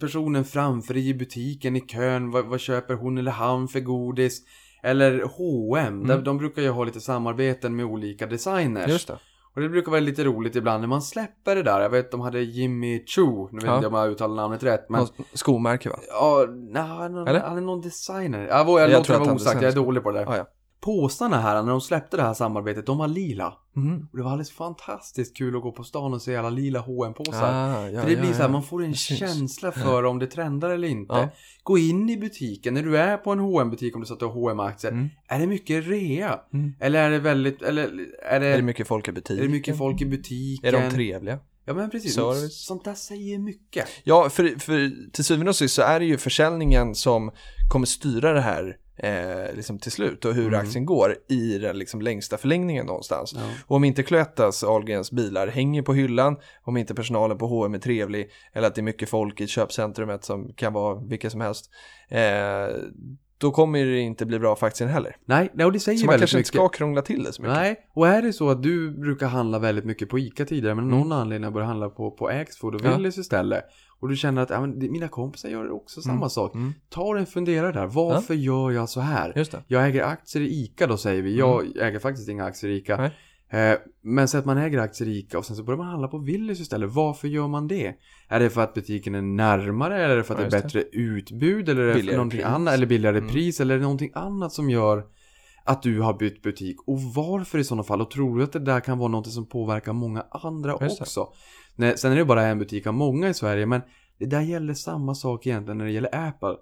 Personen 0.00 0.44
framför 0.44 0.94
dig 0.94 1.08
i 1.08 1.14
butiken 1.14 1.76
i 1.76 1.80
kön, 1.80 2.30
vad, 2.30 2.46
vad 2.46 2.60
köper 2.60 2.94
hon 2.94 3.18
eller 3.18 3.32
han 3.32 3.68
för 3.68 3.80
godis? 3.80 4.42
Eller 4.82 5.22
H&M, 5.22 6.06
där 6.06 6.14
Mm. 6.14 6.24
de 6.24 6.38
brukar 6.38 6.62
ju 6.62 6.68
ha 6.68 6.84
lite 6.84 7.00
samarbeten 7.00 7.76
med 7.76 7.84
olika 7.84 8.26
designers. 8.26 8.88
Just 8.88 9.08
det. 9.08 9.18
Och 9.58 9.62
det 9.62 9.68
brukar 9.68 9.90
vara 9.90 10.00
lite 10.00 10.24
roligt 10.24 10.56
ibland 10.56 10.80
när 10.80 10.88
man 10.88 11.02
släpper 11.02 11.56
det 11.56 11.62
där. 11.62 11.80
Jag 11.80 11.90
vet 11.90 12.10
de 12.10 12.20
hade 12.20 12.40
Jimmy 12.40 13.04
Choo, 13.06 13.48
nu 13.52 13.58
vet 13.58 13.66
Ja. 13.66 13.74
inte 13.76 13.86
om 13.88 13.94
jag 13.94 14.10
uttalar 14.10 14.36
namnet 14.36 14.62
rätt. 14.62 14.86
Men 14.88 15.00
Något 15.00 15.14
skomärke 15.32 15.88
va? 15.88 15.96
Ja, 16.08 16.46
nej, 16.48 17.10
någon, 17.10 17.26
han 17.26 17.56
är 17.56 17.60
någon 17.60 17.80
designer. 17.80 18.46
Ja, 18.50 18.58
jag, 18.58 18.68
jag 18.68 18.80
Jag 18.80 18.90
låter 18.98 19.12
det 19.12 19.18
vara 19.20 19.34
osagt, 19.34 19.62
jag 19.62 19.70
är 19.72 19.76
dålig 19.76 20.02
på 20.02 20.10
det 20.10 20.18
där. 20.18 20.26
Ja, 20.26 20.36
ja. 20.36 20.44
Påsarna 20.80 21.40
här, 21.40 21.62
när 21.62 21.70
de 21.70 21.80
släppte 21.80 22.16
det 22.16 22.22
här 22.22 22.34
samarbetet, 22.34 22.86
de 22.86 22.98
var 22.98 23.08
lila. 23.08 23.54
Mm. 23.76 24.06
Och 24.12 24.16
det 24.16 24.22
var 24.22 24.30
alldeles 24.30 24.50
fantastiskt 24.50 25.36
kul 25.36 25.56
att 25.56 25.62
gå 25.62 25.72
på 25.72 25.84
stan 25.84 26.14
och 26.14 26.22
se 26.22 26.36
alla 26.36 26.50
lila 26.50 26.80
hm 26.80 27.14
påsar 27.14 27.52
Ah, 27.52 27.88
ja, 27.88 28.00
För 28.00 28.08
det 28.08 28.14
ja, 28.14 28.20
blir 28.20 28.30
så 28.30 28.36
här, 28.36 28.44
ja. 28.44 28.48
man 28.48 28.62
får 28.62 28.84
en 28.84 28.94
syns. 28.94 29.18
känsla 29.18 29.72
för 29.72 30.04
om 30.04 30.18
det 30.18 30.26
trendar 30.26 30.70
eller 30.70 30.88
inte. 30.88 31.14
Ja. 31.14 31.28
Gå 31.62 31.78
in 31.78 32.10
i 32.10 32.16
butiken, 32.16 32.74
när 32.74 32.82
du 32.82 32.98
är 32.98 33.16
på 33.16 33.32
en 33.32 33.38
hm 33.38 33.70
butik 33.70 33.94
om 33.94 34.00
du 34.00 34.06
satt 34.06 34.22
och 34.22 34.32
hm 34.50 34.60
aktier 34.60 34.92
Mm. 34.92 35.08
Är 35.28 35.38
det 35.38 35.46
mycket 35.46 35.86
rea? 35.86 36.40
Mm. 36.52 36.74
Eller 36.80 37.02
är 37.02 37.10
det 37.10 37.18
väldigt, 37.18 37.62
eller 37.62 37.82
är 38.28 38.40
det, 38.40 38.46
Är 38.46 38.56
det 38.56 38.62
mycket 38.62 38.88
folk 38.88 39.08
i 39.08 39.10
är 39.10 39.14
butiken? 39.14 39.44
det 39.44 39.48
mycket 39.52 39.78
folk 39.78 40.00
i 40.00 40.06
butiken? 40.06 40.74
Är 40.74 40.80
de 40.82 40.90
trevliga? 40.90 41.38
Ja 41.64 41.74
men 41.74 41.90
precis, 41.90 42.14
Service? 42.14 42.64
sånt 42.66 42.84
där 42.84 42.94
säger 42.94 43.38
mycket. 43.38 43.88
Ja, 44.04 44.30
för, 44.30 44.48
för 44.60 45.10
till 45.12 45.24
syvende 45.24 45.50
och 45.50 45.56
sist 45.56 45.74
så 45.74 45.82
är 45.82 46.00
det 46.00 46.06
ju 46.06 46.18
försäljningen 46.18 46.94
som 46.94 47.30
kommer 47.70 47.86
styra 47.86 48.32
det 48.32 48.40
här 48.40 48.76
eh, 48.98 49.54
liksom 49.56 49.78
till 49.78 49.92
slut 49.92 50.24
och 50.24 50.34
hur 50.34 50.46
Mm. 50.48 50.60
aktien 50.60 50.86
går 50.86 51.14
i 51.28 51.58
den 51.58 51.78
liksom 51.78 52.02
längsta 52.02 52.36
förlängningen 52.38 52.86
någonstans. 52.86 53.32
Ja. 53.36 53.40
Och 53.66 53.76
om 53.76 53.84
inte 53.84 54.02
Cloettas 54.02 54.64
Ahlgrens 54.64 55.12
bilar 55.12 55.46
hänger 55.46 55.82
på 55.82 55.94
hyllan, 55.94 56.36
om 56.62 56.76
inte 56.76 56.94
personalen 56.94 57.38
på 57.38 57.46
H&M 57.46 57.74
är 57.74 57.78
trevlig 57.78 58.30
eller 58.52 58.66
att 58.68 58.74
det 58.74 58.80
är 58.80 58.82
mycket 58.82 59.08
folk 59.08 59.40
i 59.40 59.46
köpcentrumet 59.46 60.24
som 60.24 60.52
kan 60.52 60.72
vara 60.72 60.94
vilka 61.00 61.30
som 61.30 61.40
helst, 61.40 61.70
eh, 62.08 62.20
då 63.40 63.50
kommer 63.50 63.84
det 63.86 63.98
inte 64.00 64.26
bli 64.26 64.38
bra 64.38 64.56
för 64.56 64.66
aktien 64.66 64.90
heller. 64.90 65.16
Nej, 65.24 65.50
nej, 65.54 65.66
och 65.66 65.72
det 65.72 65.80
säger 65.80 65.98
Så 65.98 66.06
man 66.06 66.12
väldigt 66.12 66.20
kanske 66.22 66.36
mycket. 66.36 66.48
inte 66.54 66.56
ska 66.56 66.68
krångla 66.68 67.02
till 67.02 67.24
det 67.24 67.32
så 67.32 67.42
mycket. 67.42 67.56
Nej, 67.56 67.76
och 67.94 68.08
är 68.08 68.22
det 68.22 68.32
så 68.32 68.50
att 68.50 68.62
du 68.62 68.90
brukar 68.90 69.26
handla 69.26 69.58
väldigt 69.58 69.84
mycket 69.84 70.08
på 70.08 70.18
ICA 70.18 70.44
tidigare 70.44 70.74
men 70.74 70.84
Mm. 70.84 70.98
någon 70.98 71.12
anledning 71.12 71.44
har 71.44 71.52
börjat 71.52 71.68
handla 71.68 71.88
på, 71.88 72.10
på 72.10 72.28
Axfood 72.28 72.74
och 72.74 72.80
Ja. 72.84 72.96
Willys 72.96 73.18
istället 73.18 73.64
och 74.00 74.08
du 74.08 74.16
känner 74.16 74.42
att 74.42 74.50
ja, 74.50 74.60
men 74.60 74.78
det- 74.78 74.88
mina 74.90 75.08
kompisar 75.08 75.48
gör 75.48 75.70
också 75.70 76.00
samma 76.02 76.14
Mm. 76.16 76.30
sak. 76.30 76.54
Mm. 76.54 76.74
Ta 76.88 77.18
en 77.18 77.26
funderare 77.26 77.72
där, 77.72 77.86
varför 77.86 78.34
gör 78.34 78.70
jag 78.70 78.88
så 78.88 79.00
här? 79.00 79.32
Just 79.36 79.52
det. 79.52 79.62
Jag 79.66 79.86
äger 79.86 80.02
aktier 80.04 80.42
i 80.42 80.46
ICA 80.64 80.86
då 80.86 80.96
säger 80.96 81.22
vi, 81.22 81.38
jag 81.38 81.64
äger 81.76 81.98
faktiskt 81.98 82.28
inga 82.28 82.44
aktier 82.44 82.70
i 82.70 82.76
ICA. 82.76 82.96
Nej. 82.96 83.10
Eh, 83.50 83.78
men 84.02 84.28
så 84.28 84.38
att 84.38 84.44
man 84.44 84.58
äger 84.58 84.78
aktier 84.78 85.08
i 85.08 85.18
ICA 85.18 85.38
och 85.38 85.44
sen 85.44 85.56
så 85.56 85.62
börjar 85.62 85.78
man 85.78 85.86
handla 85.86 86.08
på 86.08 86.18
Willys 86.18 86.60
istället. 86.60 86.90
Varför 86.90 87.28
gör 87.28 87.48
man 87.48 87.68
det? 87.68 87.94
Är 88.28 88.40
det 88.40 88.50
för 88.50 88.60
att 88.60 88.74
butiken 88.74 89.14
är 89.14 89.22
närmare? 89.22 89.94
Eller 90.04 90.08
är 90.14 90.16
det 90.16 90.24
för 90.24 90.34
att 90.34 90.40
Ja, 90.40 90.48
det 90.50 90.56
är 90.56 90.62
bättre 90.62 90.82
utbud? 90.82 91.68
Eller 91.68 91.82
är 91.82 91.86
det 91.88 91.94
Billigare 91.94 92.16
någonting 92.16 92.38
pris. 92.40 92.46
annat? 92.48 92.74
Eller 92.74 92.86
billigare 92.86 93.18
Mm. 93.18 93.30
pris? 93.30 93.60
Eller 93.60 93.74
är 93.74 93.78
det 93.78 93.82
någonting 93.82 94.10
annat 94.14 94.52
som 94.52 94.70
gör 94.70 95.04
att 95.68 95.82
du 95.82 96.00
har 96.00 96.14
bytt 96.14 96.42
butik? 96.42 96.76
Och 96.86 97.00
varför 97.02 97.58
i 97.58 97.64
sådana 97.64 97.82
fall? 97.82 98.00
Och 98.00 98.10
tror 98.10 98.38
du 98.38 98.44
att 98.44 98.52
det 98.52 98.58
där 98.58 98.80
kan 98.80 98.98
vara 98.98 99.08
något 99.08 99.32
som 99.32 99.46
påverkar 99.46 99.92
många 99.92 100.26
andra 100.30 100.74
också? 100.74 101.28
Nej, 101.76 101.98
sen 101.98 102.12
är 102.12 102.16
det 102.16 102.24
bara 102.24 102.46
en 102.46 102.58
butik 102.58 102.86
av 102.86 102.94
många 102.94 103.28
i 103.28 103.34
Sverige, 103.34 103.66
men 103.66 103.80
det 104.18 104.26
där 104.26 104.40
gäller 104.40 104.74
samma 104.74 105.14
sak 105.14 105.46
egentligen 105.46 105.78
när 105.78 105.84
det 105.84 105.90
gäller 105.90 106.28
Apple. 106.28 106.56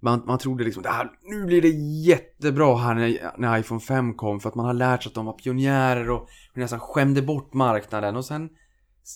Man, 0.00 0.22
man 0.26 0.38
trodde 0.38 0.64
liksom 0.64 0.82
att 0.86 1.12
nu 1.22 1.44
blir 1.46 1.62
det 1.62 1.68
jättebra 2.08 2.76
här 2.76 2.94
när, 2.94 3.32
när 3.38 3.58
iPhone 3.58 3.80
5 3.80 4.14
kom 4.14 4.40
för 4.40 4.48
att 4.48 4.54
man 4.54 4.66
har 4.66 4.74
lärt 4.74 5.02
sig 5.02 5.10
att 5.10 5.14
de 5.14 5.26
var 5.26 5.32
pionjärer 5.32 6.10
och 6.10 6.28
nästan 6.54 6.80
skämde 6.80 7.22
bort 7.22 7.54
marknaden 7.54 8.16
och 8.16 8.24
sen 8.24 8.48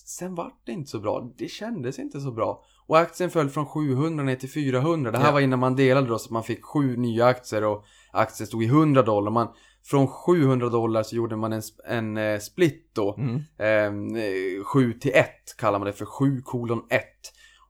Sen 0.07 0.35
vart 0.35 0.63
det 0.67 0.73
inte 0.73 0.91
så 0.91 1.01
bra. 1.01 1.33
Det 1.39 1.49
kändes 1.49 1.99
inte 1.99 2.21
så 2.21 2.33
bra. 2.33 2.65
Och 2.87 2.99
aktien 2.99 3.31
föll 3.31 3.51
från 3.51 3.67
700 3.67 4.25
ner 4.25 4.37
till 4.37 4.51
400. 4.51 5.11
Det 5.11 5.19
här 5.19 5.27
Ja. 5.27 5.33
var 5.33 5.41
innan 5.41 5.59
man 5.59 5.77
delade 5.77 6.07
då 6.07 6.19
så 6.19 6.25
att 6.25 6.31
man 6.31 6.43
fick 6.43 6.65
sju 6.65 6.97
nya 6.97 7.27
aktier 7.27 7.65
och 7.65 7.85
aktien 8.13 8.47
stod 8.47 8.63
i 8.63 8.67
100 8.67 9.03
dollar. 9.03 9.31
Man, 9.31 9.49
från 9.85 10.07
700 10.09 10.69
dollar 10.69 11.03
så 11.03 11.17
gjorde 11.17 11.37
man 11.37 11.53
en, 11.53 11.63
en 11.85 12.17
eh, 12.17 12.39
split 12.39 12.91
då. 12.93 13.15
Mm. 13.19 13.43
Ehm, 13.59 14.17
eh, 14.17 14.65
7 14.65 14.93
till 14.93 15.13
1 15.15 15.27
kallar 15.59 15.79
man 15.79 15.87
det 15.87 15.93
för 15.93 16.05
7 16.05 16.41
kolon 16.43 16.83
1. 16.91 17.03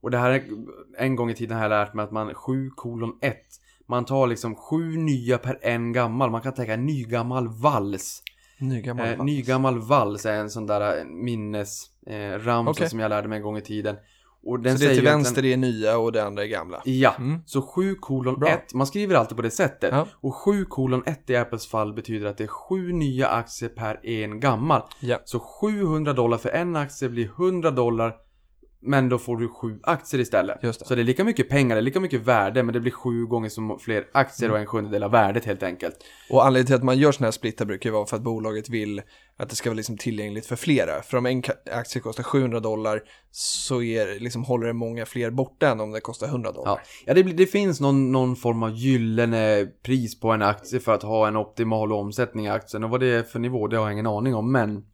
Och 0.01 0.11
det 0.11 0.19
här 0.19 0.31
är, 0.31 0.45
en 0.99 1.17
gång 1.17 1.31
i 1.31 1.35
tiden 1.35 1.57
har 1.57 1.65
jag 1.65 1.71
lärt 1.71 1.95
mig 1.95 2.05
att 2.05 2.13
man 2.13 2.35
7 2.35 2.71
kolon 2.71 3.19
1 3.21 3.37
man 3.93 4.05
tar 4.05 4.27
liksom 4.27 4.55
sju 4.55 4.97
nya 4.97 5.39
per 5.39 5.59
en 5.63 5.93
gammal. 5.93 6.31
Man 6.31 6.41
kan 6.41 6.55
tänka 6.55 6.77
nygammal 6.77 7.49
vals. 7.49 8.23
Nygammal 8.59 9.07
Eh, 9.07 9.17
vals. 9.17 9.27
nygammal 9.27 9.79
vals 9.79 10.27
är 10.27 10.35
en 10.35 10.51
sån 10.51 10.67
där 10.67 10.99
eh, 10.99 11.05
minnes 11.05 11.87
eh, 12.07 12.39
ramsa 12.39 12.71
Okej. 12.71 12.89
som 12.89 12.99
jag 13.01 13.09
lärde 13.09 13.29
mig 13.29 13.37
en 13.37 13.43
gång 13.43 13.57
i 13.57 13.61
tiden. 13.61 13.97
Och 14.45 14.61
den 14.61 14.79
Så 14.79 14.85
det 14.85 14.95
till 14.95 15.05
vänster 15.05 15.43
det 15.43 15.53
är 15.53 15.57
nya 15.57 15.99
och 15.99 16.13
det 16.13 16.25
andra 16.25 16.43
är 16.43 16.47
gamla. 16.47 16.81
Den, 16.85 16.99
ja, 16.99 17.15
Mm. 17.19 17.41
så 17.47 17.63
7 17.63 17.95
kolon 17.95 18.41
Bra. 18.41 18.49
1. 18.49 18.75
Man 18.75 18.87
skriver 18.87 19.15
alltid 19.15 19.37
på 19.37 19.43
det 19.43 19.51
sättet. 19.51 19.91
Ja. 19.93 20.07
Och 20.21 20.35
7 20.35 20.65
kolon 20.65 21.03
1 21.07 21.31
i 21.31 21.37
Apples 21.37 21.67
fall 21.67 21.93
betyder 21.95 22.27
att 22.27 22.39
det 22.39 22.45
är 22.45 22.49
sju 22.49 22.93
nya 22.93 23.29
aktier 23.29 23.69
per 23.69 24.07
en 24.07 24.41
gammal. 24.41 24.83
Ja. 25.01 25.19
Så 25.25 25.39
700 25.39 26.13
dollar 26.13 26.39
för 26.39 26.49
en 26.49 26.77
aktie 26.77 27.09
blir 27.09 27.25
100 27.27 27.71
dollar. 27.71 28.15
Men 28.85 29.09
då 29.09 29.19
får 29.19 29.37
du 29.37 29.49
sju 29.49 29.79
aktier 29.83 30.21
istället. 30.21 30.59
Just 30.63 30.81
det. 30.81 30.87
Så 30.87 30.95
det 30.95 31.03
är 31.03 31.05
lika 31.05 31.25
mycket 31.25 31.49
pengar, 31.49 31.77
det 31.77 31.81
är 31.81 31.83
lika 31.83 32.01
mycket 32.01 32.21
värde, 32.21 32.63
men 32.63 32.73
det 32.73 32.81
blir 32.81 32.93
sju 32.93 33.27
gånger 33.27 33.49
som 33.49 33.79
fler 33.79 34.05
aktier 34.13 34.51
och 34.51 34.59
en 34.59 34.67
sjundedel 34.67 35.03
av 35.03 35.11
värdet 35.11 35.45
helt 35.45 35.63
enkelt. 35.63 35.95
Och 36.31 36.47
anledningen 36.47 36.67
till 36.67 36.75
att 36.75 36.83
man 36.83 36.99
gör 36.99 37.13
sådana 37.13 37.27
här 37.27 37.33
splittar 37.33 37.65
brukar 37.65 37.91
ju 37.91 37.95
vara 37.95 38.07
för 38.07 38.17
att 38.17 38.23
bolaget 38.23 38.69
vill 38.69 39.03
att 39.37 39.49
det 39.51 39.57
ska 39.57 39.71
vara 39.71 39.77
liksom 39.77 39.97
tillgängligt 39.97 40.47
för 40.47 40.57
flera. 40.57 41.03
För 41.03 41.19
om 41.19 41.27
en 41.27 41.43
aktie 41.73 42.03
kostar 42.03 42.23
700 42.23 42.61
dollar 42.61 43.01
så 43.31 43.83
är, 43.83 44.21
liksom, 44.21 44.45
håller 44.45 44.67
det 44.67 44.73
många 44.73 45.07
fler 45.07 45.31
borta 45.31 45.69
än 45.69 45.81
om 45.81 45.91
det 45.93 46.01
kostar 46.01 46.27
100 46.27 46.53
dollar. 46.53 46.71
Ja, 46.71 46.81
ja 47.07 47.15
det, 47.15 47.25
blir- 47.25 47.35
det 47.35 47.47
finns 47.47 47.81
någon, 47.81 48.13
någon 48.13 48.37
form 48.37 48.63
av 48.63 48.71
gyllene 48.71 49.67
pris 49.85 50.21
på 50.21 50.31
en 50.31 50.43
aktie 50.43 50.81
för 50.81 50.93
att 50.93 51.03
ha 51.03 51.29
en 51.29 51.37
optimal 51.37 51.93
omsättning 51.93 52.47
i 52.47 52.49
aktien. 52.51 52.85
Och 52.85 52.91
vad 52.91 53.01
det 53.01 53.07
är 53.07 53.23
för 53.23 53.39
nivå, 53.39 53.67
det 53.67 53.77
har 53.77 53.85
jag 53.85 53.93
ingen 53.93 54.07
aning 54.07 54.35
om, 54.35 54.53
men... 54.53 54.85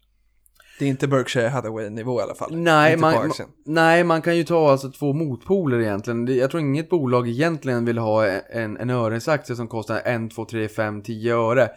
Det 0.79 0.85
är 0.85 0.89
inte 0.89 1.09
Berkshire 1.09 1.49
Hathaway-nivå 1.49 2.21
i 2.21 2.23
alla 2.23 2.35
fall. 2.35 2.57
Nej 2.57 2.97
man, 2.97 3.15
man, 3.15 3.33
nej, 3.65 4.05
man 4.05 4.23
kan 4.23 4.37
ju 4.37 4.45
ta 4.45 4.71
alltså 4.71 4.91
två 4.91 5.13
motpoler 5.13 5.81
egentligen. 5.81 6.37
Jag 6.37 6.51
tror 6.51 6.61
inget 6.61 6.89
bolag 6.89 7.29
egentligen 7.29 7.85
vill 7.85 7.99
ha 7.99 8.27
en, 8.27 8.77
en 8.77 8.91
öresaktie 8.91 9.57
som 9.57 9.69
kostar 9.69 10.03
1, 10.05 10.31
2, 10.35 10.45
3, 10.45 10.69
5, 10.69 11.03
10 11.03 11.35
öre. 11.37 11.69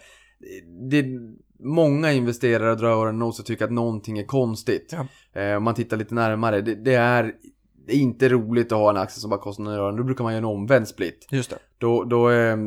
Det, 0.89 1.05
många 1.59 2.11
investerare 2.11 2.75
drar 2.75 2.89
öronen 2.89 3.21
åt 3.21 3.35
sig 3.35 3.43
och 3.43 3.47
tycker 3.47 3.65
att 3.65 3.71
någonting 3.71 4.19
är 4.19 4.25
konstigt. 4.25 4.93
Ja. 5.33 5.41
Eh, 5.41 5.57
om 5.57 5.63
man 5.63 5.75
tittar 5.75 5.97
lite 5.97 6.15
närmare, 6.15 6.61
det, 6.61 6.75
det, 6.75 6.93
är, 6.93 7.33
det 7.87 7.93
är 7.93 7.99
inte 7.99 8.29
roligt 8.29 8.71
att 8.71 8.77
ha 8.77 8.89
en 8.89 8.97
aktie 8.97 9.19
som 9.19 9.29
bara 9.29 9.39
kostar 9.39 9.63
några 9.63 9.77
ören. 9.77 9.95
Då 9.95 10.03
brukar 10.03 10.23
man 10.23 10.33
göra 10.33 10.37
en 10.37 10.45
omvänd 10.45 10.87
split. 10.87 11.27
Just 11.31 11.49
det. 11.49 11.57
Då, 11.77 12.03
då 12.03 12.29
eh, 12.29 12.57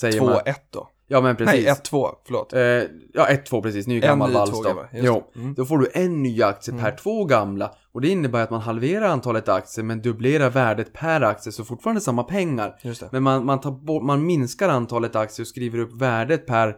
säger 0.00 0.20
man... 0.20 0.34
2-1 0.34 0.54
då. 0.70 0.88
Ja 1.10 1.20
men 1.20 1.36
precis. 1.36 1.64
Nej, 1.66 1.74
1-2, 1.74 2.10
förlåt. 2.26 2.52
Eh, 2.52 2.60
ja, 3.12 3.26
1-2 3.28 3.62
precis. 3.62 3.86
Ny 3.86 4.00
gammal 4.00 4.28
ny, 4.30 4.34
vals 4.34 4.50
då. 4.50 4.86
Jo. 4.92 5.30
Mm. 5.36 5.54
Då 5.54 5.64
får 5.64 5.78
du 5.78 5.90
en 5.94 6.22
ny 6.22 6.42
aktie 6.42 6.74
per 6.74 6.80
Mm. 6.80 6.96
två 6.96 7.24
gamla. 7.24 7.74
Och 7.92 8.00
det 8.00 8.08
innebär 8.08 8.42
att 8.42 8.50
man 8.50 8.60
halverar 8.60 9.08
antalet 9.08 9.48
aktier 9.48 9.84
men 9.84 10.02
dubblerar 10.02 10.50
värdet 10.50 10.92
per 10.92 11.20
aktie. 11.20 11.52
Så 11.52 11.64
fortfarande 11.64 12.00
samma 12.00 12.22
pengar. 12.24 12.74
Men 13.12 13.22
man, 13.22 13.44
man, 13.46 13.60
tar 13.60 13.70
bort, 13.70 14.02
man 14.02 14.26
minskar 14.26 14.68
antalet 14.68 15.16
aktier 15.16 15.44
och 15.44 15.48
skriver 15.48 15.78
upp 15.78 16.00
värdet 16.00 16.46
per... 16.46 16.76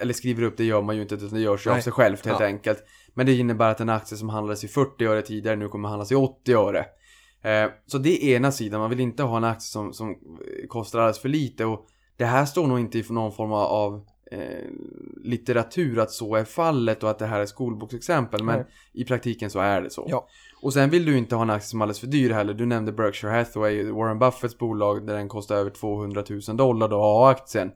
Eller 0.00 0.12
skriver 0.12 0.42
upp, 0.42 0.56
det 0.56 0.64
gör 0.64 0.82
man 0.82 0.96
ju 0.96 1.02
inte, 1.02 1.14
utan 1.14 1.28
det 1.28 1.40
görs 1.40 1.66
ju 1.66 1.70
av 1.70 1.80
sig 1.80 1.92
självt 1.92 2.26
helt 2.26 2.40
Ja. 2.40 2.46
enkelt. 2.46 2.78
Men 3.14 3.26
det 3.26 3.32
innebär 3.34 3.70
att 3.70 3.80
en 3.80 3.88
aktie 3.88 4.18
som 4.18 4.28
handlades 4.28 4.64
i 4.64 4.68
40 4.68 5.04
öre 5.06 5.22
tidigare 5.22 5.56
nu 5.56 5.68
kommer 5.68 5.88
handlas 5.88 6.12
i 6.12 6.14
80 6.14 6.52
öre. 6.54 6.78
Eh, 7.42 7.70
så 7.86 7.98
det 7.98 8.24
är 8.24 8.36
ena 8.36 8.52
sidan, 8.52 8.80
man 8.80 8.90
vill 8.90 9.00
inte 9.00 9.22
ha 9.22 9.36
en 9.36 9.44
aktie 9.44 9.60
som, 9.66 9.92
som 9.92 10.14
kostar 10.68 10.98
alldeles 10.98 11.18
för 11.18 11.28
lite. 11.28 11.64
Och 11.64 11.86
det 12.16 12.24
här 12.24 12.44
står 12.44 12.66
nog 12.66 12.80
inte 12.80 12.98
i 12.98 13.04
någon 13.10 13.32
form 13.32 13.52
av 13.52 14.04
eh, 14.30 14.70
litteratur 15.24 15.98
att 15.98 16.10
så 16.10 16.36
är 16.36 16.44
fallet 16.44 17.02
och 17.02 17.10
att 17.10 17.18
det 17.18 17.26
här 17.26 17.40
är 17.40 17.46
skolboksexempel. 17.46 18.44
Men 18.44 18.56
Nej. 18.56 18.66
i 18.92 19.04
praktiken 19.04 19.50
så 19.50 19.58
är 19.58 19.80
det 19.80 19.90
så. 19.90 20.06
Ja. 20.08 20.26
Och 20.62 20.72
sen 20.72 20.90
vill 20.90 21.04
du 21.04 21.18
inte 21.18 21.34
ha 21.34 21.42
en 21.42 21.50
aktie 21.50 21.68
som 21.68 21.80
är 21.80 21.84
alldeles 21.84 22.00
för 22.00 22.06
dyr 22.06 22.30
heller. 22.30 22.54
Du 22.54 22.66
nämnde 22.66 22.92
Berkshire 22.92 23.32
Hathaway, 23.32 23.90
Warren 23.90 24.18
Buffetts 24.18 24.58
bolag 24.58 25.06
där 25.06 25.14
den 25.14 25.28
kostar 25.28 25.56
över 25.56 25.70
200 25.70 26.24
000 26.48 26.56
dollar 26.56 26.88
då, 26.88 27.02
A-aktien. 27.02 27.72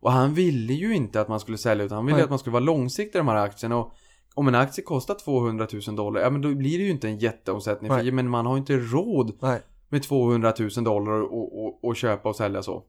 Och 0.00 0.12
han 0.12 0.34
ville 0.34 0.72
ju 0.72 0.94
inte 0.94 1.20
att 1.20 1.28
man 1.28 1.40
skulle 1.40 1.58
sälja 1.58 1.84
utan 1.84 1.96
han 1.96 2.06
ville 2.06 2.16
Nej. 2.16 2.24
att 2.24 2.30
man 2.30 2.38
skulle 2.38 2.52
vara 2.52 2.64
långsiktig 2.64 3.18
i 3.18 3.20
de 3.20 3.28
här 3.28 3.36
aktierna. 3.36 3.76
Och 3.76 3.92
om 4.34 4.48
en 4.48 4.54
aktie 4.54 4.84
kostar 4.84 5.14
200 5.14 5.66
000 5.86 5.96
dollar, 5.96 6.20
ja 6.20 6.30
men 6.30 6.40
då 6.40 6.54
blir 6.54 6.78
det 6.78 6.84
ju 6.84 6.90
inte 6.90 7.08
en 7.08 7.18
jätteomsättning. 7.18 7.90
För, 7.90 7.96
Nej. 7.96 8.12
men 8.12 8.28
man 8.28 8.46
har 8.46 8.54
ju 8.54 8.58
inte 8.58 8.76
råd 8.76 9.32
Nej. 9.40 9.60
med 9.88 10.02
200 10.02 10.52
000 10.58 10.84
dollar 10.84 11.12
och, 11.12 11.64
och, 11.64 11.84
och 11.84 11.96
köpa 11.96 12.28
och 12.28 12.36
sälja 12.36 12.62
så. 12.62 12.84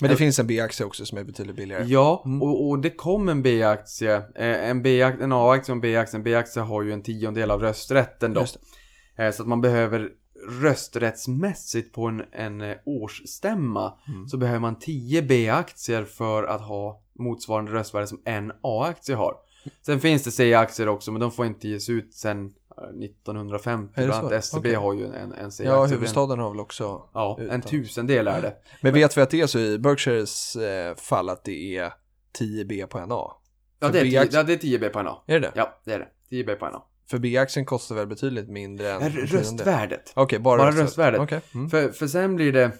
Men 0.00 0.10
det 0.10 0.16
finns 0.16 0.38
en 0.38 0.46
B-aktie 0.46 0.86
också 0.86 1.06
som 1.06 1.18
är 1.18 1.24
betydligt 1.24 1.56
billigare. 1.56 1.84
Ja, 1.86 2.22
Mm. 2.26 2.42
och, 2.42 2.68
och 2.68 2.78
det 2.78 2.90
kom 2.90 3.28
en 3.28 3.42
B-aktie, 3.42 4.14
eh, 4.16 4.70
en, 4.70 5.32
A-aktie 5.32 5.72
och 5.72 5.76
en 5.76 5.80
B-aktie. 5.80 6.16
En 6.18 6.22
B-aktie 6.22 6.62
har 6.62 6.82
ju 6.82 6.92
en 6.92 7.02
tiondel 7.02 7.50
av 7.50 7.60
rösträtten 7.62 8.34
då. 8.34 8.40
Eh, 9.18 9.30
Så 9.32 9.42
att 9.42 9.48
man 9.48 9.60
behöver 9.60 10.08
rösträttsmässigt 10.62 11.92
på 11.94 12.06
en, 12.06 12.22
en 12.32 12.60
eh, 12.60 12.76
årsstämma 12.84 13.98
Mm. 14.08 14.28
så 14.28 14.36
behöver 14.36 14.60
man 14.60 14.78
10 14.78 15.22
B-aktier 15.22 16.04
för 16.04 16.44
att 16.44 16.60
ha 16.60 17.02
motsvarande 17.18 17.72
röstvärde 17.72 18.06
som 18.06 18.22
en 18.24 18.52
A-aktie 18.62 19.14
har. 19.14 19.34
Sen 19.86 20.00
finns 20.00 20.22
det 20.24 20.30
C-aktier 20.30 20.88
också 20.88 21.12
men 21.12 21.20
de 21.20 21.32
får 21.32 21.46
inte 21.46 21.68
ges 21.68 21.88
ut 21.88 22.14
sen 22.14 22.52
1950. 23.02 24.00
Är 24.00 24.02
det 24.02 24.08
Bland 24.08 24.44
SEB 24.44 24.58
Okej. 24.60 24.74
har 24.74 24.94
ju 24.94 25.04
en, 25.06 25.32
en 25.32 25.52
C-aktie. 25.52 25.74
Ja, 25.76 25.84
huvudstaden 25.86 26.38
har 26.38 26.50
väl 26.50 26.60
också. 26.60 27.02
Ja, 27.14 27.36
en 27.40 27.44
utan- 27.46 27.62
tusendel 27.62 28.28
är 28.28 28.42
det. 28.42 28.54
Men 28.82 28.94
vet 28.94 29.16
vi 29.16 29.20
att 29.20 29.30
det 29.30 29.40
är 29.40 29.46
så 29.46 29.58
i 29.58 29.78
Berkshires 29.78 30.56
eh, 30.56 30.94
fall 30.94 31.28
att 31.28 31.44
det 31.44 31.76
är 31.76 31.92
10 32.32 32.64
B 32.64 32.86
på 32.86 32.98
en 32.98 33.12
A? 33.12 33.30
Ja, 33.80 33.88
det 33.88 33.98
är 33.98 34.02
10, 34.04 34.20
B-aktie- 34.20 34.34
ja, 34.36 34.42
det 34.42 34.52
är 34.52 34.56
10 34.56 34.78
B 34.78 34.88
på 34.88 34.98
en 34.98 35.06
A. 35.06 35.22
Är 35.26 35.40
det? 35.40 35.52
Ja, 35.54 35.80
det 35.84 35.92
är 35.92 35.98
det. 35.98 36.08
10 36.30 36.44
B 36.44 36.54
på 36.54 36.66
en 36.66 36.74
A. 36.74 36.82
För 37.10 37.18
B-aktien 37.18 37.66
kostar 37.66 37.94
väl 37.94 38.06
betydligt 38.06 38.48
mindre 38.48 38.92
än 38.92 39.02
en? 39.02 39.12
Röstvärdet. 39.12 40.12
Okej, 40.14 40.38
bara, 40.38 40.58
Bara 40.58 40.70
röstvärdet. 40.70 41.20
Okej. 41.20 41.40
Mm. 41.54 41.70
För, 41.70 41.88
för 41.88 42.06
sen 42.06 42.36
blir 42.36 42.52
det 42.52 42.70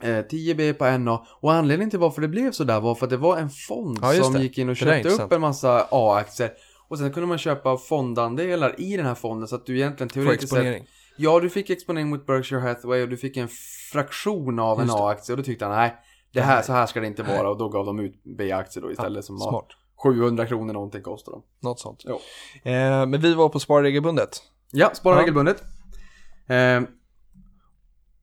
eh, 0.00 0.22
10 0.26 0.54
B 0.54 0.74
på 0.74 0.84
en 0.84 1.08
A. 1.08 1.26
Och 1.40 1.52
anledningen 1.52 1.90
till 1.90 1.98
varför 1.98 2.20
det 2.22 2.28
blev 2.28 2.52
så 2.52 2.64
där 2.64 2.80
var 2.80 2.94
för 2.94 3.06
att 3.06 3.10
det 3.10 3.16
var 3.16 3.36
en 3.36 3.50
fond 3.50 3.98
Ja, 4.02 4.12
som 4.12 4.36
gick 4.42 4.58
in 4.58 4.68
och 4.68 4.76
köpte 4.76 5.08
upp 5.08 5.32
en 5.32 5.40
massa 5.40 5.88
A-aktier. 5.90 6.52
Och 6.88 6.98
sen 6.98 7.12
kunde 7.12 7.26
man 7.26 7.38
köpa 7.38 7.76
fondandelar 7.78 8.80
i 8.80 8.96
den 8.96 9.06
här 9.06 9.14
fonden 9.14 9.48
så 9.48 9.56
att 9.56 9.66
du 9.66 9.76
egentligen 9.76 10.08
teoretiskt 10.08 10.52
sett... 10.52 10.82
Ja, 11.16 11.40
du 11.40 11.50
fick 11.50 11.70
exponering 11.70 12.08
mot 12.08 12.26
Berkshire 12.26 12.60
Hathaway 12.60 13.02
och 13.02 13.08
du 13.08 13.16
fick 13.16 13.36
en 13.36 13.48
fraktion 13.92 14.58
av 14.58 14.80
en 14.80 14.86
Just 14.86 14.96
det. 14.98 15.02
A-aktie. 15.02 15.32
Och 15.32 15.36
då 15.36 15.42
tyckte 15.42 15.64
han, 15.64 15.74
nej, 15.76 15.96
det 16.32 16.40
här, 16.40 16.62
så 16.62 16.72
här 16.72 16.86
ska 16.86 17.00
det 17.00 17.06
inte 17.06 17.22
vara. 17.22 17.50
Och 17.50 17.58
då 17.58 17.68
gav 17.68 17.86
de 17.86 17.98
ut 18.00 18.20
B-aktier 18.38 18.82
då 18.82 18.90
istället 18.92 19.24
som 19.24 19.38
var 19.38 19.50
Smart. 19.50 19.66
700 20.04 20.46
kronor 20.46 20.72
någonting 20.72 21.02
kostar 21.02 21.32
de. 21.32 21.42
Något 21.60 21.80
sånt. 21.80 22.02
Jo. 22.06 22.20
Eh, 22.62 23.06
men 23.06 23.20
vi 23.20 23.34
var 23.34 23.48
på 23.48 23.60
Spara 23.60 23.82
regelbundet. 23.82 24.42
Ja, 24.70 24.90
spara 24.94 25.14
Ja. 25.14 25.20
regelbundet. 25.22 25.62
Eh, 26.48 26.82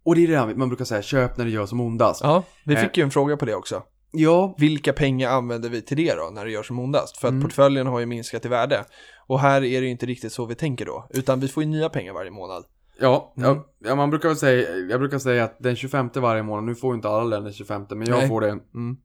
och 0.06 0.16
det 0.16 0.24
är 0.24 0.28
det 0.28 0.38
här 0.38 0.56
man 0.56 0.70
brukar 0.70 0.86
säga, 0.86 1.02
köp 1.02 1.38
när 1.38 1.46
det 1.46 1.52
gör 1.52 1.66
som 1.66 1.80
ondast. 1.82 2.22
Ja, 2.24 2.44
vi 2.66 2.76
Eh. 2.76 2.82
fick 2.82 2.98
ju 2.98 3.04
en 3.04 3.12
fråga 3.12 3.38
på 3.38 3.46
det 3.46 3.56
också. 3.56 3.84
Ja, 4.16 4.56
Vilka 4.58 4.94
pengar 4.94 5.30
använder 5.30 5.70
vi 5.70 5.82
till 5.82 5.98
det 5.98 6.16
då, 6.16 6.30
när 6.34 6.46
det 6.46 6.52
gör 6.52 6.64
som 6.64 6.80
ondast? 6.80 7.18
För 7.18 7.28
att 7.28 7.32
Mm. 7.32 7.44
portföljen 7.44 7.88
har 7.88 8.00
ju 8.00 8.06
minskat 8.06 8.46
i 8.46 8.48
värde. 8.48 8.86
Och 9.28 9.40
här 9.40 9.56
är 9.64 9.82
det 9.82 9.86
ju 9.86 9.92
inte 9.92 10.06
riktigt 10.06 10.34
så 10.34 10.46
vi 10.46 10.56
tänker 10.56 10.86
då, 10.86 11.08
utan 11.10 11.40
vi 11.40 11.48
får 11.48 11.64
ju 11.64 11.70
nya 11.70 11.90
pengar 11.90 12.14
varje 12.14 12.32
månad. 12.32 12.64
Ja, 13.00 13.34
Mm. 13.38 13.58
ja, 13.86 13.96
man 13.96 14.10
brukar 14.10 14.30
väl 14.30 14.38
säga, 14.38 14.70
jag 14.90 15.00
brukar 15.00 15.20
säga 15.20 15.44
att 15.44 15.56
den 15.60 15.76
25 15.76 16.10
varje 16.22 16.44
månad, 16.44 16.64
nu 16.64 16.76
får 16.76 16.96
inte 16.96 17.10
alla 17.10 17.24
lön 17.24 17.44
den 17.44 17.54
25 17.54 17.86
men 17.90 18.08
jag 18.08 18.18
Nej. 18.18 18.28
får 18.28 18.42
det, 18.42 18.48
Mm. 18.50 18.98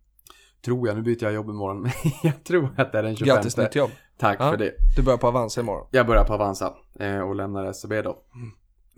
tror 0.64 0.88
jag, 0.88 0.96
nu 0.96 1.02
byter 1.02 1.24
jag 1.24 1.32
jobb 1.32 1.48
imorgon, 1.50 1.82
men 1.82 1.90
jag 2.22 2.44
tror 2.44 2.68
att 2.76 2.92
det 2.92 2.98
är 2.98 3.02
den 3.02 3.16
25 3.16 3.34
Grattis 3.34 3.56
nytt 3.56 3.74
jobb. 3.74 3.90
Tack 4.18 4.36
Ja. 4.40 4.50
för 4.50 4.56
det. 4.56 4.72
Du 4.96 5.02
börjar 5.02 5.18
på 5.18 5.26
Avanza 5.28 5.60
imorgon. 5.60 5.86
Jag 5.90 6.06
börjar 6.06 6.24
på 6.24 6.34
Avanza 6.34 6.74
eh, 7.00 7.20
och 7.20 7.34
lämnar 7.34 7.72
SEB 7.72 7.90
då. 8.04 8.16
Mm. 8.34 8.50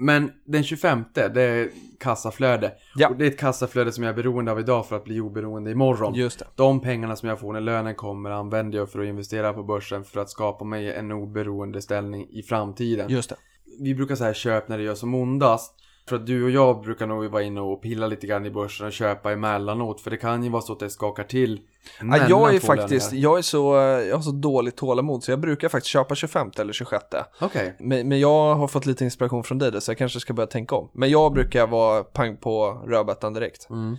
Men 0.02 0.30
den 0.44 0.62
25, 0.62 1.04
det 1.14 1.42
är 1.42 1.70
kassaflöde. 2.00 2.72
Ja. 2.94 3.08
Och 3.08 3.16
det 3.16 3.24
är 3.24 3.28
ett 3.28 3.38
kassaflöde 3.38 3.92
som 3.92 4.04
jag 4.04 4.10
är 4.10 4.16
beroende 4.16 4.52
av 4.52 4.60
idag 4.60 4.86
för 4.86 4.96
att 4.96 5.04
bli 5.04 5.20
oberoende 5.20 5.70
imorgon. 5.70 6.14
Just 6.14 6.38
det. 6.38 6.46
De 6.54 6.80
pengarna 6.80 7.16
som 7.16 7.28
jag 7.28 7.40
får 7.40 7.52
när 7.52 7.60
lönen 7.60 7.94
kommer 7.94 8.30
använder 8.30 8.78
jag 8.78 8.90
för 8.90 9.00
att 9.00 9.06
investera 9.06 9.52
på 9.52 9.62
börsen 9.62 10.04
för 10.04 10.20
att 10.20 10.30
skapa 10.30 10.64
mig 10.64 10.92
en 10.92 11.12
oberoende 11.12 11.82
ställning 11.82 12.28
i 12.30 12.42
framtiden. 12.42 13.10
Just 13.10 13.30
det. 13.30 13.36
vi 13.80 13.94
brukar 13.94 14.14
säga 14.14 14.34
köp 14.34 14.68
när 14.68 14.78
det 14.78 14.84
gör 14.84 14.94
som 14.94 15.14
ondast. 15.14 15.74
För 16.08 16.16
att 16.16 16.26
du 16.26 16.44
och 16.44 16.50
jag 16.50 16.80
brukar 16.82 17.06
nog 17.06 17.24
vara 17.24 17.42
inne 17.42 17.60
och 17.60 17.82
pilla 17.82 18.06
lite 18.06 18.26
grann 18.26 18.46
i 18.46 18.50
börsen 18.50 18.86
och 18.86 18.92
köpa 18.92 19.32
emellanåt. 19.32 20.00
För 20.00 20.10
det 20.10 20.16
kan 20.16 20.42
ju 20.44 20.50
vara 20.50 20.62
så 20.62 20.72
att 20.72 20.78
det 20.80 20.90
skakar 20.90 21.24
till. 21.24 21.60
Ja, 22.00 22.28
jag 22.28 22.54
är 22.54 22.60
faktiskt, 22.60 23.12
jag 23.12 23.38
är 23.38 23.42
så, 23.42 23.74
jag 24.08 24.16
har 24.16 24.22
så 24.22 24.30
dåligt 24.32 24.76
tålamod 24.76 25.24
så 25.24 25.30
jag 25.32 25.40
brukar 25.40 25.68
faktiskt 25.68 25.90
köpa 25.92 26.14
25 26.14 26.50
eller 26.58 26.72
26. 26.72 27.04
Okej. 27.40 27.76
Men, 27.80 28.08
men 28.08 28.20
jag 28.20 28.54
har 28.54 28.68
fått 28.68 28.86
lite 28.86 29.04
inspiration 29.04 29.44
från 29.44 29.58
dig 29.58 29.72
där, 29.72 29.80
så 29.80 29.90
jag 29.90 29.98
kanske 29.98 30.20
ska 30.20 30.32
börja 30.32 30.46
tänka 30.46 30.74
om. 30.76 30.90
Men 30.94 31.10
jag 31.10 31.32
brukar 31.32 31.66
vara 31.66 32.04
pang 32.04 32.36
på 32.36 32.82
rödbetan 32.86 33.32
direkt. 33.34 33.70
Mm. 33.70 33.96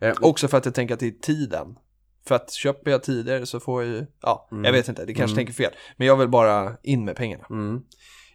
Eh, 0.00 0.14
Också 0.20 0.48
för 0.48 0.58
att 0.58 0.64
jag 0.64 0.74
tänker 0.74 0.94
att 0.94 1.00
det 1.00 1.06
är 1.06 1.10
tiden. 1.10 1.76
För 2.26 2.34
att 2.34 2.52
köper 2.52 2.90
jag 2.90 3.02
tidigare 3.02 3.46
så 3.46 3.60
får 3.60 3.82
jag 3.82 3.92
ju, 3.92 4.06
ja, 4.22 4.48
Mm. 4.52 4.64
jag 4.64 4.72
vet 4.72 4.88
inte, 4.88 5.04
det 5.04 5.14
kanske 5.14 5.34
Mm. 5.34 5.36
tänker 5.46 5.52
fel. 5.64 5.72
Men 5.96 6.06
jag 6.06 6.16
vill 6.16 6.28
bara 6.28 6.72
in 6.82 7.04
med 7.04 7.16
pengarna. 7.16 7.44
Mm. 7.50 7.82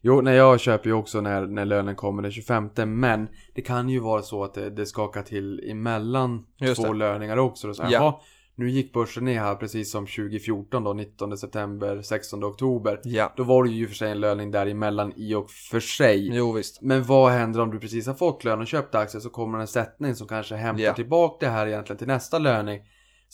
Jo, 0.08 0.22
när 0.22 0.34
jag 0.34 0.60
köper 0.60 0.88
ju 0.90 0.94
också 0.94 1.22
när, 1.22 1.46
när 1.48 1.66
lönen 1.66 1.96
kommer 1.96 2.22
den 2.24 2.32
25 2.32 2.70
Men 2.86 3.28
det 3.56 3.62
kan 3.62 3.90
ju 3.90 4.00
vara 4.00 4.22
så 4.22 4.44
att 4.44 4.54
det, 4.54 4.70
det 4.70 4.86
skakar 4.86 5.22
till 5.22 5.72
emellan 5.72 6.46
Just 6.60 6.82
två 6.84 6.94
det. 6.94 7.00
löningar 7.00 7.38
också. 7.38 7.68
Då, 7.68 7.74
så, 7.74 7.84
Ja. 7.84 7.90
jaha, 7.92 8.14
nu 8.56 8.70
gick 8.70 8.94
börsen 8.94 9.26
ner 9.26 9.40
här 9.40 9.56
precis 9.56 9.92
som 9.92 10.06
2014 10.06 10.84
då, 10.84 10.94
19 10.94 11.38
september, 11.38 12.02
16 12.02 12.44
oktober. 12.44 13.00
Ja, 13.04 13.34
Då 13.38 13.44
var 13.44 13.64
det 13.64 13.70
ju 13.70 13.84
och 13.84 13.90
för 13.90 13.96
sig 13.96 14.12
en 14.12 14.20
löning 14.20 14.52
däremellan 14.52 15.14
i 15.16 15.34
och 15.36 15.50
för 15.52 15.80
sig. 15.80 16.30
jo 16.38 16.52
visst. 16.52 16.82
Men 16.82 17.04
vad 17.04 17.32
händer 17.32 17.62
om 17.62 17.72
du 17.72 17.80
precis 17.80 18.08
har 18.08 18.14
fått 18.14 18.44
lön 18.44 18.60
och 18.62 18.68
köpt 18.68 18.96
aktier 18.96 19.22
så 19.22 19.30
kommer 19.30 19.60
en 19.60 19.68
sättning 19.68 20.16
som 20.16 20.28
kanske 20.28 20.56
hämtar 20.56 20.84
Ja. 20.84 20.94
tillbaka 20.94 21.46
det 21.46 21.52
här 21.52 21.68
egentligen 21.68 21.98
till 21.98 22.08
nästa 22.08 22.40
löning. 22.40 22.82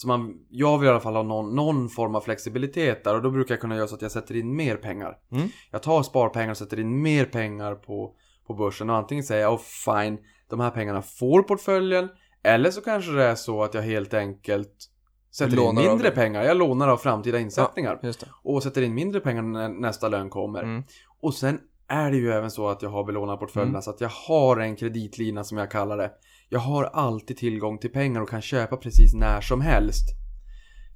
Så 0.02 0.08
man, 0.08 0.34
jag 0.50 0.78
vill 0.78 0.88
i 0.88 0.90
alla 0.90 1.00
fall 1.00 1.16
ha 1.16 1.24
någon, 1.24 1.56
någon 1.56 1.90
form 1.90 2.16
av 2.16 2.22
flexibilitet 2.22 3.04
där 3.04 3.16
och 3.16 3.22
då 3.22 3.32
brukar 3.32 3.54
jag 3.54 3.62
kunna 3.62 3.76
göra 3.76 3.88
så 3.88 3.96
att 3.96 4.02
jag 4.02 4.12
sätter 4.12 4.36
in 4.36 4.56
mer 4.56 4.76
pengar. 4.76 5.18
Mm. 5.32 5.48
Jag 5.72 5.84
tar 5.84 6.04
sparpengar 6.04 6.52
och 6.52 6.58
sätter 6.58 6.80
in 6.80 7.02
mer 7.02 7.26
pengar 7.26 7.76
på, 7.76 8.12
på 8.48 8.54
börsen 8.54 8.90
och 8.90 8.96
antingen 8.96 9.24
säger 9.24 9.42
jag 9.42 9.54
oh 9.54 9.60
fine, 9.60 10.18
de 10.50 10.60
här 10.60 10.70
pengarna 10.70 11.02
får 11.02 11.44
portföljen 11.44 12.10
eller 12.44 12.72
så 12.72 12.82
kanske 12.82 13.12
det 13.12 13.24
är 13.24 13.36
så 13.36 13.64
att 13.64 13.74
jag 13.74 13.82
helt 13.82 14.14
enkelt 14.14 14.90
sätter 15.32 15.52
in 15.52 15.58
Lånar 15.58 15.82
av 15.82 15.90
mindre 15.90 16.12
pengar. 16.12 16.44
Jag 16.44 16.58
lånar 16.58 16.88
av 16.88 16.98
framtida 16.98 17.40
insättningar 17.40 18.00
det. 18.02 18.16
och 18.44 18.64
sätter 18.64 18.82
in 18.82 18.94
mindre 18.94 19.20
pengar 19.20 19.42
när 19.42 19.70
nästa 19.70 20.08
lön 20.08 20.30
kommer. 20.30 20.64
Mm. 20.64 20.84
Och 21.22 21.34
sen 21.34 21.60
är 21.92 22.12
det 22.12 22.18
ju 22.18 22.32
även 22.32 22.52
så 22.52 22.68
att 22.70 22.82
jag 22.82 22.90
har 22.90 23.04
belånat 23.04 23.40
portföljerna 23.40 23.70
Mm. 23.70 23.82
så 23.82 23.90
att 23.90 24.02
jag 24.02 24.10
har 24.10 24.58
en 24.58 24.76
kreditlina 24.76 25.44
som 25.44 25.58
jag 25.58 25.72
kallar 25.72 25.98
det. 25.98 26.12
Jag 26.50 26.60
har 26.60 26.84
alltid 26.84 27.38
tillgång 27.38 27.78
till 27.78 27.92
pengar 27.92 28.22
och 28.22 28.30
kan 28.30 28.42
köpa 28.42 28.78
precis 28.78 29.14
när 29.14 29.42
som 29.42 29.62
helst. 29.62 30.06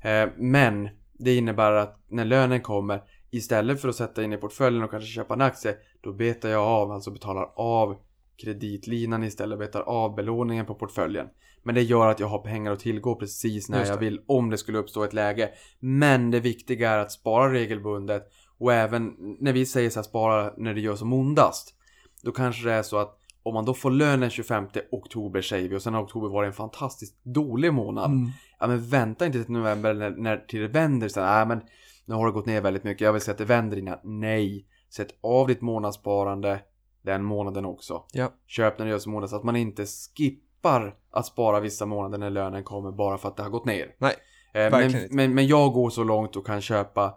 Eh, 0.03 0.29
men 0.37 0.89
det 1.19 1.35
innebär 1.35 1.71
att 1.71 1.99
när 2.09 2.25
lönen 2.25 2.61
kommer 2.61 3.01
istället 3.31 3.81
för 3.81 3.89
att 3.89 3.95
sätta 3.95 4.23
in 4.23 4.33
i 4.33 4.37
portföljen 4.37 4.83
och 4.83 4.91
kanske 4.91 5.09
köpa 5.09 5.33
en 5.33 5.41
aktie 5.41 5.75
då 6.01 6.13
betar 6.13 6.49
jag 6.49 6.61
av, 6.61 6.91
alltså 6.91 7.11
betalar 7.11 7.49
av 7.55 7.95
kreditlinan 8.43 9.23
istället, 9.23 9.59
betar 9.59 9.81
av 9.81 10.15
belåningen 10.15 10.65
på 10.65 10.75
portföljen. 10.75 11.27
Men 11.63 11.75
det 11.75 11.81
gör 11.81 12.07
att 12.07 12.19
jag 12.19 12.27
har 12.27 12.39
pengar 12.39 12.71
att 12.71 12.79
tillgå 12.79 13.15
precis 13.15 13.69
när 13.69 13.85
jag 13.85 13.97
vill 13.97 14.21
om 14.27 14.49
det 14.49 14.57
skulle 14.57 14.77
uppstå 14.77 15.03
ett 15.03 15.13
läge. 15.13 15.49
Men 15.79 16.31
det 16.31 16.39
viktiga 16.39 16.91
är 16.91 16.97
att 16.97 17.11
spara 17.11 17.53
regelbundet 17.53 18.23
och 18.57 18.73
även 18.73 19.15
när 19.39 19.53
vi 19.53 19.65
säger 19.65 19.89
så 19.89 19.99
här 19.99 20.03
spara 20.03 20.53
när 20.57 20.73
det 20.73 20.81
gör 20.81 20.95
som 20.95 21.13
ondast. 21.13 21.75
Då 22.23 22.31
kanske 22.31 22.67
det 22.67 22.73
är 22.73 22.83
så 22.83 22.97
att 22.97 23.19
om 23.43 23.53
man 23.53 23.65
då 23.65 23.73
får 23.73 23.91
lön 23.91 24.19
den 24.19 24.29
25 24.29 24.67
oktober 24.91 25.41
säger 25.41 25.69
vi 25.69 25.75
och 25.75 25.81
sen 25.81 25.93
har 25.93 26.03
oktober 26.03 26.29
varit 26.29 26.47
en 26.47 26.53
fantastiskt 26.53 27.23
dålig 27.23 27.73
månad. 27.73 28.11
Mm. 28.11 28.29
Ja 28.59 28.67
men 28.67 28.89
vänta 28.89 29.25
inte 29.25 29.43
till 29.43 29.53
november 29.53 29.93
när, 29.93 30.09
när 30.09 30.37
till 30.37 30.61
det 30.61 30.67
vänder 30.67 31.07
så 31.07 31.21
nej 31.21 31.45
men 31.45 31.61
nu 32.05 32.15
har 32.15 32.25
det 32.25 32.31
gått 32.31 32.45
ner 32.45 32.61
väldigt 32.61 32.83
mycket, 32.83 33.01
jag 33.01 33.13
vill 33.13 33.21
se 33.21 33.31
att 33.31 33.37
det 33.37 33.45
vänder 33.45 33.77
innan. 33.77 33.97
Nej, 34.03 34.65
sätt 34.89 35.07
av 35.21 35.47
ditt 35.47 35.61
månadssparande 35.61 36.59
den 37.01 37.23
månaden 37.23 37.65
också. 37.65 38.03
Ja. 38.13 38.31
Köp 38.47 38.79
när 38.79 38.85
det 38.85 38.91
gör 38.91 38.99
som 38.99 39.11
månad 39.11 39.29
så 39.29 39.35
att 39.35 39.43
man 39.43 39.55
inte 39.55 39.85
skippar 39.85 40.95
att 41.11 41.25
spara 41.25 41.59
vissa 41.59 41.85
månader 41.85 42.17
när 42.17 42.29
lönen 42.29 42.63
kommer 42.63 42.91
bara 42.91 43.17
för 43.17 43.29
att 43.29 43.37
det 43.37 43.43
har 43.43 43.49
gått 43.49 43.65
ner. 43.65 43.95
Nej. 43.97 44.15
men, 44.53 44.71
Verkligen 44.71 45.03
inte. 45.03 45.15
men, 45.15 45.33
men 45.33 45.47
jag 45.47 45.73
går 45.73 45.89
så 45.89 46.03
långt 46.03 46.35
och 46.35 46.45
kan 46.45 46.61
köpa 46.61 47.13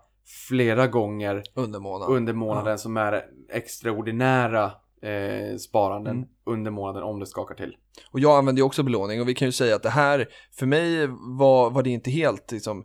flera 0.48 0.86
gånger 0.86 1.42
Under 1.54 1.80
månaden. 1.80 2.16
under 2.16 2.32
månaden 2.32 2.78
som 2.78 2.96
är 2.96 3.24
extraordinära 3.52 4.64
eh, 5.02 5.56
sparanden 5.58 6.16
Mm. 6.16 6.28
under 6.44 6.70
månaden 6.70 7.02
om 7.02 7.20
det 7.20 7.26
skakar 7.26 7.54
till. 7.54 7.76
Och 8.10 8.20
jag 8.20 8.38
använder 8.38 8.60
ju 8.60 8.66
också 8.66 8.82
belåning 8.82 9.20
och 9.20 9.28
vi 9.28 9.34
kan 9.34 9.48
ju 9.48 9.52
säga 9.52 9.76
att 9.76 9.82
det 9.82 9.90
här, 9.90 10.28
för 10.58 10.66
mig 10.66 11.06
var, 11.38 11.70
var 11.70 11.82
det 11.82 11.90
inte 11.90 12.10
helt 12.10 12.52
liksom, 12.52 12.84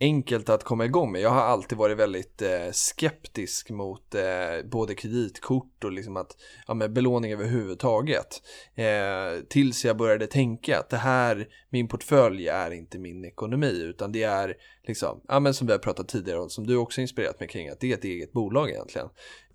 enkelt 0.00 0.48
att 0.48 0.64
komma 0.64 0.84
igång 0.84 1.12
med. 1.12 1.20
Jag 1.20 1.30
har 1.30 1.40
alltid 1.40 1.78
varit 1.78 1.98
väldigt 1.98 2.42
eh, 2.42 2.70
skeptisk 2.72 3.70
mot 3.70 4.14
eh, 4.14 4.70
både 4.70 4.94
kreditkort 4.94 5.84
och 5.84 5.92
liksom 5.92 6.16
att, 6.16 6.36
ja, 6.66 6.74
med 6.74 6.92
belåning 6.92 7.32
överhuvudtaget. 7.32 8.42
Eh, 8.74 9.42
tills 9.48 9.84
jag 9.84 9.96
började 9.96 10.26
tänka 10.26 10.78
att 10.78 10.90
det 10.90 10.96
här, 10.96 11.48
min 11.70 11.88
portfölj 11.88 12.48
är 12.48 12.70
inte 12.70 12.98
min 12.98 13.24
ekonomi 13.24 13.82
utan 13.82 14.12
det 14.12 14.22
är 14.22 14.56
liksom, 14.86 15.20
ja 15.28 15.40
men 15.40 15.54
som 15.54 15.66
vi 15.66 15.72
har 15.72 15.78
pratat 15.78 16.08
tidigare 16.08 16.40
om, 16.40 16.50
som 16.50 16.66
du 16.66 16.76
också 16.76 17.00
inspirerat 17.00 17.40
mig 17.40 17.48
kring, 17.48 17.68
att 17.68 17.80
det 17.80 17.92
är 17.92 17.96
ett 17.96 18.04
eget 18.04 18.32
bolag 18.32 18.70
egentligen. 18.70 19.08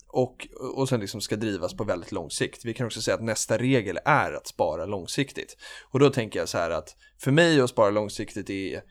Och, 0.07 0.47
och 0.75 0.89
sen 0.89 0.99
liksom 0.99 1.21
ska 1.21 1.35
drivas 1.35 1.73
på 1.73 1.83
väldigt 1.83 2.11
lång 2.11 2.29
sikt. 2.29 2.65
Vi 2.65 2.73
kan 2.73 2.85
också 2.85 3.01
säga 3.01 3.15
att 3.15 3.23
nästa 3.23 3.57
regel 3.57 3.99
är 4.05 4.31
att 4.31 4.47
spara 4.47 4.85
långsiktigt. 4.85 5.57
Och 5.91 5.99
då 5.99 6.09
tänker 6.09 6.39
jag 6.39 6.49
så 6.49 6.57
här 6.57 6.71
att 6.71 6.95
för 7.19 7.31
mig 7.31 7.61
att 7.61 7.69
spara 7.69 7.89
långsiktigt 7.89 8.49
är 8.49 8.81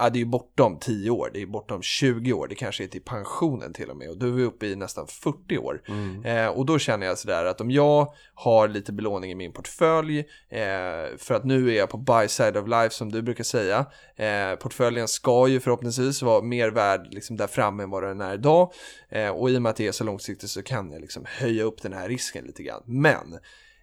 Ja, 0.00 0.10
det 0.10 0.16
är 0.16 0.20
ju 0.20 0.26
bortom 0.26 0.78
10 0.78 1.10
år, 1.10 1.30
det 1.34 1.42
är 1.42 1.46
bortom 1.46 1.82
20 1.82 2.32
år, 2.32 2.48
det 2.48 2.54
kanske 2.54 2.84
är 2.84 2.88
till 2.88 3.02
pensionen 3.02 3.72
till 3.72 3.90
och 3.90 3.96
med 3.96 4.10
och 4.10 4.18
då 4.18 4.26
är 4.26 4.30
vi 4.30 4.44
uppe 4.44 4.66
i 4.66 4.76
nästan 4.76 5.06
40 5.06 5.58
år. 5.58 5.82
Eh, 6.24 6.46
och 6.46 6.66
då 6.66 6.78
känner 6.78 7.06
jag 7.06 7.18
sådär 7.18 7.44
att 7.44 7.60
om 7.60 7.70
jag 7.70 8.12
har 8.34 8.68
lite 8.68 8.92
belåning 8.92 9.30
i 9.30 9.34
min 9.34 9.52
portfölj, 9.52 10.18
eh, 10.48 11.16
för 11.18 11.32
att 11.34 11.44
nu 11.44 11.70
är 11.70 11.78
jag 11.78 11.88
på 11.88 11.96
buy 11.96 12.28
side 12.28 12.56
of 12.56 12.68
life 12.68 12.90
som 12.90 13.12
du 13.12 13.22
brukar 13.22 13.44
säga, 13.44 13.86
eh, 14.16 14.54
portföljen 14.58 15.08
ska 15.08 15.48
ju 15.48 15.60
förhoppningsvis 15.60 16.22
vara 16.22 16.42
mer 16.42 16.70
värd 16.70 17.06
liksom 17.10 17.36
där 17.36 17.46
framme 17.46 17.82
än 17.82 17.90
vad 17.90 18.02
den 18.02 18.20
är 18.20 18.34
idag. 18.34 18.72
Eh, 19.08 19.28
och 19.28 19.50
i 19.50 19.56
och 19.56 19.62
med 19.62 19.70
att 19.70 19.76
det 19.76 19.86
är 19.86 19.92
så 19.92 20.04
långsiktigt 20.04 20.50
så 20.50 20.62
kan 20.62 20.92
jag 20.92 21.00
liksom 21.00 21.24
höja 21.26 21.64
upp 21.64 21.82
den 21.82 21.92
här 21.92 22.08
risken 22.08 22.44
lite 22.44 22.62
grann. 22.62 22.82
Men 22.86 23.38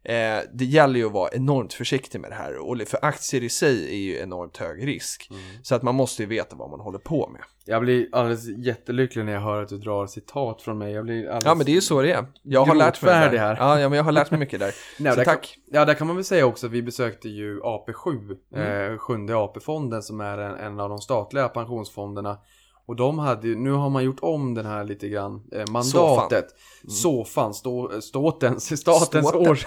Eh, 0.07 0.39
det 0.53 0.65
gäller 0.65 0.99
ju 0.99 1.05
att 1.05 1.11
vara 1.11 1.29
enormt 1.33 1.73
försiktig 1.73 2.21
med 2.21 2.31
det 2.31 2.35
här 2.35 2.57
och 2.57 2.77
för 2.87 2.99
aktier 3.01 3.43
i 3.43 3.49
sig 3.49 3.85
är 3.89 3.97
ju 3.97 4.17
enormt 4.19 4.57
hög 4.57 4.87
risk. 4.87 5.29
Så 5.63 5.75
att 5.75 5.83
man 5.83 5.95
måste 5.95 6.23
ju 6.23 6.27
veta 6.29 6.55
vad 6.55 6.69
man 6.69 6.79
håller 6.79 6.99
på 6.99 7.29
med. 7.33 7.41
Jag 7.65 7.81
blir 7.81 8.07
alldeles 8.11 8.47
jättelycklig 8.47 9.25
när 9.25 9.33
jag 9.33 9.41
hör 9.41 9.63
att 9.63 9.69
du 9.69 9.77
drar 9.77 10.07
citat 10.07 10.61
från 10.61 10.77
mig. 10.77 10.93
Jag 10.93 11.05
blir 11.05 11.25
alldeles... 11.25 11.45
Ja 11.45 11.55
men 11.55 11.65
det 11.65 11.71
är 11.71 11.73
ju 11.73 11.81
så 11.81 12.01
det 12.01 12.11
är. 12.11 12.25
Jag 12.43 12.65
har 12.65 12.75
lärt 12.75 13.01
mig 13.01 13.13
det 13.29 13.37
där. 13.37 13.37
här. 13.37 13.55
Ja, 13.59 13.79
ja 13.79 13.89
men 13.89 13.97
jag 13.97 14.03
har 14.03 14.11
lärt 14.11 14.31
mig 14.31 14.39
mycket 14.39 14.59
där. 14.59 14.73
Nej, 14.99 15.11
så 15.11 15.17
där 15.17 15.25
tack. 15.25 15.41
Kan, 15.41 15.63
ja, 15.79 15.85
där 15.85 15.93
kan 15.93 16.07
man 16.07 16.15
väl 16.15 16.25
säga 16.25 16.45
också 16.45 16.65
att 16.65 16.71
vi 16.71 16.81
besökte 16.81 17.29
ju 17.29 17.59
AP7, 17.61 18.37
Mm. 18.55 18.91
eh, 18.93 18.97
sjunde 18.97 19.35
AP-fonden 19.37 20.01
som 20.03 20.21
är 20.21 20.37
en, 20.37 20.55
en 20.55 20.79
av 20.79 20.89
de 20.89 21.01
statliga 21.01 21.47
pensionsfonderna. 21.49 22.37
Och 22.85 22.95
de 22.95 23.19
hade 23.19 23.47
ju, 23.47 23.55
nu 23.55 23.71
har 23.71 23.89
man 23.89 24.03
gjort 24.03 24.19
om 24.21 24.53
den 24.53 24.65
här 24.65 24.83
lite 24.83 25.09
grann, 25.09 25.43
eh, 25.51 25.65
mandatet. 25.69 26.45
Sofan, 26.89 27.53
stå, 27.53 28.01
ståtens, 28.01 28.79
statens 28.79 29.27
Ståten. 29.27 29.51
års, 29.51 29.65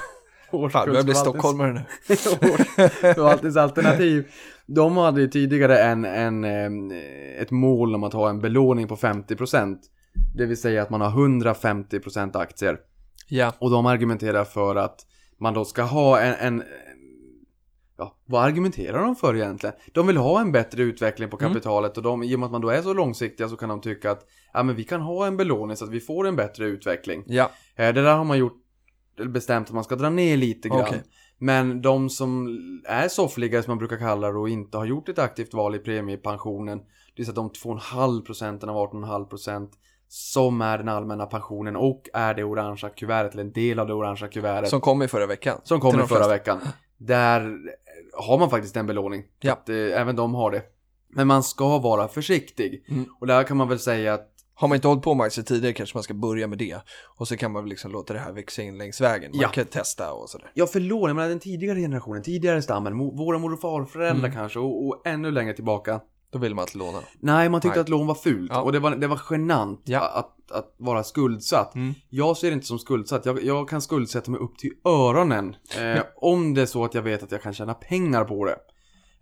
Fan, 0.72 0.94
jag 0.94 1.04
blir 1.04 1.14
stockholmare 1.14 1.72
nu. 1.72 1.80
Förvaltningsalternativ. 3.14 4.28
De 4.66 4.96
hade 4.96 5.20
ju 5.20 5.28
tidigare 5.28 5.78
en, 5.82 6.04
en, 6.04 6.44
ett 7.38 7.50
mål 7.50 7.94
om 7.94 8.04
att 8.04 8.12
ha 8.12 8.30
en 8.30 8.40
belåning 8.40 8.88
på 8.88 8.96
50%. 8.96 9.76
Det 10.36 10.46
vill 10.46 10.60
säga 10.60 10.82
att 10.82 10.90
man 10.90 11.00
har 11.00 11.10
150% 11.10 12.36
aktier. 12.38 12.78
Ja, 13.28 13.52
Och 13.58 13.70
de 13.70 13.86
argumenterar 13.86 14.44
för 14.44 14.76
att 14.76 15.00
man 15.40 15.54
då 15.54 15.64
ska 15.64 15.82
ha 15.82 16.20
en, 16.20 16.34
en 16.34 16.62
Ja, 17.98 18.16
vad 18.26 18.44
argumenterar 18.44 19.02
de 19.02 19.16
för 19.16 19.36
egentligen? 19.36 19.74
De 19.92 20.06
vill 20.06 20.16
ha 20.16 20.40
en 20.40 20.52
bättre 20.52 20.82
utveckling 20.82 21.28
på 21.28 21.36
Mm. 21.40 21.48
kapitalet 21.52 21.96
och 21.96 22.02
de, 22.02 22.22
i 22.22 22.34
och 22.34 22.38
med 22.40 22.46
att 22.46 22.52
man 22.52 22.60
då 22.60 22.68
är 22.68 22.82
så 22.82 22.94
långsiktiga 22.94 23.48
så 23.48 23.56
kan 23.56 23.68
de 23.68 23.80
tycka 23.80 24.10
att 24.10 24.26
ja, 24.52 24.62
men 24.62 24.76
vi 24.76 24.84
kan 24.84 25.00
ha 25.00 25.26
en 25.26 25.36
belåning 25.36 25.76
så 25.76 25.84
att 25.84 25.90
vi 25.90 26.00
får 26.00 26.26
en 26.26 26.36
bättre 26.36 26.64
utveckling. 26.66 27.24
ja, 27.26 27.50
Eh, 27.76 27.94
Det 27.94 28.02
där 28.02 28.14
har 28.14 28.24
man 28.24 28.38
gjort, 28.38 28.59
bestämt 29.28 29.68
att 29.68 29.74
man 29.74 29.84
ska 29.84 29.96
dra 29.96 30.10
ner 30.10 30.36
lite 30.36 30.68
grann. 30.68 30.80
Okej. 30.80 31.02
Men 31.38 31.82
de 31.82 32.10
som 32.10 32.58
är 32.84 33.08
soffliggare 33.08 33.62
som 33.62 33.70
man 33.70 33.78
brukar 33.78 33.96
kalla 33.96 34.32
det 34.32 34.38
och 34.38 34.48
inte 34.48 34.78
har 34.78 34.84
gjort 34.84 35.08
ett 35.08 35.18
aktivt 35.18 35.54
val 35.54 35.74
i 35.74 35.78
premiepensionen. 35.78 36.78
Det 36.78 36.84
vill 37.16 37.26
säga 37.26 37.34
de 37.34 37.50
2,5 37.50 38.24
procenten 38.24 38.68
av 38.68 38.92
18,5 38.92 39.24
procent 39.24 39.70
som 40.08 40.60
är 40.60 40.78
den 40.78 40.88
allmänna 40.88 41.26
pensionen 41.26 41.76
och 41.76 42.02
är 42.14 42.34
det 42.34 42.44
orangea 42.44 42.90
kuvertet, 42.90 43.32
eller 43.32 43.44
en 43.44 43.52
del 43.52 43.78
av 43.78 43.86
det 43.86 43.94
orangea 43.94 44.28
kuvertet. 44.28 44.70
som 44.70 44.80
kom 44.80 45.02
i 45.02 45.08
förra 45.08 45.26
veckan. 45.26 45.60
Som 45.64 45.80
kom 45.80 45.90
i 45.90 45.92
förra 45.92 46.06
flesta. 46.06 46.28
veckan. 46.28 46.58
Där 46.98 47.56
har 48.12 48.38
man 48.38 48.50
faktiskt 48.50 48.76
en 48.76 48.86
belåning. 48.86 49.24
Ja. 49.40 49.52
Att, 49.52 49.68
eh, 49.68 49.76
även 49.76 50.16
de 50.16 50.34
har 50.34 50.50
det. 50.50 50.62
Men 51.08 51.26
man 51.26 51.42
ska 51.42 51.78
vara 51.78 52.08
försiktig. 52.08 52.84
Mm. 52.88 53.04
Och 53.20 53.26
där 53.26 53.42
kan 53.42 53.56
man 53.56 53.68
väl 53.68 53.78
säga 53.78 54.14
att 54.14 54.29
Har 54.60 54.68
man 54.68 54.76
inte 54.76 54.88
hållit 54.88 55.02
på 55.02 55.14
med 55.14 55.24
aktier 55.26 55.44
tidigare 55.44 55.72
kanske 55.74 55.96
man 55.96 56.02
ska 56.02 56.14
börja 56.14 56.46
med 56.46 56.58
det. 56.58 56.76
Och 57.18 57.28
så 57.28 57.36
kan 57.36 57.52
man 57.52 57.62
väl 57.62 57.68
liksom 57.70 57.92
låta 57.92 58.12
det 58.12 58.18
här 58.20 58.32
växa 58.32 58.62
in 58.62 58.78
längs 58.78 59.00
vägen. 59.00 59.30
Man 59.34 59.40
Ja. 59.40 59.48
kan 59.48 59.64
testa 59.66 60.12
och 60.12 60.30
sådär. 60.30 60.50
Ja, 60.54 60.66
för 60.66 60.80
lån, 60.80 61.08
jag 61.08 61.16
menar 61.16 61.28
den 61.28 61.38
tidigare 61.40 61.78
generationen, 61.80 62.22
tidigare 62.22 62.62
stammen, 62.62 62.98
våra 62.98 63.38
mor 63.38 63.52
och 63.52 63.60
farföräldrar 63.60 64.28
Mm. 64.28 64.32
kanske 64.32 64.58
och, 64.58 64.86
och 64.88 65.02
ännu 65.06 65.30
längre 65.30 65.52
tillbaka. 65.54 66.00
Då 66.32 66.38
vill 66.38 66.54
man 66.54 66.62
inte 66.62 66.78
låna. 66.78 66.98
Nej, 67.20 67.48
man 67.48 67.60
tyckte 67.60 67.76
Nej. 67.76 67.80
att 67.82 67.88
lån 67.88 68.06
var 68.06 68.14
fult 68.14 68.50
Ja. 68.54 68.60
och 68.62 68.72
det 68.72 68.78
var, 68.78 68.90
det 68.96 69.06
var 69.06 69.20
genant 69.30 69.82
Ja. 69.84 70.00
att, 70.00 70.50
att 70.58 70.74
vara 70.78 71.04
skuldsatt. 71.04 71.74
Mm. 71.74 71.94
Jag 72.08 72.36
ser 72.36 72.48
det 72.50 72.54
inte 72.54 72.66
som 72.66 72.78
skuldsatt, 72.78 73.26
jag, 73.26 73.42
jag 73.44 73.68
kan 73.68 73.82
skuldsätta 73.82 74.30
mig 74.30 74.40
upp 74.40 74.58
till 74.58 74.70
öronen. 74.84 75.56
Eh, 75.78 76.02
om 76.16 76.54
det 76.54 76.62
är 76.62 76.66
så 76.66 76.84
att 76.84 76.94
jag 76.94 77.02
vet 77.02 77.22
att 77.22 77.32
jag 77.32 77.42
kan 77.42 77.54
tjäna 77.54 77.74
pengar 77.74 78.24
på 78.24 78.44
det. 78.44 78.56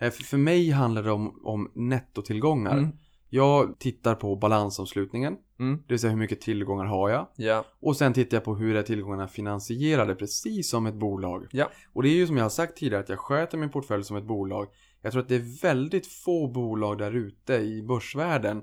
Eh, 0.00 0.10
för, 0.10 0.22
för 0.22 0.36
mig 0.36 0.70
handlar 0.70 1.02
det 1.02 1.10
om, 1.12 1.40
om 1.44 1.70
nettotillgångar. 1.74 2.72
Mm. 2.78 2.90
Jag 3.30 3.78
tittar 3.78 4.14
på 4.14 4.36
balansomslutningen, 4.36 5.36
Mm. 5.60 5.76
det 5.86 5.92
vill 5.92 5.98
säga 5.98 6.10
hur 6.10 6.18
mycket 6.18 6.40
tillgångar 6.40 6.84
har 6.84 7.10
jag. 7.10 7.26
Ja, 7.36 7.64
Och 7.80 7.96
sen 7.96 8.12
tittar 8.12 8.36
jag 8.36 8.44
på 8.44 8.54
hur 8.54 8.76
är 8.76 8.82
tillgångarna 8.82 9.28
finansierade, 9.28 10.14
precis 10.14 10.70
som 10.70 10.86
ett 10.86 10.94
bolag. 10.94 11.46
Ja. 11.50 11.70
Och 11.92 12.02
det 12.02 12.08
är 12.08 12.14
ju 12.14 12.26
som 12.26 12.36
jag 12.36 12.44
har 12.44 12.50
sagt 12.50 12.76
tidigare, 12.76 13.02
att 13.02 13.08
jag 13.08 13.18
sköter 13.18 13.58
min 13.58 13.70
portfölj 13.70 14.04
som 14.04 14.16
ett 14.16 14.24
bolag. 14.24 14.66
Jag 15.02 15.12
tror 15.12 15.22
att 15.22 15.28
det 15.28 15.34
är 15.36 15.62
väldigt 15.62 16.06
få 16.06 16.48
bolag 16.48 16.98
där 16.98 17.12
ute 17.12 17.54
i 17.54 17.82
börsvärlden 17.82 18.62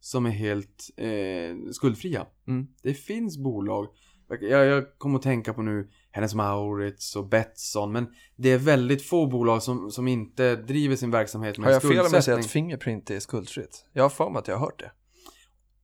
som 0.00 0.26
är 0.26 0.30
helt 0.30 0.90
eh, 0.96 1.70
skuldfria. 1.72 2.26
Mm. 2.46 2.66
Det 2.82 2.94
finns 2.94 3.38
bolag, 3.38 3.86
jag, 4.40 4.66
jag 4.66 4.98
kommer 4.98 5.16
att 5.16 5.22
tänka 5.22 5.54
på 5.54 5.62
nu 5.62 5.90
Hennes 6.14 6.34
Mauritz 6.34 7.16
och 7.16 7.28
Betsson, 7.28 7.92
men 7.92 8.06
det 8.36 8.48
är 8.52 8.58
väldigt 8.58 9.02
få 9.08 9.26
bolag 9.26 9.62
som, 9.62 9.90
som 9.90 10.08
inte 10.08 10.56
driver 10.56 10.96
sin 10.96 11.10
verksamhet 11.10 11.58
med 11.58 11.66
har 11.66 11.72
jag 11.72 11.82
fel 11.82 11.90
om 11.90 11.96
jag 11.96 12.04
säger 12.06 12.20
skuldsättning. 12.20 12.44
att 12.44 12.50
Fingerprint 12.50 13.10
är 13.10 13.20
skuldfritt? 13.20 13.84
Jag 13.92 14.04
har 14.04 14.08
för 14.10 14.30
mig 14.30 14.38
att 14.40 14.48
jag 14.48 14.54
har 14.56 14.60
hört 14.66 14.78
det. 14.80 14.90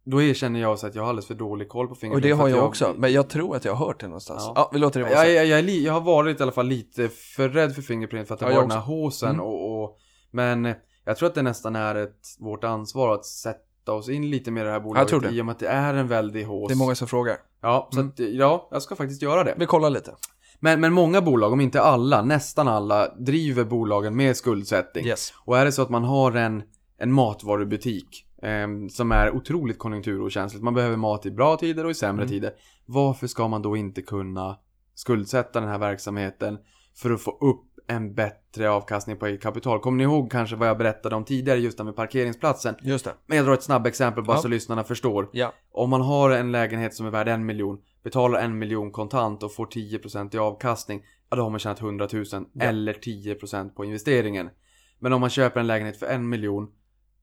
Då 0.05 0.23
erkänner 0.23 0.61
jag 0.61 0.79
så 0.79 0.87
att 0.87 0.95
jag 0.95 1.03
har 1.03 1.09
alldeles 1.09 1.27
för 1.27 1.35
dålig 1.35 1.69
koll 1.69 1.87
på 1.87 1.93
Och 1.93 1.99
Fingerprint. 1.99 2.23
det 2.23 2.29
för 2.31 2.37
har 2.37 2.45
att 2.49 2.57
jag 2.57 2.65
också, 2.67 2.95
men 2.99 3.13
jag 3.13 3.29
tror 3.29 3.57
att 3.57 3.65
jag 3.65 3.75
har 3.75 3.87
hört 3.87 4.01
det 4.01 4.07
någonstans. 4.07 4.43
Ja. 4.47 4.53
Ja, 4.57 4.71
vi 4.73 4.79
låter 4.79 5.01
det 5.01 5.05
vara 5.07 5.15
Jag, 5.15 5.27
så. 5.27 5.33
jag, 5.33 5.47
jag, 5.47 5.71
jag 5.71 5.93
har 5.93 6.01
varit 6.01 6.41
i 6.41 6.43
alla 6.43 6.53
fall 6.53 6.67
lite 6.67 7.09
för 7.09 7.49
rädd 7.49 7.75
för 7.75 7.83
Fingerprint 7.83 8.29
för 8.29 8.35
att 8.35 8.41
det 8.41 8.47
Ja, 8.47 8.51
var 8.51 8.57
jag 8.57 8.65
den 8.65 8.71
här 8.79 8.85
håsen 8.85 9.29
Mm. 9.31 9.41
och, 9.41 9.83
och 9.85 9.97
Men 10.31 10.75
jag 11.05 11.17
tror 11.17 11.29
att 11.29 11.35
det 11.35 11.43
nästan 11.43 11.77
är 11.77 11.95
ett, 11.95 12.27
vårt 12.39 12.65
ansvar 12.65 13.15
att 13.15 13.27
sätta 13.27 13.93
oss 13.93 14.09
in 14.09 14.31
lite 14.31 14.51
mer 14.51 14.61
i 14.63 14.65
det 14.65 14.71
här 14.71 14.81
bolaget 14.81 15.09
tror 15.09 15.21
det. 15.21 15.29
i 15.31 15.41
och 15.41 15.47
med 15.47 15.53
att 15.53 15.59
det 15.59 15.69
är 15.69 15.95
en 15.95 16.09
väldig 16.09 16.45
hås. 16.45 16.69
Det 16.69 16.75
är 16.75 16.77
många 16.77 16.95
som 16.95 17.09
frågar. 17.09 17.37
Ja, 17.63 17.89
så 17.93 17.99
Mm. 18.01 18.09
att, 18.11 18.19
ja, 18.19 18.69
jag 18.71 18.83
ska 18.83 18.97
faktiskt 18.97 19.23
göra 19.23 19.45
det. 19.45 19.55
Vi 19.59 19.67
kollar 19.67 19.91
lite. 19.91 20.15
Men, 20.61 20.81
men 20.81 20.93
många 20.93 21.21
bolag, 21.23 21.53
om 21.53 21.61
inte 21.61 21.83
alla, 21.83 22.23
nästan 22.23 22.69
alla, 22.69 23.15
driver 23.15 23.65
bolagen 23.65 24.17
med 24.17 24.37
skuldsättning. 24.37 25.07
Yes. 25.07 25.33
Och 25.45 25.59
är 25.59 25.65
det 25.65 25.73
så 25.73 25.83
att 25.83 25.91
man 25.91 26.05
har 26.05 26.33
en, 26.33 26.63
en 26.99 27.13
matvarubutik 27.13 28.27
eh, 28.43 28.67
som 28.91 29.13
är 29.13 29.31
otroligt 29.37 29.79
konjunkturokänsligt, 29.79 30.65
man 30.65 30.75
behöver 30.75 30.97
mat 30.97 31.27
i 31.27 31.31
bra 31.31 31.57
tider 31.57 31.85
och 31.85 31.91
i 31.91 31.95
sämre 31.95 32.23
Mm. 32.25 32.29
tider. 32.33 32.53
Varför 32.87 33.27
ska 33.27 33.49
man 33.49 33.63
då 33.63 33.77
inte 33.77 34.03
kunna 34.03 34.57
skuldsätta 34.95 35.61
den 35.61 35.69
här 35.69 35.79
verksamheten 35.79 36.59
för 36.97 37.11
att 37.11 37.21
få 37.21 37.31
upp 37.31 37.70
en 37.91 38.15
bättre 38.15 38.71
avkastning 38.71 39.17
på 39.17 39.27
eget 39.27 39.43
kapital? 39.43 39.81
Kommer 39.81 39.99
ni 39.99 40.05
ihåg 40.05 40.31
kanske 40.31 40.57
vad 40.57 40.69
jag 40.69 40.79
berättade 40.79 41.17
om 41.17 41.25
tidigare 41.25 41.59
just 41.59 41.79
det 41.79 41.85
med 41.85 41.97
parkeringsplatsen? 41.97 42.75
Just 42.83 43.05
det. 43.05 43.15
Men 43.27 43.37
jag 43.37 43.47
drar 43.47 43.55
ett 43.55 43.63
snabbt 43.63 43.87
exempel 43.87 44.25
bara 44.25 44.37
Ja. 44.37 44.43
så 44.43 44.49
lyssnarna 44.49 44.85
förstår. 44.85 45.29
Ja. 45.33 45.53
Om 45.73 45.91
man 45.91 46.01
har 46.01 46.31
en 46.31 46.53
lägenhet 46.53 46.95
som 46.95 47.07
är 47.07 47.11
värd 47.11 47.29
en 47.29 47.47
miljon, 47.47 47.79
betalar 48.03 48.41
en 48.41 48.59
miljon 48.59 48.91
kontant 48.93 49.43
och 49.43 49.55
får 49.55 49.67
10% 49.67 50.35
i 50.35 50.39
avkastning, 50.39 51.03
ja 51.31 51.37
då 51.37 51.43
har 51.43 51.51
man 51.51 51.59
tjänat 51.59 51.81
100 51.81 52.09
000 52.13 52.25
Ja. 52.33 52.65
eller 52.65 52.93
10% 52.93 53.75
på 53.75 53.85
investeringen. 53.85 54.51
Men 54.99 55.13
om 55.13 55.21
man 55.21 55.31
köper 55.31 55.61
en 55.61 55.67
lägenhet 55.67 55.99
för 55.99 56.07
en 56.07 56.29
miljon, 56.29 56.69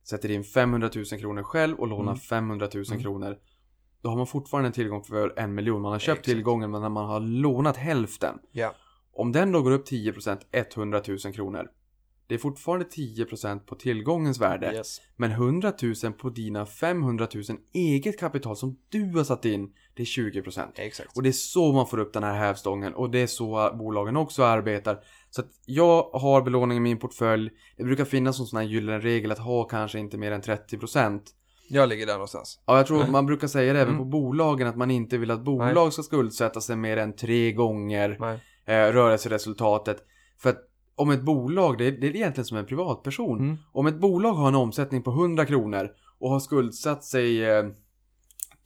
sätter 0.08 0.30
in 0.30 0.44
500 0.44 0.90
000 0.94 1.04
kronor 1.20 1.42
själv 1.42 1.78
och 1.78 1.88
lånar 1.88 2.12
Mm. 2.12 2.16
500 2.18 2.68
000 2.74 2.84
Mm. 2.90 3.02
kronor, 3.02 3.36
då 4.02 4.08
har 4.08 4.16
man 4.16 4.26
fortfarande 4.26 4.66
en 4.68 4.72
tillgång 4.72 5.02
för 5.04 5.34
en 5.38 5.54
miljon. 5.54 5.82
Man 5.82 5.92
har 5.92 5.98
köpt 5.98 6.18
Exakt. 6.18 6.24
tillgången 6.24 6.70
men 6.70 6.92
man 6.92 7.06
har 7.06 7.20
lånat 7.20 7.76
hälften. 7.76 8.38
Ja. 8.52 8.74
Om 9.18 9.32
den 9.32 9.52
då 9.52 9.62
går 9.62 9.70
upp 9.70 9.88
10% 9.88 10.38
100 10.52 11.02
000 11.08 11.18
kronor, 11.34 11.68
Det 12.26 12.34
är 12.34 12.38
fortfarande 12.38 12.86
10% 12.86 13.58
på 13.58 13.74
tillgångens 13.74 14.40
värde. 14.40 14.72
Yes. 14.74 15.00
Men 15.16 15.30
100 15.30 15.72
000 16.04 16.12
på 16.12 16.30
dina 16.30 16.66
500 16.66 17.28
000 17.34 17.44
eget 17.72 18.18
kapital 18.20 18.56
som 18.56 18.78
du 18.88 19.12
har 19.16 19.24
satt 19.24 19.44
in, 19.44 19.72
det 19.94 20.02
är 20.02 20.06
20%. 20.06 20.62
Exakt. 20.74 21.16
Och 21.16 21.22
det 21.22 21.28
är 21.28 21.32
så 21.32 21.72
man 21.72 21.86
får 21.86 21.98
upp 21.98 22.12
den 22.12 22.22
här 22.22 22.34
hävstången 22.34 22.94
och 22.94 23.10
det 23.10 23.18
är 23.18 23.26
så 23.26 23.70
bolagen 23.78 24.16
också 24.16 24.42
arbetar. 24.44 24.98
Så 25.30 25.40
att 25.40 25.48
jag 25.66 26.02
har 26.02 26.42
belåning 26.42 26.76
i 26.76 26.80
min 26.80 26.98
portfölj. 26.98 27.50
Det 27.76 27.84
brukar 27.84 28.04
finnas 28.04 28.40
en 28.40 28.46
sån 28.46 28.56
här 28.56 28.66
gyllene 28.66 28.98
regel 28.98 29.32
att 29.32 29.38
ha 29.38 29.64
kanske 29.64 29.98
inte 29.98 30.18
mer 30.18 30.32
än 30.32 30.42
30%. 30.42 31.20
Jag 31.70 31.88
ligger 31.88 32.06
där 32.06 32.12
någonstans. 32.12 32.60
Ja, 32.66 32.76
jag 32.76 32.86
tror 32.86 32.98
Nej. 32.98 33.10
man 33.10 33.26
brukar 33.26 33.46
säga 33.48 33.72
det 33.72 33.80
även 33.80 33.94
Mm. 33.94 33.98
på 33.98 34.04
bolagen 34.04 34.66
att 34.68 34.76
man 34.76 34.90
inte 34.90 35.18
vill 35.18 35.30
att 35.30 35.44
bolag 35.44 35.92
ska 35.92 36.02
skuldsätta 36.02 36.60
sig 36.60 36.76
mer 36.76 36.96
än 36.96 37.16
tre 37.16 37.52
gånger 37.52 38.16
Nej. 38.20 38.38
Eh, 38.68 38.92
rörelseresultatet. 38.92 40.04
För 40.38 40.50
att 40.50 40.64
om 40.96 41.10
ett 41.10 41.22
bolag, 41.22 41.78
det 41.78 41.84
är, 41.86 41.92
det 41.92 42.06
är 42.06 42.16
egentligen 42.16 42.44
som 42.44 42.58
en 42.58 42.66
privatperson. 42.66 43.38
Mm. 43.38 43.56
Om 43.72 43.86
ett 43.86 44.00
bolag 44.00 44.32
har 44.32 44.48
en 44.48 44.54
omsättning 44.54 45.02
på 45.02 45.10
100 45.10 45.46
kronor 45.46 45.90
och 46.18 46.30
har 46.30 46.40
skuldsatt 46.40 47.04
sig 47.04 47.44
eh, 47.44 47.66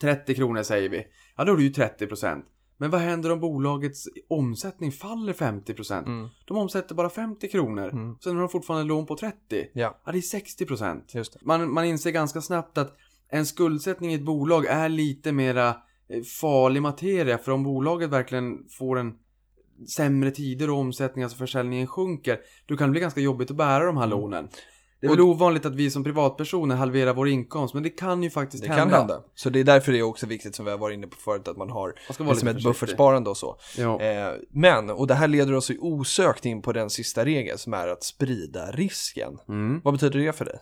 30 0.00 0.34
kronor 0.34 0.62
säger 0.62 0.88
vi. 0.88 1.06
Ja, 1.36 1.44
då 1.44 1.52
är 1.52 1.56
det 1.56 1.62
ju 1.62 1.70
30%. 1.70 2.42
Men 2.76 2.90
vad 2.90 3.00
händer 3.00 3.32
om 3.32 3.40
bolagets 3.40 4.08
omsättning 4.28 4.92
faller 4.92 5.32
50%? 5.32 6.06
Mm. 6.06 6.28
De 6.44 6.56
omsätter 6.56 6.94
bara 6.94 7.10
50 7.10 7.48
kronor. 7.48 7.88
Mm. 7.88 8.16
Sen 8.20 8.34
har 8.34 8.40
de 8.40 8.48
fortfarande 8.48 8.84
lån 8.84 9.06
på 9.06 9.16
30. 9.16 9.36
Ja, 9.72 10.00
Ja, 10.04 10.12
det 10.12 10.18
är 10.18 10.38
60%. 10.40 11.16
just 11.16 11.32
det. 11.32 11.38
Man, 11.42 11.72
man 11.72 11.84
inser 11.84 12.10
ganska 12.10 12.40
snabbt 12.40 12.78
att 12.78 12.96
en 13.28 13.46
skuldsättning 13.46 14.12
i 14.12 14.14
ett 14.14 14.24
bolag 14.24 14.66
är 14.66 14.88
lite 14.88 15.32
mera 15.32 15.68
eh, 16.08 16.22
farlig 16.40 16.82
materia. 16.82 17.38
För 17.38 17.52
om 17.52 17.62
bolaget 17.62 18.10
verkligen 18.10 18.68
får 18.78 18.98
en 18.98 19.14
sämre 19.88 20.30
tider 20.30 20.70
och 20.70 20.76
omsättning, 20.78 21.22
alltså 21.22 21.38
försäljningen 21.38 21.86
sjunker, 21.86 22.38
då 22.66 22.76
kan 22.76 22.88
det 22.88 22.92
bli 22.92 23.00
ganska 23.00 23.20
jobbigt 23.20 23.50
att 23.50 23.56
bära 23.56 23.84
de 23.84 23.96
här 23.96 24.04
Mm. 24.06 24.18
lånen. 24.18 24.48
Det 25.00 25.06
är 25.06 25.10
väl 25.10 25.20
ovanligt 25.20 25.66
att 25.66 25.74
vi 25.74 25.90
som 25.90 26.04
privatpersoner 26.04 26.76
halverar 26.76 27.14
vår 27.14 27.28
inkomst, 27.28 27.74
men 27.74 27.82
det 27.82 27.90
kan 27.90 28.22
ju 28.22 28.30
faktiskt 28.30 28.62
Det 28.64 28.68
hända. 28.68 28.84
kan 28.96 28.98
hända. 29.00 29.22
Så 29.34 29.50
det 29.50 29.60
är 29.60 29.64
därför 29.64 29.92
det 29.92 29.98
är 29.98 30.02
också 30.02 30.26
viktigt 30.26 30.54
som 30.54 30.64
vi 30.64 30.70
har 30.70 30.78
varit 30.78 30.94
inne 30.94 31.06
på 31.06 31.16
förut 31.16 31.48
att 31.48 31.56
man 31.56 31.70
har 31.70 31.94
Man 32.18 32.28
liksom 32.28 32.48
ett 32.48 32.62
buffertsparande 32.64 33.30
och 33.30 33.36
så. 33.36 33.56
Eh, 33.78 34.32
men, 34.50 34.90
och 34.90 35.06
det 35.06 35.14
här 35.14 35.28
leder 35.28 35.54
oss 35.54 35.70
ju 35.70 35.78
osökt 35.78 36.46
in 36.46 36.62
på 36.62 36.72
den 36.72 36.90
sista 36.90 37.24
regeln 37.24 37.58
som 37.58 37.74
är 37.74 37.88
att 37.88 38.04
sprida 38.04 38.70
risken. 38.70 39.38
Mm. 39.48 39.80
Vad 39.84 39.94
betyder 39.94 40.18
det 40.18 40.32
för 40.32 40.44
dig? 40.44 40.58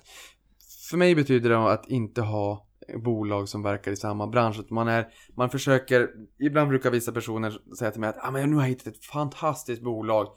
För 0.90 0.96
mig 0.96 1.14
betyder 1.14 1.50
det 1.50 1.58
att 1.72 1.88
inte 1.88 2.22
ha 2.22 2.66
bolag 2.96 3.48
som 3.48 3.62
verkar 3.62 3.92
i 3.92 3.96
samma 3.96 4.26
bransch. 4.26 4.58
Att 4.58 4.70
man, 4.70 4.88
är, 4.88 5.08
man 5.36 5.50
försöker, 5.50 6.10
ibland 6.38 6.68
brukar 6.68 6.90
vissa 6.90 7.12
personer 7.12 7.74
säga 7.78 7.90
till 7.90 8.00
mig 8.00 8.10
att 8.10 8.24
ah, 8.24 8.30
men 8.30 8.50
nu 8.50 8.56
har 8.56 8.62
jag 8.62 8.68
hittat 8.68 8.86
ett 8.86 9.04
fantastiskt 9.04 9.82
bolag. 9.82 10.28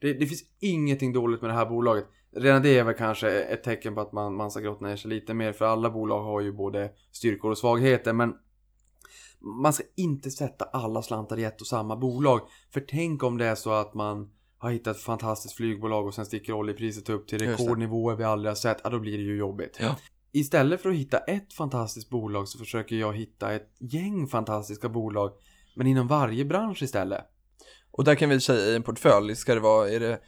Det, 0.00 0.12
det 0.12 0.26
finns 0.26 0.42
ingenting 0.60 1.12
dåligt 1.12 1.40
med 1.40 1.50
det 1.50 1.54
här 1.54 1.66
bolaget. 1.66 2.04
Redan 2.36 2.62
det 2.62 2.78
är 2.78 2.84
väl 2.84 2.94
kanske 2.94 3.30
ett 3.30 3.64
tecken 3.64 3.94
på 3.94 4.00
att 4.00 4.12
man, 4.12 4.34
man 4.34 4.50
ska 4.50 4.60
grotta 4.60 4.86
ner 4.86 4.96
sig 4.96 5.10
lite 5.10 5.34
mer. 5.34 5.52
För 5.52 5.64
alla 5.64 5.90
bolag 5.90 6.22
har 6.22 6.40
ju 6.40 6.52
både 6.52 6.90
styrkor 7.12 7.50
och 7.50 7.58
svagheter. 7.58 8.12
Men 8.12 8.34
man 9.40 9.72
ska 9.72 9.84
inte 9.96 10.30
sätta 10.30 10.64
alla 10.64 11.02
slantar 11.02 11.38
i 11.38 11.44
ett 11.44 11.60
och 11.60 11.66
samma 11.66 11.96
bolag. 11.96 12.40
För 12.72 12.80
tänk 12.80 13.22
om 13.22 13.38
det 13.38 13.46
är 13.46 13.54
så 13.54 13.70
att 13.70 13.94
man 13.94 14.30
har 14.58 14.70
hittat 14.70 14.96
ett 14.96 15.02
fantastiskt 15.02 15.54
flygbolag 15.54 16.06
och 16.06 16.14
sen 16.14 16.26
sticker 16.26 16.52
oljepriset 16.52 17.08
upp 17.08 17.28
till 17.28 17.38
rekordnivåer 17.38 18.16
vi 18.16 18.24
aldrig 18.24 18.50
har 18.50 18.54
sett. 18.54 18.80
Ja, 18.84 18.90
då 18.90 18.98
blir 18.98 19.18
det 19.18 19.24
ju 19.24 19.36
jobbigt. 19.36 19.78
Ja. 19.80 19.96
Istället 20.32 20.80
för 20.82 20.90
att 20.90 20.96
hitta 20.96 21.18
ett 21.18 21.52
fantastiskt 21.52 22.10
bolag 22.10 22.48
så 22.48 22.58
försöker 22.58 22.96
jag 22.96 23.16
hitta 23.16 23.52
ett 23.52 23.68
gäng 23.80 24.26
fantastiska 24.26 24.88
bolag. 24.88 25.30
Men 25.76 25.86
inom 25.86 26.06
varje 26.08 26.44
bransch 26.44 26.82
istället. 26.82 27.24
Och 27.90 28.04
där 28.04 28.14
kan 28.14 28.28
vi 28.30 28.40
säga 28.40 28.72
i 28.72 28.76
en 28.76 28.82
portfölj, 28.82 29.36
ska 29.36 29.54
det 29.54 29.60
vara, 29.60 29.88
är 29.90 30.00
det 30.00 30.20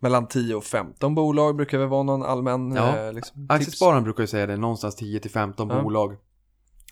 mellan 0.00 0.28
10 0.28 0.54
och 0.54 0.64
15 0.64 1.14
bolag 1.14 1.56
brukar 1.56 1.78
väl 1.78 1.88
vara 1.88 2.02
någon 2.02 2.22
allmän 2.22 2.72
Ja. 2.76 2.98
eh, 2.98 3.12
liksom. 3.12 3.46
Aktiespararen 3.48 4.04
brukar 4.04 4.22
ju 4.22 4.26
säga 4.26 4.46
det, 4.46 4.56
någonstans 4.56 4.96
10 4.96 5.20
till 5.20 5.30
15 5.30 5.68
Ja. 5.70 5.82
bolag. 5.82 6.16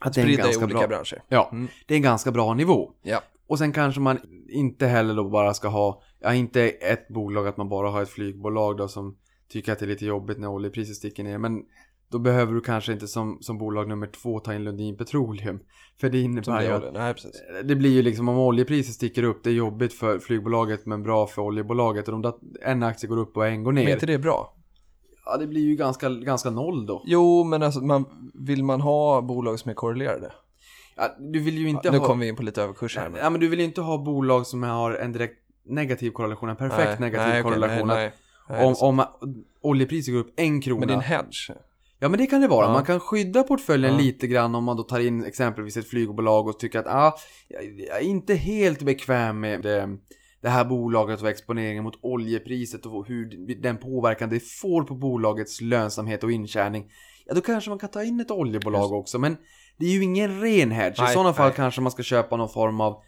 Att 0.00 0.12
det 0.14 0.20
är 0.20 0.22
en 0.22 0.28
Sprida 0.28 0.42
i 0.42 0.46
ganska 0.46 0.64
olika 0.64 0.78
bra, 0.78 0.88
branscher. 0.88 1.22
Ja, 1.28 1.48
Mm. 1.52 1.68
det 1.86 1.94
är 1.94 1.96
en 1.96 2.02
ganska 2.02 2.30
bra 2.32 2.54
nivå. 2.54 2.90
Ja. 3.02 3.20
Och 3.46 3.58
sen 3.58 3.72
kanske 3.72 4.00
man 4.00 4.18
inte 4.48 4.86
heller 4.86 5.14
då 5.14 5.28
bara 5.30 5.54
ska 5.54 5.68
ha, 5.68 6.02
ja 6.20 6.34
inte 6.34 6.68
ett 6.68 7.08
bolag 7.08 7.46
att 7.48 7.56
man 7.56 7.68
bara 7.68 7.90
har 7.90 8.02
ett 8.02 8.08
flygbolag 8.10 8.76
då 8.76 8.88
som 8.88 9.16
tycker 9.48 9.72
att 9.72 9.78
det 9.78 9.84
är 9.84 9.88
lite 9.88 10.06
jobbigt 10.06 10.38
när 10.38 10.48
oljepriset 10.48 10.96
sticker 10.96 11.24
ner. 11.24 11.38
Men 11.38 11.62
då 12.10 12.18
behöver 12.18 12.54
du 12.54 12.60
kanske 12.60 12.92
inte 12.92 13.08
som, 13.08 13.38
som 13.40 13.58
bolag 13.58 13.88
nummer 13.88 14.06
två 14.06 14.40
ta 14.40 14.54
in 14.54 14.64
Lundin 14.64 14.96
Petroleum. 14.96 15.60
För 16.00 16.08
det 16.08 16.20
innebär 16.20 16.62
ju 16.62 16.68
att. 16.68 16.92
Nej, 16.92 17.14
precis. 17.14 17.42
det 17.64 17.76
blir 17.76 17.90
ju 17.90 18.02
liksom 18.02 18.28
om 18.28 18.38
oljepriset 18.38 18.94
sticker 18.94 19.22
upp, 19.22 19.44
det 19.44 19.50
är 19.50 19.54
jobbigt 19.54 19.92
för 19.92 20.18
flygbolaget 20.18 20.86
men 20.86 21.02
bra 21.02 21.26
för 21.26 21.42
oljebolaget. 21.42 22.08
Och 22.08 22.14
om 22.14 22.22
det, 22.22 22.32
en 22.62 22.82
aktie 22.82 23.08
går 23.08 23.18
upp 23.18 23.36
och 23.36 23.46
en 23.46 23.64
går 23.64 23.72
Men 23.72 23.84
ner. 23.84 23.92
inte 23.92 24.06
det 24.06 24.18
bra? 24.18 24.54
Ja, 25.24 25.36
det 25.36 25.46
blir 25.46 25.60
ju 25.60 25.76
ganska, 25.76 26.08
ganska 26.08 26.50
noll 26.50 26.86
då. 26.86 27.02
Jo, 27.06 27.44
men 27.44 27.62
alltså, 27.62 27.80
man, 27.80 28.04
vill 28.34 28.64
man 28.64 28.80
ha 28.80 29.22
bolag 29.22 29.58
som 29.58 29.70
är 29.70 29.74
korrelerade? 29.74 30.32
Ja, 30.96 31.16
du 31.18 31.38
vill 31.40 31.58
ju 31.58 31.68
inte 31.68 31.90
nu 31.90 31.98
ha... 31.98 32.06
kommer 32.06 32.24
vi 32.24 32.28
in 32.28 32.36
på 32.36 32.42
lite 32.42 32.62
överkurs 32.62 32.96
här. 32.96 33.08
Men... 33.08 33.20
Ja, 33.20 33.30
men 33.30 33.40
du 33.40 33.48
vill 33.48 33.58
ju 33.58 33.64
inte 33.64 33.80
ha 33.80 33.98
bolag 33.98 34.46
som 34.46 34.62
har 34.62 34.92
en 34.92 35.12
direkt 35.12 35.38
negativ 35.64 36.10
korrelation, 36.10 36.48
en 36.48 36.56
perfekt 36.56 37.00
Nej, 37.00 37.10
negativ 37.10 37.32
nej, 37.32 37.42
korrelation. 37.42 37.88
nej, 37.88 37.96
nej, 37.96 38.12
nej, 38.48 38.66
om, 38.66 38.72
är 38.72 38.84
om 38.84 39.04
oljepriset 39.60 40.14
går 40.14 40.20
upp 40.20 40.32
en 40.36 40.60
krona. 40.60 40.80
Men 40.80 40.88
det 40.88 40.94
är 40.94 40.96
en 40.96 41.02
hedge. 41.02 41.50
Ja 42.00 42.08
men 42.08 42.18
det 42.18 42.26
kan 42.26 42.40
det 42.40 42.48
vara. 42.48 42.66
Ja. 42.66 42.72
Man 42.72 42.84
kan 42.84 43.00
skydda 43.00 43.42
portföljen 43.42 43.92
Ja. 43.92 43.98
lite 43.98 44.26
grann 44.26 44.54
om 44.54 44.64
man 44.64 44.76
då 44.76 44.82
tar 44.82 45.00
in 45.00 45.24
exempelvis 45.24 45.76
ett 45.76 45.88
flygbolag 45.88 46.48
och 46.48 46.58
tycker 46.58 46.78
att 46.78 46.86
ah, 46.86 47.14
jag 47.88 47.98
är 47.98 48.04
inte 48.04 48.34
helt 48.34 48.82
bekväm 48.82 49.40
med 49.40 49.62
det, 49.62 49.88
det 50.42 50.48
här 50.48 50.64
bolaget 50.64 51.22
och 51.22 51.28
exponeringen 51.28 51.84
mot 51.84 51.98
oljepriset 52.02 52.86
och 52.86 53.06
hur 53.06 53.54
den 53.62 53.76
påverkan 53.76 54.30
det 54.30 54.40
får 54.40 54.82
på 54.82 54.94
bolagets 54.94 55.60
lönsamhet 55.60 56.24
och 56.24 56.32
intjäning. 56.32 56.90
Ja 57.26 57.34
då 57.34 57.40
kanske 57.40 57.70
man 57.70 57.78
kan 57.78 57.90
ta 57.90 58.04
in 58.04 58.20
ett 58.20 58.30
oljebolag 58.30 58.82
Just. 58.82 58.92
också 58.92 59.18
men 59.18 59.36
det 59.78 59.86
är 59.86 59.90
ju 59.90 60.02
ingen 60.02 60.40
ren 60.40 60.70
hedge. 60.70 61.10
I 61.10 61.12
sådana 61.12 61.32
fall 61.32 61.46
nej. 61.46 61.56
kanske 61.56 61.80
man 61.80 61.92
ska 61.92 62.02
köpa 62.02 62.36
någon 62.36 62.48
form 62.48 62.80
av 62.80 63.02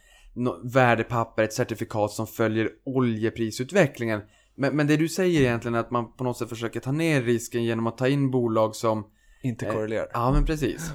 värdepapper, 0.65 1.43
ett 1.43 1.53
certifikat 1.53 2.11
som 2.11 2.27
följer 2.27 2.69
oljeprisutvecklingen. 2.85 4.21
Men, 4.55 4.77
men 4.77 4.87
det 4.87 4.97
du 4.97 5.09
säger 5.09 5.41
egentligen 5.41 5.75
är 5.75 5.79
att 5.79 5.91
man 5.91 6.13
på 6.13 6.25
något 6.25 6.39
sätt 6.39 6.49
försöker 6.49 6.81
ta 6.81 6.93
ner 6.93 7.23
risken 7.23 7.65
genom 7.65 7.87
att 7.87 7.99
ta 7.99 8.09
in 8.09 8.31
bolag 8.31 8.77
som 8.77 9.05
Inte 9.43 9.67
Eh, 9.67 9.73
korrelerade. 9.73 10.11
Ja, 10.15 10.33
men 10.33 10.45
precis. 10.45 10.93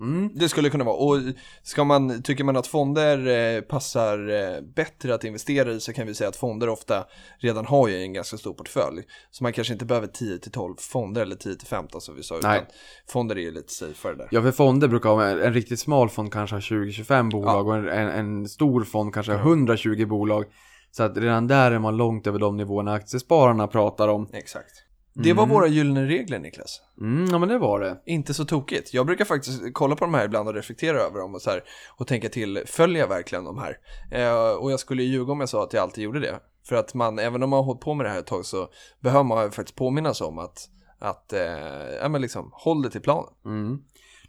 Mm. 0.00 0.30
Det 0.34 0.48
skulle 0.48 0.70
kunna 0.70 0.84
vara. 0.84 0.96
Och 0.96 1.16
ska 1.62 1.84
man, 1.84 2.22
tycker 2.22 2.44
man 2.44 2.56
att 2.56 2.66
fonder 2.66 3.26
eh, 3.26 3.60
passar 3.60 4.28
eh, 4.28 4.60
bättre 4.74 5.14
att 5.14 5.24
investera 5.24 5.72
i 5.72 5.80
så 5.80 5.92
kan 5.92 6.06
vi 6.06 6.14
säga 6.14 6.28
att 6.28 6.36
fonder 6.36 6.68
ofta 6.68 7.04
redan 7.38 7.66
har 7.66 7.88
ju 7.88 8.02
en 8.02 8.12
ganska 8.12 8.36
stor 8.36 8.54
portfölj. 8.54 9.02
Så 9.30 9.44
man 9.44 9.52
kanske 9.52 9.72
inte 9.72 9.84
behöver 9.84 10.06
10-12 10.06 10.74
fonder 10.78 11.22
eller 11.22 11.36
10-15 11.36 12.00
som 12.00 12.16
vi 12.16 12.22
sa. 12.22 12.38
Nej. 12.42 12.58
Utan 12.58 12.66
fonder 13.08 13.36
är 13.36 13.40
ju 13.40 13.50
lite 13.50 13.72
safeare 13.72 14.16
där. 14.16 14.28
Ja, 14.30 14.42
för 14.42 14.52
fonder 14.52 14.88
brukar 14.88 15.10
ha, 15.10 15.26
en 15.26 15.52
riktigt 15.52 15.80
smal 15.80 16.08
fond 16.08 16.32
kanske 16.32 16.56
har 16.56 16.60
20-25 16.60 17.30
bolag 17.30 17.68
och 17.68 17.76
en, 17.76 17.88
en, 17.88 18.08
en 18.08 18.48
stor 18.48 18.84
fond 18.84 19.14
kanske 19.14 19.32
har 19.32 19.40
120 19.40 20.06
bolag. 20.06 20.44
Så 20.96 21.02
att 21.02 21.16
redan 21.16 21.46
där 21.46 21.70
är 21.72 21.78
man 21.78 21.96
långt 21.96 22.26
över 22.26 22.38
de 22.38 22.56
nivåerna 22.56 22.92
aktiespararna 22.92 23.66
pratar 23.66 24.08
om. 24.08 24.28
Exakt. 24.32 24.70
Det 25.14 25.32
var 25.32 25.42
Mm. 25.42 25.54
våra 25.54 25.66
gyllene 25.66 26.06
regler 26.06 26.38
Niklas. 26.38 26.80
Mm, 27.00 27.28
ja 27.30 27.38
men 27.38 27.48
det 27.48 27.58
var 27.58 27.80
det. 27.80 28.02
Inte 28.06 28.34
så 28.34 28.44
tokigt. 28.44 28.94
Jag 28.94 29.06
brukar 29.06 29.24
faktiskt 29.24 29.62
kolla 29.72 29.96
på 29.96 30.04
de 30.04 30.14
här 30.14 30.24
ibland 30.24 30.48
och 30.48 30.54
reflektera 30.54 30.98
över 30.98 31.18
dem 31.20 31.34
och, 31.34 31.42
så 31.42 31.50
här, 31.50 31.62
och 31.96 32.06
tänka 32.06 32.28
till, 32.28 32.62
följer 32.66 33.00
jag 33.00 33.08
verkligen 33.08 33.44
de 33.44 33.58
här? 33.58 33.76
Eh, 34.10 34.50
och 34.50 34.72
jag 34.72 34.80
skulle 34.80 35.02
ljuga 35.02 35.32
om 35.32 35.40
jag 35.40 35.48
sa 35.48 35.62
att 35.64 35.72
jag 35.72 35.82
alltid 35.82 36.04
gjorde 36.04 36.20
det. 36.20 36.40
För 36.68 36.76
att 36.76 36.94
man, 36.94 37.18
även 37.18 37.42
om 37.42 37.50
man 37.50 37.56
har 37.56 37.64
hållit 37.64 37.80
på 37.80 37.94
med 37.94 38.06
det 38.06 38.10
här 38.10 38.18
ett 38.18 38.26
tag 38.26 38.44
så 38.44 38.68
behöver 39.00 39.24
man 39.24 39.50
faktiskt 39.50 39.76
påminnas 39.78 40.20
om 40.20 40.38
att, 40.38 40.58
att 40.98 41.32
eh, 41.32 41.40
ja 42.02 42.08
men 42.08 42.20
liksom, 42.22 42.50
håll 42.52 42.82
det 42.82 42.90
till 42.90 43.02
planen. 43.02 43.30
Mm. 43.44 43.78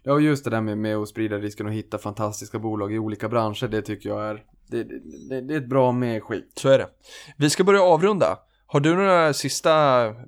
Ja, 0.02 0.12
och 0.12 0.20
just 0.20 0.44
det 0.44 0.50
där 0.50 0.60
med, 0.60 0.78
med 0.78 0.96
att 0.96 1.08
sprida 1.08 1.36
risken 1.36 1.66
och 1.66 1.72
hitta 1.72 1.98
fantastiska 1.98 2.58
bolag 2.58 2.92
i 2.94 2.98
olika 2.98 3.28
branscher, 3.28 3.68
det 3.68 3.82
tycker 3.82 4.08
jag 4.08 4.24
är, 4.30 4.44
det, 4.70 4.84
det, 5.28 5.40
det 5.40 5.54
är 5.54 5.58
ett 5.58 5.68
bra 5.68 5.92
medskick. 5.92 6.44
Så 6.54 6.68
är 6.68 6.78
det. 6.78 6.88
Vi 7.36 7.50
ska 7.50 7.64
börja 7.64 7.82
avrunda. 7.82 8.38
Har 8.70 8.80
du 8.80 8.94
några 8.94 9.32
sista 9.32 9.72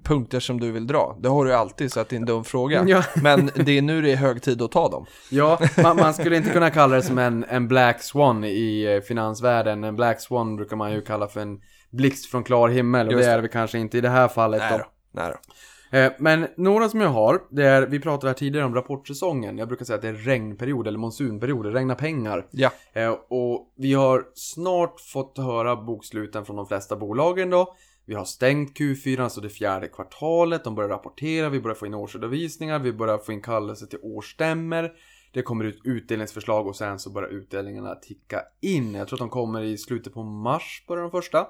punkter 0.05 0.41
som 0.41 0.61
du 0.61 0.71
vill 0.73 0.87
dra? 0.87 1.19
Det 1.21 1.29
har 1.29 1.45
du 1.45 1.55
alltid 1.55 1.93
så 1.93 2.01
att 2.01 2.09
det 2.09 2.17
är 2.17 2.21
en 2.21 2.27
dum 2.27 2.45
fråga. 2.45 2.85
Ja. 2.89 3.05
Men 3.23 3.51
det 3.55 3.79
är 3.79 3.83
nu 3.83 4.03
det 4.03 4.13
är 4.13 4.17
hög 4.17 4.43
tid 4.43 4.63
att 4.63 4.73
ta 4.73 4.89
dem. 4.89 5.07
Ja, 5.31 5.61
man, 5.83 5.97
man 5.97 6.15
skulle 6.15 6.37
inte 6.37 6.51
kunna 6.51 6.71
kalla 6.71 6.97
det 6.97 7.03
som 7.03 7.19
en, 7.19 7.45
en 7.49 7.69
black 7.69 8.03
swan 8.03 8.45
i 8.45 8.83
eh, 8.83 9.07
finansvärlden. 9.07 9.85
En 9.85 9.97
black 9.97 10.21
swan 10.21 10.57
brukar 10.57 10.77
man 10.77 10.93
ju 10.93 11.01
kalla 11.01 11.29
för 11.29 11.41
en 11.41 11.61
blixt 11.91 12.31
från 12.31 12.45
klar 12.45 12.69
himmel 12.69 13.07
och 13.07 13.13
Just 13.13 13.25
det 13.25 13.31
är 13.31 13.37
det 13.37 13.43
väl 13.43 13.51
kanske 13.51 13.79
inte 13.79 13.99
i 13.99 14.01
det 14.01 14.09
här 14.09 14.29
fallet 14.29 14.63
Nej 14.71 14.79
då. 14.79 14.85
Nej 15.13 15.33
då. 15.33 15.53
Eh, 15.91 16.13
Men 16.19 16.47
några 16.57 16.89
som 16.89 17.01
jag 17.01 17.09
har, 17.09 17.43
det 17.51 17.65
är, 17.67 17.87
vi 17.87 18.01
pratade 18.01 18.29
här 18.31 18.35
tidigare 18.35 18.67
om 18.67 18.75
rapportsäsongen. 18.75 19.59
Jag 19.59 19.69
brukar 19.69 19.85
säga 19.85 19.97
att 19.97 20.03
det 20.03 20.09
är 20.09 20.13
regnperiod 20.13 20.87
eller 20.87 20.99
monsunperiod, 20.99 21.65
det 21.65 21.71
regnar 21.71 21.95
pengar. 21.95 22.47
Ja. 22.51 22.71
Eh, 22.93 23.11
Och 23.29 23.73
vi 23.77 23.95
har 23.95 24.25
snart 24.35 25.01
fått 25.01 25.39
höra 25.39 25.77
boksluten 25.77 26.45
från 26.45 26.57
de 26.57 26.67
flesta 26.67 26.97
bolagen 26.97 27.51
då. 27.51 27.75
Vi 28.07 28.15
har 28.15 28.25
stängt 28.25 28.79
Q4, 28.79 29.21
alltså 29.23 29.41
det 29.41 29.49
fjärde 29.49 29.89
kvartalet. 29.89 30.65
De 30.65 30.75
börjar 30.75 30.91
rapportera, 30.91 31.49
vi 31.49 31.61
börjar 31.61 31.75
få 31.75 31.87
in 31.87 31.95
årsredovisningar, 31.95 32.79
vi 32.79 32.93
börjar 32.93 33.19
få 33.19 33.33
in 33.33 33.43
kallelse 33.43 33.87
till 33.87 33.99
årsstämmer. 34.03 34.93
Det 35.33 35.43
kommer 35.43 35.65
ut 35.65 35.81
utdelningsförslag 35.85 36.67
och 36.67 36.77
sen 36.77 36.99
så 36.99 37.11
börjar 37.11 37.29
utdelningarna 37.29 37.95
ticka 37.95 38.43
in. 38.63 38.95
Jag 38.95 39.09
tror 39.09 39.17
att 39.17 39.21
de 39.21 39.29
kommer 39.29 39.63
i 39.63 39.79
slutet 39.79 40.15
på 40.15 40.23
mars, 40.23 40.85
börjar 40.89 41.03
de 41.03 41.11
första. 41.11 41.47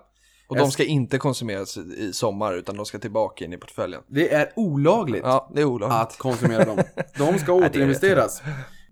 Och 0.51 0.57
de 0.57 0.71
ska 0.71 0.85
inte 0.85 1.19
konsumeras 1.19 1.77
i, 1.77 2.13
sommar 2.13 2.55
utan 2.55 2.77
de 2.77 2.87
ska 2.87 2.99
tillbaka 2.99 3.45
in 3.45 3.53
i 3.53 3.57
portföljen. 3.57 4.03
Det 4.07 4.33
är 4.35 4.53
olagligt 4.57 5.23
Ja, 5.25 5.51
det 5.55 5.61
är 5.61 5.65
olagligt. 5.65 5.97
att 6.01 6.19
konsumera 6.19 6.65
dem. 6.65 6.79
De 7.19 7.39
ska 7.39 7.53
återinvesteras. 7.67 8.43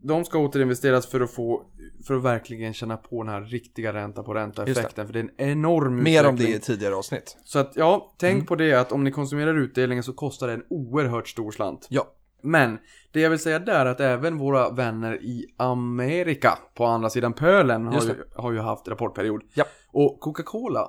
De 0.02 0.24
ska 0.24 0.38
återinvesteras 0.38 1.06
för 1.06 1.20
att 1.20 1.30
få, 1.30 1.62
för 2.06 2.14
att 2.14 2.22
verkligen 2.22 2.74
känna 2.74 2.96
på 2.96 3.22
den 3.22 3.32
här 3.32 3.40
riktiga 3.40 3.92
ränta 3.92 4.22
på 4.22 4.34
ränta 4.34 4.66
Just 4.66 4.74
det. 4.74 4.80
effekten. 4.80 5.06
För 5.06 5.12
det 5.12 5.18
är 5.18 5.24
en 5.24 5.50
enorm 5.50 6.02
Mer 6.02 6.26
om 6.26 6.36
det 6.36 6.42
utveckling. 6.42 6.56
i 6.56 6.60
tidigare 6.60 6.94
avsnitt. 6.94 7.36
Så 7.44 7.58
att 7.58 7.72
ja, 7.76 8.14
tänk 8.18 8.34
Mm. 8.34 8.46
på 8.46 8.54
det 8.56 8.72
att 8.74 8.92
om 8.92 9.04
ni 9.04 9.10
konsumerar 9.12 9.58
utdelningen 9.58 10.04
så 10.04 10.12
kostar 10.12 10.46
det 10.46 10.52
en 10.52 10.64
oerhört 10.70 11.28
stor 11.28 11.50
slant. 11.50 11.86
Ja, 11.90 12.06
Men 12.42 12.78
det 13.12 13.20
jag 13.20 13.30
vill 13.30 13.38
säga 13.38 13.58
där 13.58 13.86
är 13.86 13.90
att 13.90 14.00
även 14.00 14.38
våra 14.38 14.70
vänner 14.70 15.22
i 15.22 15.46
Amerika 15.56 16.58
på 16.74 16.84
andra 16.84 17.10
sidan 17.10 17.32
pölen 17.32 17.86
har 17.86 18.02
ju, 18.02 18.14
har 18.36 18.52
ju 18.52 18.58
haft 18.58 18.88
rapportperiod. 18.88 19.42
Ja. 19.54 19.64
Och 19.92 20.20
Coca-Cola, 20.20 20.88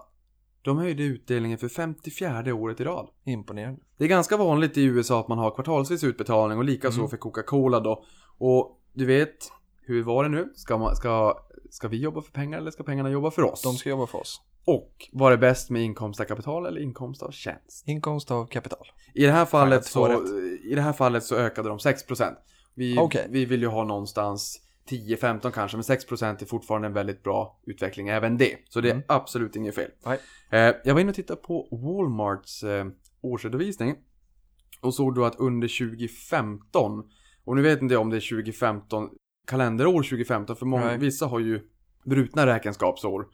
de 0.62 0.78
höjde 0.78 1.04
utdelningen 1.04 1.58
för 1.58 1.68
54 1.70 2.54
året 2.54 2.80
i 2.80 2.84
rad. 2.84 3.08
imponerande. 3.26 3.80
Det 3.98 4.04
är 4.04 4.08
ganska 4.08 4.38
vanligt 4.38 4.78
i 4.78 4.84
USA 4.84 5.20
att 5.20 5.28
man 5.28 5.38
har 5.38 5.52
kvartalsvis 5.52 6.04
utbetalning 6.04 6.58
och 6.58 6.64
lika 6.64 6.92
så 6.92 6.98
Mm. 7.00 7.10
för 7.10 7.18
Coca-Cola 7.18 7.80
då. 7.80 8.04
Och 8.38 8.80
du 8.94 9.06
vet, 9.06 9.36
hur 9.82 10.04
var 10.04 10.24
det 10.24 10.30
nu? 10.30 10.52
Ska, 10.56 10.78
man, 10.78 10.96
ska, 10.96 11.40
ska 11.70 11.88
vi 11.88 11.98
jobba 11.98 12.22
för 12.22 12.32
pengar 12.32 12.58
eller 12.58 12.72
ska 12.72 12.84
pengarna 12.84 13.10
jobba 13.10 13.32
för 13.32 13.42
oss? 13.42 13.62
De 13.62 13.74
ska 13.74 13.90
jobba 13.90 14.08
för 14.08 14.18
oss. 14.20 14.42
Och 14.66 14.94
var 15.12 15.32
det 15.32 15.38
bäst 15.38 15.70
med 15.70 15.82
inkomst 15.84 16.20
av 16.20 16.26
kapital 16.26 16.66
eller 16.66 16.82
inkomst 16.82 17.24
av 17.24 17.32
tjänst? 17.32 17.84
Inkomst 17.88 18.32
av 18.32 18.46
kapital. 18.46 18.88
I 19.14 19.26
det 19.26 19.32
här 19.32 19.46
fallet, 19.46 19.86
så 19.86 20.24
i 20.64 20.76
det 20.76 20.82
här 20.82 20.94
fallet 20.94 21.24
så 21.24 21.36
ökade 21.36 21.70
de 21.70 21.78
6%. 21.78 22.36
Vi, 22.76 22.98
Okej. 23.00 23.28
vi 23.30 23.46
vill 23.46 23.62
ju 23.62 23.68
ha 23.68 23.84
någonstans 23.84 24.62
10-15 24.90 25.52
kanske, 25.52 25.78
men 25.78 25.84
6% 25.84 26.42
är 26.42 26.46
fortfarande 26.46 26.88
en 26.88 26.94
väldigt 26.94 27.24
bra 27.24 27.60
utveckling 27.64 28.08
även 28.08 28.38
det. 28.38 28.56
Så 28.70 28.82
det 28.82 28.90
är 28.90 28.94
Mm. 28.94 29.04
absolut 29.08 29.56
inget 29.56 29.76
fel. 29.76 29.92
Eh, 30.50 30.76
jag 30.84 30.94
var 30.94 31.02
inne 31.02 31.10
och 31.10 31.16
tittade 31.16 31.42
på 31.42 31.68
Walmarts 31.72 32.64
eh, 32.64 32.86
årsredovisning 33.22 33.96
och 34.82 34.94
såg 34.94 35.16
då 35.16 35.26
att 35.26 35.36
under 35.40 35.68
2015, 35.68 37.04
och 37.44 37.56
nu 37.56 37.62
vet 37.62 37.82
inte 37.82 37.94
jag 37.94 38.02
om 38.02 38.10
det 38.10 38.18
är 38.18 38.30
2015, 38.30 39.10
kalenderår 39.48 40.04
2015, 40.04 40.56
för 40.56 40.66
många, 40.66 40.86
Nej. 40.86 40.98
vissa 40.98 41.26
har 41.26 41.40
ju 41.40 41.62
brutna 42.06 42.46
räkenskapsår. 42.46 43.28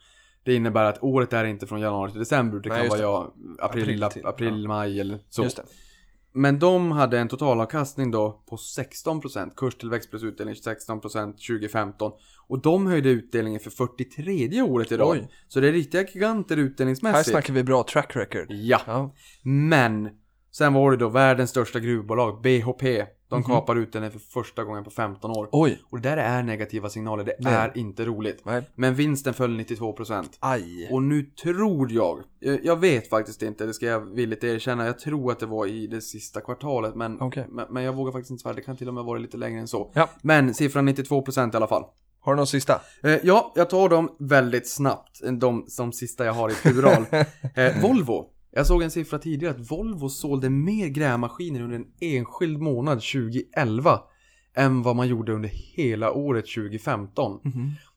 Det 0.44 0.56
innebär 0.56 0.84
att 0.84 1.04
året 1.04 1.34
är 1.34 1.46
inte 1.46 1.68
från 1.68 1.80
januari 1.80 2.12
till 2.12 2.20
december, 2.20 2.60
det 2.60 2.70
Nej, 2.70 2.80
kan 2.82 2.90
vara 2.90 3.02
ja, 3.02 3.34
april, 3.60 4.04
April 4.04 4.26
april, 4.26 4.68
maj 4.68 5.00
eller 5.00 5.20
så. 5.30 5.44
Just 5.44 5.58
det. 5.58 5.64
Men 6.38 6.60
de 6.60 6.92
hade 6.92 7.20
en 7.20 7.28
totalavkastning 7.28 8.12
då 8.12 8.44
på 8.50 8.56
16%, 8.56 9.52
kurstillväxt 9.56 10.10
plus 10.10 10.24
utdelning 10.24 10.56
16% 10.56 11.32
2015. 11.32 12.12
Och 12.48 12.62
de 12.62 12.88
höjde 12.88 13.10
utdelningen 13.10 13.60
för 13.60 13.70
43 13.70 14.62
året 14.62 14.92
i 14.92 14.98
rad. 14.98 15.18
Oj. 15.18 15.30
Så 15.48 15.60
det 15.60 15.68
är 15.68 15.72
riktiga 15.72 16.04
giganter 16.14 16.56
Här 16.56 16.64
utdelningsmässigt. 16.64 17.30
snackar 17.30 17.54
vi 17.54 17.64
bra 17.64 17.84
track 17.84 18.16
record. 18.16 18.46
Ja, 18.50 18.82
Ja, 18.88 19.14
men 19.44 20.10
sen 20.58 20.74
var 20.74 20.92
det 20.92 20.98
då 20.98 21.10
världens 21.10 21.50
största 21.50 21.80
gruvbolag, 21.80 22.42
BHP. 22.42 23.06
De 23.30 23.40
Mhm. 23.40 23.44
kapar 23.44 23.76
utdelningen 23.76 24.12
för 24.12 24.42
första 24.42 24.64
gången 24.64 24.84
på 24.84 24.90
15 24.90 25.32
år. 25.32 25.50
oj. 25.52 25.82
Och 25.90 26.02
det 26.02 26.10
där 26.10 26.18
är 26.18 26.44
negativa 26.44 26.90
signaler, 26.90 27.24
det, 27.24 27.36
Det 27.40 27.50
är 27.50 27.78
inte 27.78 28.06
roligt. 28.06 28.42
Nej. 28.46 28.70
Men 28.76 28.96
vinsten 28.96 29.34
föll 29.34 29.56
92%. 29.58 30.38
Aj. 30.40 30.90
Och 30.92 31.04
nu 31.04 31.24
tror 31.24 31.92
jag, 31.92 32.20
jag 32.64 32.80
vet 32.80 33.10
faktiskt 33.10 33.42
inte, 33.42 33.66
det 33.66 33.74
ska 33.74 33.86
jag 33.86 34.00
villigt 34.16 34.44
erkänna, 34.44 34.86
jag 34.86 35.00
tror 35.00 35.32
att 35.32 35.40
det 35.40 35.46
var 35.46 35.66
i 35.68 35.88
det 35.88 36.02
sista 36.02 36.42
kvartalet, 36.42 36.96
men, 36.96 37.22
Okej. 37.22 37.48
men, 37.50 37.66
men 37.70 37.84
jag 37.84 37.94
vågar 37.94 38.12
faktiskt 38.12 38.32
inte 38.32 38.42
svära, 38.42 38.54
det 38.54 38.62
kan 38.62 38.78
till 38.78 38.88
och 38.88 38.94
med 38.94 39.04
vara 39.04 39.20
lite 39.20 39.38
längre 39.38 39.60
än 39.60 39.68
så. 39.68 39.92
Ja. 39.96 40.10
Men 40.22 40.54
siffran 40.54 40.86
92% 40.90 41.54
i 41.54 41.58
alla 41.58 41.68
fall. 41.68 41.84
Har 42.20 42.34
du 42.34 42.38
någon 42.38 42.48
sista? 42.48 42.82
Eh, 43.04 43.20
ja, 43.24 43.52
jag 43.56 43.70
tar 43.70 43.90
dem 43.90 44.16
väldigt 44.20 44.70
snabbt, 44.70 45.20
de 45.40 45.66
som 45.68 45.92
sista 45.94 46.26
jag 46.26 46.34
har 46.34 46.50
i 46.50 46.54
plural. 46.54 47.06
eh, 47.56 47.82
Volvo. 47.82 48.32
Jag 48.58 48.68
såg 48.68 48.84
en 48.84 48.92
siffra 48.92 49.20
tidigare 49.20 49.56
att 49.56 49.72
Volvo 49.72 50.10
sålde 50.10 50.50
mer 50.50 50.88
grävmaskiner 50.88 51.62
under 51.62 51.76
en 51.76 51.88
enskild 52.00 52.60
månad 52.62 53.02
2011 53.02 54.00
än 54.56 54.82
vad 54.82 54.96
man 54.96 55.08
gjorde 55.08 55.34
under 55.34 55.50
hela 55.50 56.12
året 56.12 56.46
2015. 56.56 57.40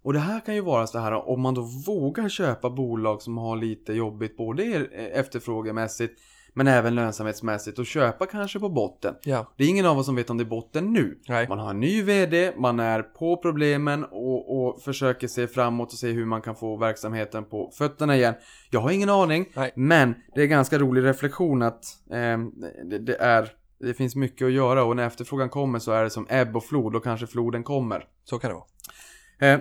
Och 0.03 0.13
det 0.13 0.19
här 0.19 0.41
kan 0.41 0.55
ju 0.55 0.61
vara 0.61 0.87
så 0.87 0.99
här 0.99 1.29
om 1.29 1.41
man 1.41 1.55
då 1.55 1.63
vågar 1.87 2.29
köpa 2.29 2.71
bolag 2.71 3.23
som 3.23 3.39
har 3.39 3.57
lite 3.57 3.93
jobbigt 3.93 4.37
både 4.37 4.65
eh, 4.65 5.19
efterfrågemässigt 5.21 6.21
men 6.55 6.67
även 6.67 6.95
lönsamhetsmässigt 6.95 7.79
och 7.79 7.87
köpa 7.87 8.27
kanske 8.27 8.59
på 8.59 8.69
botten. 8.69 9.15
Ja. 9.23 9.53
Det 9.57 9.65
är 9.65 9.69
ingen 9.69 9.87
av 9.87 9.99
oss 9.99 10.07
som 10.07 10.17
vet 10.17 10.31
om 10.31 10.37
det 10.37 10.43
är 10.43 10.49
botten 10.49 10.93
nu. 10.93 11.19
Nej. 11.29 11.49
Man 11.49 11.59
har 11.59 11.71
en 11.71 11.81
ny 11.81 12.03
VD, 12.03 12.53
man 12.57 12.81
är 12.81 13.03
på 13.03 13.37
problemen 13.37 14.05
och, 14.05 14.57
och 14.57 14.83
försöker 14.83 15.29
se 15.29 15.47
framåt 15.47 15.93
och 15.93 15.99
se 15.99 16.11
hur 16.11 16.25
man 16.25 16.43
kan 16.43 16.57
få 16.57 16.77
verksamheten 16.77 17.45
på 17.45 17.71
fötterna 17.79 18.17
igen. 18.17 18.35
Jag 18.71 18.81
har 18.81 18.91
ingen 18.91 19.11
aning, 19.11 19.49
Nej. 19.57 19.73
men 19.77 20.15
det 20.35 20.43
är 20.43 20.47
ganska 20.47 20.79
rolig 20.79 21.05
reflektion 21.05 21.63
att 21.63 21.85
ehm, 22.13 22.53
det, 22.91 22.99
det 22.99 23.17
är 23.17 23.53
det 23.81 23.95
finns 23.95 24.17
mycket 24.17 24.47
att 24.47 24.53
göra 24.53 24.85
och 24.85 24.97
när 24.97 25.07
efterfrågan 25.07 25.49
kommer 25.49 25.79
så 25.79 25.93
är 25.93 26.05
det 26.05 26.11
som 26.11 26.27
ebb 26.29 26.57
och 26.57 26.65
flod 26.65 26.97
och 26.97 27.05
kanske 27.05 27.27
floden 27.27 27.63
kommer. 27.65 28.05
Så 28.25 28.39
kan 28.39 28.51
det 28.51 28.55
vara. 28.55 29.53
Eh, 29.53 29.61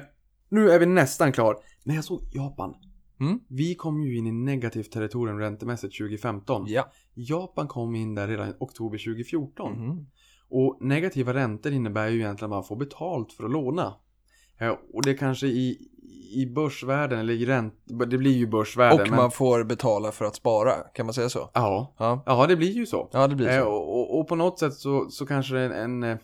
nu 0.50 0.72
är 0.72 0.80
vi 0.80 0.86
nästan 0.86 1.32
klar. 1.32 1.58
Men 1.84 1.96
jag 1.96 2.04
såg 2.04 2.22
Japan. 2.34 2.76
Mm. 3.20 3.40
Vi 3.48 3.76
kom 3.76 4.04
ju 4.04 4.18
in 4.18 4.28
i 4.28 4.32
negativt 4.32 4.92
territorium 4.92 5.40
räntemässigt 5.40 5.98
2015. 5.98 6.66
Ja. 6.68 6.92
Japan 7.14 7.68
kom 7.68 7.96
in 7.96 8.16
där 8.16 8.28
redan 8.28 8.50
i 8.50 8.54
oktober 8.60 8.98
2014. 8.98 9.72
Mhm. 9.72 10.08
Och 10.50 10.78
negativa 10.82 11.34
räntor 11.34 11.72
innebär 11.72 12.08
ju 12.08 12.20
egentligen 12.20 12.52
att 12.54 12.58
man 12.58 12.64
får 12.64 12.76
betalt 12.76 13.34
för 13.34 13.44
att 13.44 13.52
låna. 13.52 13.96
Eh, 14.60 14.76
och 14.94 15.04
det 15.04 15.14
kanske 15.14 15.48
i, 15.48 15.78
i 16.36 16.46
börsvärlden, 16.46 17.20
eller 17.20 17.34
i 17.34 17.46
ränt... 17.46 17.74
Det 17.86 18.18
blir 18.18 18.38
ju 18.38 18.48
börsvärlden. 18.48 19.02
Och 19.02 19.08
men, 19.08 19.18
man 19.18 19.32
får 19.32 19.64
betala 19.64 20.12
för 20.12 20.26
att 20.26 20.36
spara, 20.36 20.74
kan 20.74 21.06
man 21.06 21.14
säga 21.14 21.30
så? 21.30 21.50
Ja. 21.54 21.96
Ja, 21.98 22.24
Ja, 22.26 22.48
det 22.48 22.56
blir 22.56 22.72
ju 22.72 22.86
så. 22.86 23.10
ja 23.14 23.28
det 23.28 23.36
blir 23.36 23.48
Eh, 23.48 23.64
så. 23.64 23.70
och, 23.70 24.00
och, 24.00 24.20
och 24.20 24.28
på 24.28 24.36
något 24.36 24.60
sätt 24.60 24.74
så, 24.74 25.10
så 25.10 25.26
kanske 25.26 25.60
en, 25.60 25.72
en 25.72 26.04
eh, 26.04 26.18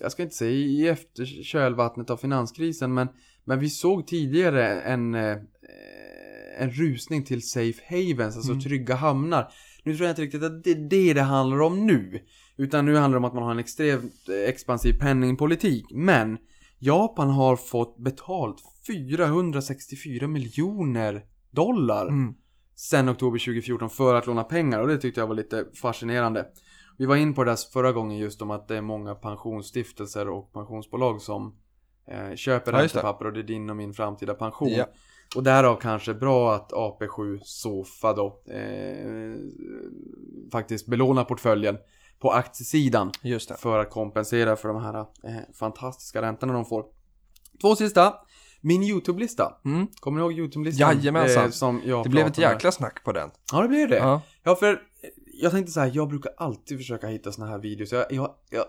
jag 0.00 0.12
ska 0.12 0.22
inte 0.22 0.34
säga 0.34 0.50
i 0.50 0.88
efter 0.88 1.24
kölvattnet 1.24 2.10
av 2.10 2.16
finanskrisen 2.16 2.94
men, 2.94 3.08
men 3.44 3.58
vi 3.58 3.70
såg 3.70 4.06
tidigare 4.06 4.80
en, 4.80 5.14
eh, 5.14 5.36
en 6.58 6.70
rusning 6.70 7.24
till 7.24 7.48
safe 7.48 7.82
havens, 7.88 8.36
alltså 8.36 8.52
Mm. 8.52 8.62
trygga 8.62 8.94
hamnar. 8.94 9.52
Nu 9.82 9.96
tror 9.96 10.06
jag 10.06 10.12
inte 10.12 10.22
riktigt 10.22 10.42
att 10.42 10.64
det 10.64 10.70
är 10.70 10.88
det 10.90 11.12
det 11.14 11.22
handlar 11.22 11.60
om 11.60 11.86
nu. 11.86 12.20
Utan 12.56 12.84
nu 12.86 12.96
handlar 12.96 13.14
det 13.14 13.18
om 13.18 13.24
att 13.24 13.34
man 13.34 13.42
har 13.42 13.50
en 13.50 13.58
extremt 13.58 14.28
eh, 14.28 14.48
expansiv 14.50 14.92
penningpolitik. 15.00 15.84
Men 15.90 16.38
Japan 16.78 17.30
har 17.30 17.56
fått 17.56 17.98
betalt 17.98 18.56
464 18.86 20.26
miljoner 20.28 21.24
dollar 21.50 22.08
Mm. 22.08 22.34
sen 22.76 23.08
oktober 23.10 23.38
2014 23.38 23.90
för 23.90 24.14
att 24.14 24.26
låna 24.26 24.44
pengar 24.44 24.80
och 24.80 24.88
det 24.88 24.98
tyckte 24.98 25.20
jag 25.20 25.26
var 25.26 25.34
lite 25.34 25.64
fascinerande. 25.82 26.46
Vi 26.98 27.06
var 27.06 27.16
in 27.16 27.34
på 27.34 27.44
det 27.44 27.50
där 27.50 27.58
förra 27.72 27.92
gången 27.92 28.18
just 28.18 28.42
om 28.42 28.50
att 28.50 28.68
det 28.68 28.76
är 28.76 28.80
många 28.82 29.14
pensionsstiftelser 29.14 30.28
och 30.28 30.52
pensionsbolag 30.52 31.20
som 31.22 31.54
eh, 32.06 32.34
köper 32.34 32.72
Ja, 32.72 32.78
räntepapper 32.82 33.24
och 33.26 33.32
det 33.32 33.40
är 33.40 33.44
din 33.44 33.70
och 33.70 33.76
min 33.76 33.94
framtida 33.94 34.34
pension. 34.34 34.68
Ja. 34.68 34.86
Och 35.36 35.42
därav 35.42 35.76
kanske 35.76 36.14
bra 36.14 36.54
att 36.54 36.72
AP7 36.72 37.40
Sofa 37.44 38.12
då 38.12 38.42
eh, 38.52 39.34
faktiskt 40.52 40.86
belånar 40.86 41.24
portföljen 41.24 41.78
på 42.18 42.30
aktiesidan 42.30 43.10
för 43.58 43.78
att 43.78 43.90
kompensera 43.90 44.56
för 44.56 44.68
de 44.68 44.82
här 44.82 44.98
eh, 45.00 45.54
fantastiska 45.58 46.22
räntorna 46.22 46.52
de 46.52 46.64
får. 46.64 46.84
Två 47.60 47.76
sista. 47.76 48.14
Min 48.60 48.82
YouTube-lista. 48.82 49.60
Mm. 49.64 49.86
Kommer 50.00 50.18
ni 50.18 50.22
ihåg 50.24 50.32
YouTube-listan? 50.32 50.96
Jajamensan. 50.96 51.44
Eh, 51.44 51.50
som 51.50 51.82
jag 51.84 52.04
Det 52.04 52.08
blev 52.10 52.26
ett 52.26 52.32
pratade 52.34 52.46
med? 52.46 52.54
jäkla 52.54 52.72
snack 52.72 53.04
på 53.04 53.12
den. 53.12 53.30
Ja, 53.52 53.62
det 53.62 53.68
blev 53.68 53.88
det. 53.88 53.96
Ja, 53.96 54.20
Ja. 54.42 54.54
för 54.56 54.82
jag 55.40 55.52
tänkte 55.52 55.72
så 55.72 55.80
här, 55.80 55.90
jag 55.94 56.08
brukar 56.08 56.32
alltid 56.36 56.78
försöka 56.78 57.06
hitta 57.06 57.32
såna 57.32 57.46
här 57.46 57.58
videos. 57.58 57.92
Jag, 57.92 58.12
jag, 58.12 58.34
jag 58.50 58.64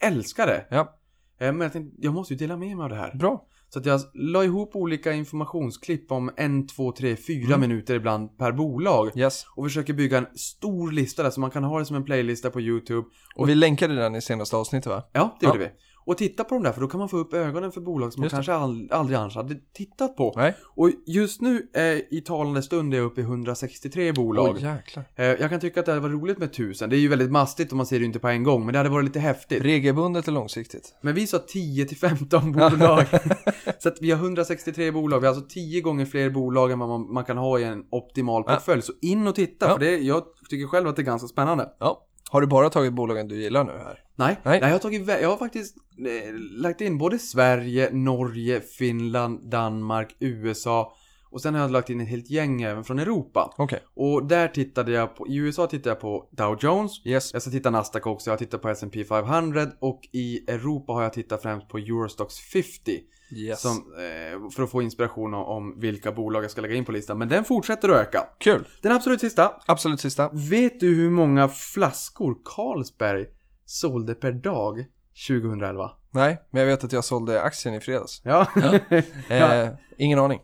älskar 0.00 0.46
det. 0.46 0.66
Ja. 0.70 0.98
Eh, 1.40 1.52
Men 1.52 1.60
jag 1.60 1.72
tänkte, 1.72 1.96
jag 2.00 2.14
måste 2.14 2.34
ju 2.34 2.38
dela 2.38 2.56
med 2.56 2.76
mig 2.76 2.84
av 2.84 2.90
det 2.90 2.96
här. 2.96 3.14
Bra. 3.14 3.44
Så 3.68 3.78
att 3.78 3.86
jag 3.86 4.00
la 4.14 4.44
ihop 4.44 4.76
olika 4.76 5.12
informationsklipp 5.12 6.12
om 6.12 6.30
en, 6.36 6.66
två, 6.66 6.92
tre, 6.92 7.16
fyra 7.16 7.54
Mm. 7.54 7.60
minuter 7.60 7.94
ibland 7.94 8.38
per 8.38 8.52
bolag. 8.52 9.10
Yes. 9.16 9.44
Och 9.56 9.64
försöker 9.64 9.94
bygga 9.94 10.18
en 10.18 10.26
stor 10.34 10.90
lista 10.92 11.22
där, 11.22 11.30
så 11.30 11.40
man 11.40 11.50
kan 11.50 11.64
ha 11.64 11.78
det 11.78 11.84
som 11.84 11.96
en 11.96 12.04
playlista 12.04 12.50
på 12.50 12.60
YouTube. 12.60 13.06
Och 13.36 13.48
vi 13.48 13.54
länkade 13.54 13.94
den 13.94 14.14
i 14.14 14.22
senaste 14.22 14.56
avsnittet 14.56 14.86
va? 14.86 15.02
Ja, 15.12 15.36
det 15.40 15.46
Ja. 15.46 15.52
gjorde 15.52 15.64
vi. 15.64 15.70
Och 16.06 16.18
titta 16.18 16.44
på 16.44 16.54
dem 16.54 16.62
där, 16.62 16.72
för 16.72 16.80
då 16.80 16.88
kan 16.88 16.98
man 17.00 17.08
få 17.08 17.16
upp 17.16 17.34
ögonen 17.34 17.72
för 17.72 17.80
bolag 17.80 18.12
som 18.12 18.20
man 18.20 18.30
kanske 18.30 18.52
all, 18.54 18.88
aldrig 18.90 19.18
annars 19.18 19.34
hade 19.36 19.54
tittat 19.74 20.16
på. 20.16 20.32
Nej. 20.36 20.54
Och 20.76 20.90
just 21.06 21.40
nu, 21.40 21.68
eh, 21.74 21.82
i 22.16 22.22
talande 22.26 22.62
stund, 22.62 22.94
är 22.94 22.98
jag 22.98 23.06
uppe 23.06 23.20
i 23.20 23.24
163 23.24 24.12
bolag. 24.12 24.58
Jäklar. 24.58 25.04
Eh, 25.16 25.24
Jag 25.26 25.50
kan 25.50 25.60
tycka 25.60 25.80
att 25.80 25.86
det 25.86 25.92
hade 25.92 26.02
varit 26.08 26.14
roligt 26.22 26.38
med 26.38 26.48
1000. 26.52 26.90
Det 26.90 26.96
är 26.96 26.98
ju 26.98 27.08
väldigt 27.08 27.30
mastigt 27.30 27.72
om 27.72 27.76
man 27.76 27.86
ser 27.86 27.98
det 27.98 28.04
inte 28.04 28.18
på 28.18 28.28
en 28.28 28.42
gång, 28.42 28.64
men 28.66 28.72
det 28.72 28.78
hade 28.78 28.90
varit 28.90 29.04
lite 29.04 29.18
häftigt. 29.20 29.62
Regelbundet 29.64 30.28
och 30.28 30.34
långsiktigt. 30.34 30.94
Men 31.00 31.14
vi 31.14 31.26
sa 31.26 31.38
10 31.38 31.84
till 31.86 31.96
15 31.96 32.52
bolag. 32.52 33.04
så 33.78 33.88
att 33.88 33.98
vi 34.00 34.10
har 34.10 34.18
163 34.24 34.90
bolag. 34.90 35.20
Vi 35.20 35.26
har 35.26 35.34
alltså 35.34 35.48
10 35.48 35.80
gånger 35.80 36.04
fler 36.06 36.30
bolag 36.30 36.70
än 36.70 36.78
vad 36.78 36.88
man, 36.88 37.12
man 37.12 37.24
kan 37.24 37.36
ha 37.38 37.58
i 37.58 37.64
en 37.64 37.84
optimal 37.90 38.44
Ja. 38.46 38.54
portfölj. 38.54 38.82
Så 38.82 38.92
in 39.02 39.26
och 39.28 39.34
titta, 39.34 39.66
Ja. 39.66 39.72
för 39.72 39.80
det, 39.80 39.96
jag 39.98 40.22
tycker 40.50 40.66
själv 40.66 40.88
att 40.88 40.96
det 40.96 41.02
är 41.02 41.04
ganska 41.04 41.28
spännande. 41.28 41.68
Ja. 41.80 42.02
Har 42.30 42.40
du 42.40 42.46
bara 42.46 42.70
tagit 42.70 42.92
bolagen 42.92 43.28
du 43.28 43.42
gillar 43.42 43.64
nu 43.64 43.72
här? 43.72 43.98
Nej, 44.16 44.36
Nej. 44.42 44.60
Nej. 44.60 44.68
jag, 44.68 44.74
har 44.74 44.78
tagit, 44.78 45.08
jag 45.08 45.28
har 45.28 45.36
faktiskt 45.36 45.76
eh, 45.98 46.34
lagt 46.34 46.80
in 46.80 46.98
både 46.98 47.18
Sverige, 47.18 47.90
Norge, 47.92 48.60
Finland, 48.60 49.50
Danmark, 49.50 50.16
USA 50.20 50.96
Och 51.30 51.40
sen 51.40 51.54
har 51.54 51.60
jag 51.60 51.70
lagt 51.70 51.90
in 51.90 52.00
ett 52.00 52.08
helt 52.08 52.30
gäng 52.30 52.62
även 52.62 52.84
från 52.84 52.98
Europa. 52.98 53.54
Okej. 53.56 53.80
Och 53.94 54.26
där 54.26 54.48
tittade 54.48 54.92
jag 54.92 55.16
på, 55.16 55.28
i 55.28 55.36
USA 55.36 55.66
tittade 55.66 55.88
jag 55.88 56.00
på 56.00 56.28
Dow 56.32 56.58
Jones. 56.60 57.06
Yes. 57.06 57.32
Jag 57.32 57.42
ska 57.42 57.50
titta 57.50 57.70
Nasdaq 57.70 58.06
också, 58.06 58.30
jag 58.30 58.32
har 58.32 58.38
tittat 58.38 58.62
på 58.62 58.68
S&P 58.68 59.04
500 59.04 59.66
och 59.80 60.00
i 60.12 60.50
Europa 60.50 60.92
har 60.92 61.02
jag 61.02 61.12
tittat 61.12 61.42
främst 61.42 61.68
på 61.68 61.78
Eurostox 61.78 62.38
50. 62.38 63.00
Yes. 63.30 63.60
Som, 63.60 63.76
eh, 63.76 64.50
för 64.50 64.62
att 64.62 64.70
få 64.70 64.82
inspiration 64.82 65.34
om, 65.34 65.44
om 65.44 65.80
vilka 65.80 66.12
bolag 66.12 66.44
jag 66.44 66.50
ska 66.50 66.60
lägga 66.60 66.74
in 66.74 66.84
på 66.84 66.92
listan. 66.92 67.18
Men 67.18 67.28
den 67.28 67.44
fortsätter 67.44 67.88
att 67.88 67.96
öka. 67.96 68.26
Kul. 68.38 68.68
Den 68.82 68.92
absolut 68.92 69.20
sista. 69.20 69.52
Absolut 69.66 70.00
sista. 70.00 70.30
Vet 70.32 70.80
du 70.80 70.94
hur 70.94 71.10
många 71.10 71.48
flaskor 71.48 72.36
Carlsberg 72.44 73.26
sålde 73.66 74.14
per 74.14 74.32
dag 74.32 74.84
2011? 75.28 75.90
Nej, 76.10 76.38
men 76.50 76.60
jag 76.62 76.66
vet 76.66 76.84
att 76.84 76.92
jag 76.92 77.04
sålde 77.04 77.42
aktien 77.42 77.74
i 77.74 77.80
fredags. 77.80 78.20
Ja. 78.24 78.46
Eh, 79.30 79.68
Ingen 79.98 80.18
aning. 80.18 80.40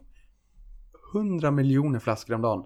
100 1.14 1.50
miljoner 1.50 1.98
flaskor 1.98 2.34
om 2.34 2.42
dagen. 2.42 2.64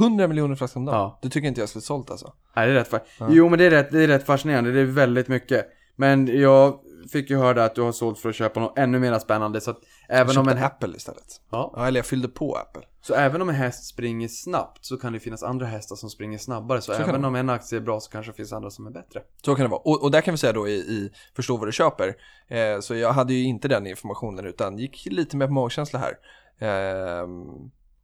100 0.00 0.28
miljoner 0.28 0.54
flaskor 0.54 0.80
om 0.80 0.84
dagen? 0.86 0.96
Ja. 0.98 1.18
Du 1.22 1.28
tycker 1.28 1.48
inte 1.48 1.60
jag 1.60 1.68
skulle 1.68 1.82
sålt 1.82 2.10
alltså? 2.10 2.32
Nej, 2.56 2.66
det 2.66 2.72
är 2.72 2.76
rätt 2.76 2.90
fa- 2.90 3.28
Jo, 3.30 3.48
men 3.48 3.58
det 3.58 3.64
är 3.64 3.70
rätt, 3.70 3.90
det 3.90 4.02
är 4.04 4.08
rätt 4.08 4.26
fascinerande. 4.26 4.72
Det 4.72 4.80
är 4.80 4.84
väldigt 4.84 5.28
mycket. 5.28 5.66
Men 5.96 6.40
jag 6.40 6.80
fick 7.08 7.30
ju 7.30 7.36
höra 7.38 7.64
att 7.64 7.74
du 7.74 7.82
har 7.82 7.92
sålt 7.92 8.18
för 8.18 8.28
att 8.28 8.34
köpa 8.34 8.60
något 8.60 8.78
ännu 8.78 8.98
mer 8.98 9.18
spännande. 9.18 9.60
Så 9.60 9.70
att 9.70 9.78
Jag 10.08 10.18
även 10.18 10.38
om 10.38 10.46
köpte 10.46 10.58
en, 10.60 10.64
Apple 10.64 10.96
istället. 10.96 11.40
ja, 11.50 11.72
Ja, 11.76 11.86
eller 11.86 11.98
jag 11.98 12.06
fyllde 12.06 12.28
på 12.28 12.54
Apple. 12.54 12.82
så 13.00 13.14
även 13.14 13.42
om 13.42 13.48
en 13.48 13.54
häst 13.54 13.84
springer 13.86 14.28
snabbt 14.28 14.84
så 14.84 14.96
kan 14.96 15.12
det 15.12 15.20
finnas 15.20 15.42
andra 15.42 15.66
hästar 15.66 15.96
som 15.96 16.10
springer 16.10 16.38
snabbare. 16.38 16.80
Så, 16.80 16.92
kan 16.92 17.08
även 17.08 17.24
om 17.24 17.34
en 17.34 17.50
aktie 17.50 17.78
är 17.78 17.82
bra 17.82 18.00
så 18.00 18.10
kanske 18.10 18.32
det 18.32 18.36
finns 18.36 18.52
andra 18.52 18.70
som 18.70 18.86
är 18.86 18.90
bättre. 18.90 19.22
Så 19.44 19.54
kan 19.54 19.64
det 19.64 19.70
vara. 19.70 19.80
Och, 19.80 20.02
och 20.02 20.10
där 20.10 20.20
kan 20.20 20.34
vi 20.34 20.38
säga 20.38 20.52
då 20.52 20.68
i, 20.68 20.72
i 20.72 21.10
Förstå 21.36 21.56
vad 21.56 21.68
du 21.68 21.72
köper. 21.72 22.14
Eh, 22.48 22.80
så 22.80 22.94
jag 22.94 23.12
hade 23.12 23.34
ju 23.34 23.44
inte 23.44 23.68
den 23.68 23.86
informationen 23.86 24.46
utan 24.46 24.78
gick 24.78 25.06
lite 25.10 25.36
med 25.36 25.48
på 25.48 25.54
magkänsla 25.54 25.98
här. 25.98 26.18
Eh, 26.58 27.28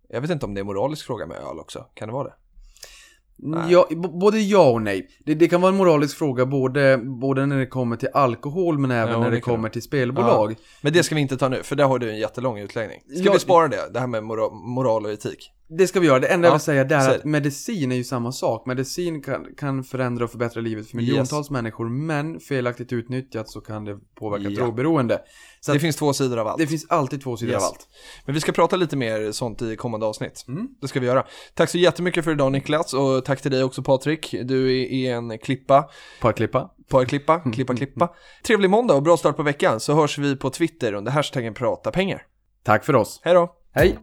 jag 0.08 0.20
vet 0.20 0.30
inte 0.30 0.46
om 0.46 0.54
det 0.54 0.58
är 0.58 0.62
en 0.62 0.66
moralisk 0.66 1.06
fråga 1.06 1.26
med 1.26 1.36
öl 1.36 1.58
också. 1.58 1.86
Kan 1.94 2.08
det 2.08 2.14
vara 2.14 2.24
det? 2.28 2.34
Ja, 3.68 3.88
både 3.94 4.40
ja 4.40 4.70
och 4.70 4.82
nej. 4.82 5.08
Det, 5.24 5.34
det 5.34 5.48
kan 5.48 5.60
vara 5.60 5.72
en 5.72 5.76
moralisk 5.78 6.16
fråga 6.18 6.46
både, 6.46 6.98
både 6.98 7.46
när 7.46 7.58
det 7.58 7.66
kommer 7.66 7.96
till 7.96 8.08
alkohol 8.14 8.78
men 8.78 8.90
även 8.90 9.12
Ja, 9.14 9.20
när 9.20 9.30
det 9.30 9.40
kommer 9.40 9.68
till 9.68 9.82
spelbolag. 9.82 10.56
Men 10.80 10.92
det 10.92 11.02
ska 11.02 11.14
vi 11.14 11.20
inte 11.20 11.36
ta 11.36 11.48
nu, 11.48 11.62
för 11.62 11.76
där 11.76 11.84
har 11.84 11.98
du 11.98 12.10
en 12.10 12.18
jättelång 12.18 12.58
utläggning. 12.58 13.00
Ska 13.00 13.24
Ja, 13.24 13.32
vi 13.32 13.38
spara 13.38 13.68
det? 13.68 13.90
Det 13.92 14.00
här 14.00 14.06
med 14.06 14.24
mora, 14.24 14.50
moral 14.50 15.04
och 15.04 15.12
etik. 15.12 15.50
Det 15.78 15.86
ska 15.86 16.00
vi 16.00 16.06
göra. 16.06 16.18
Det 16.18 16.26
enda 16.26 16.46
jag 16.48 16.50
Ja, 16.52 16.54
vill 16.56 16.60
säga 16.60 16.84
det 16.84 16.94
är 16.94 17.14
att 17.16 17.24
medicin 17.24 17.92
är 17.92 17.96
ju 17.96 18.04
samma 18.04 18.32
sak. 18.32 18.66
Medicin 18.66 19.22
kan, 19.22 19.46
kan 19.56 19.84
förändra 19.84 20.24
och 20.24 20.30
förbättra 20.30 20.60
livet 20.60 20.88
för 20.90 20.96
miljontals 20.96 21.50
människor, 21.50 21.88
men 21.88 22.40
felaktigt 22.40 22.92
utnyttjat 22.92 23.48
så 23.50 23.60
kan 23.60 23.84
det 23.84 23.98
påverka 24.18 24.48
Ja. 24.48 24.62
drogberoende. 24.62 25.20
Så 25.60 25.72
det 25.72 25.78
finns 25.80 25.96
två 25.96 26.12
sidor 26.12 26.38
av 26.38 26.46
allt. 26.48 26.58
det 26.58 26.66
finns 26.66 26.86
alltid 26.88 27.22
två 27.22 27.36
sidor 27.36 27.52
Yes. 27.52 27.62
av 27.62 27.68
allt. 27.68 27.88
Men 28.26 28.34
vi 28.34 28.40
ska 28.40 28.52
prata 28.52 28.76
lite 28.76 28.96
mer 28.96 29.32
sånt 29.32 29.62
i 29.62 29.76
kommande 29.76 30.06
avsnitt. 30.06 30.44
Mm. 30.48 30.68
Det 30.80 30.88
ska 30.88 31.00
vi 31.00 31.06
göra. 31.06 31.26
Tack 31.54 31.70
så 31.70 31.78
jättemycket 31.78 32.24
för 32.24 32.30
idag 32.32 32.52
Niklas 32.52 32.94
och 32.94 33.24
tack 33.24 33.42
till 33.42 33.50
dig 33.50 33.62
också 33.64 33.82
Patrik. 33.82 34.34
Du 34.44 34.82
är, 35.04 35.12
en 35.14 35.38
klippa. 35.38 35.88
Par 36.20 36.32
klippa. 36.32 36.70
På 36.88 37.04
klippa, 37.04 37.40
klippa, 37.52 37.74
klippa. 37.74 38.10
Trevlig 38.46 38.70
måndag 38.70 38.94
och 38.94 39.02
bra 39.02 39.16
start 39.16 39.36
på 39.36 39.42
veckan 39.42 39.80
så 39.80 39.94
hörs 39.94 40.18
vi 40.18 40.36
på 40.36 40.50
Twitter 40.50 40.92
under 40.92 41.12
hashtaggen 41.12 41.54
prata 41.54 41.90
pengar. 41.90 42.22
Tack 42.64 42.84
för 42.84 42.96
oss. 42.96 43.20
Hej 43.24 43.34
då! 43.34 43.54
Hej! 43.74 43.98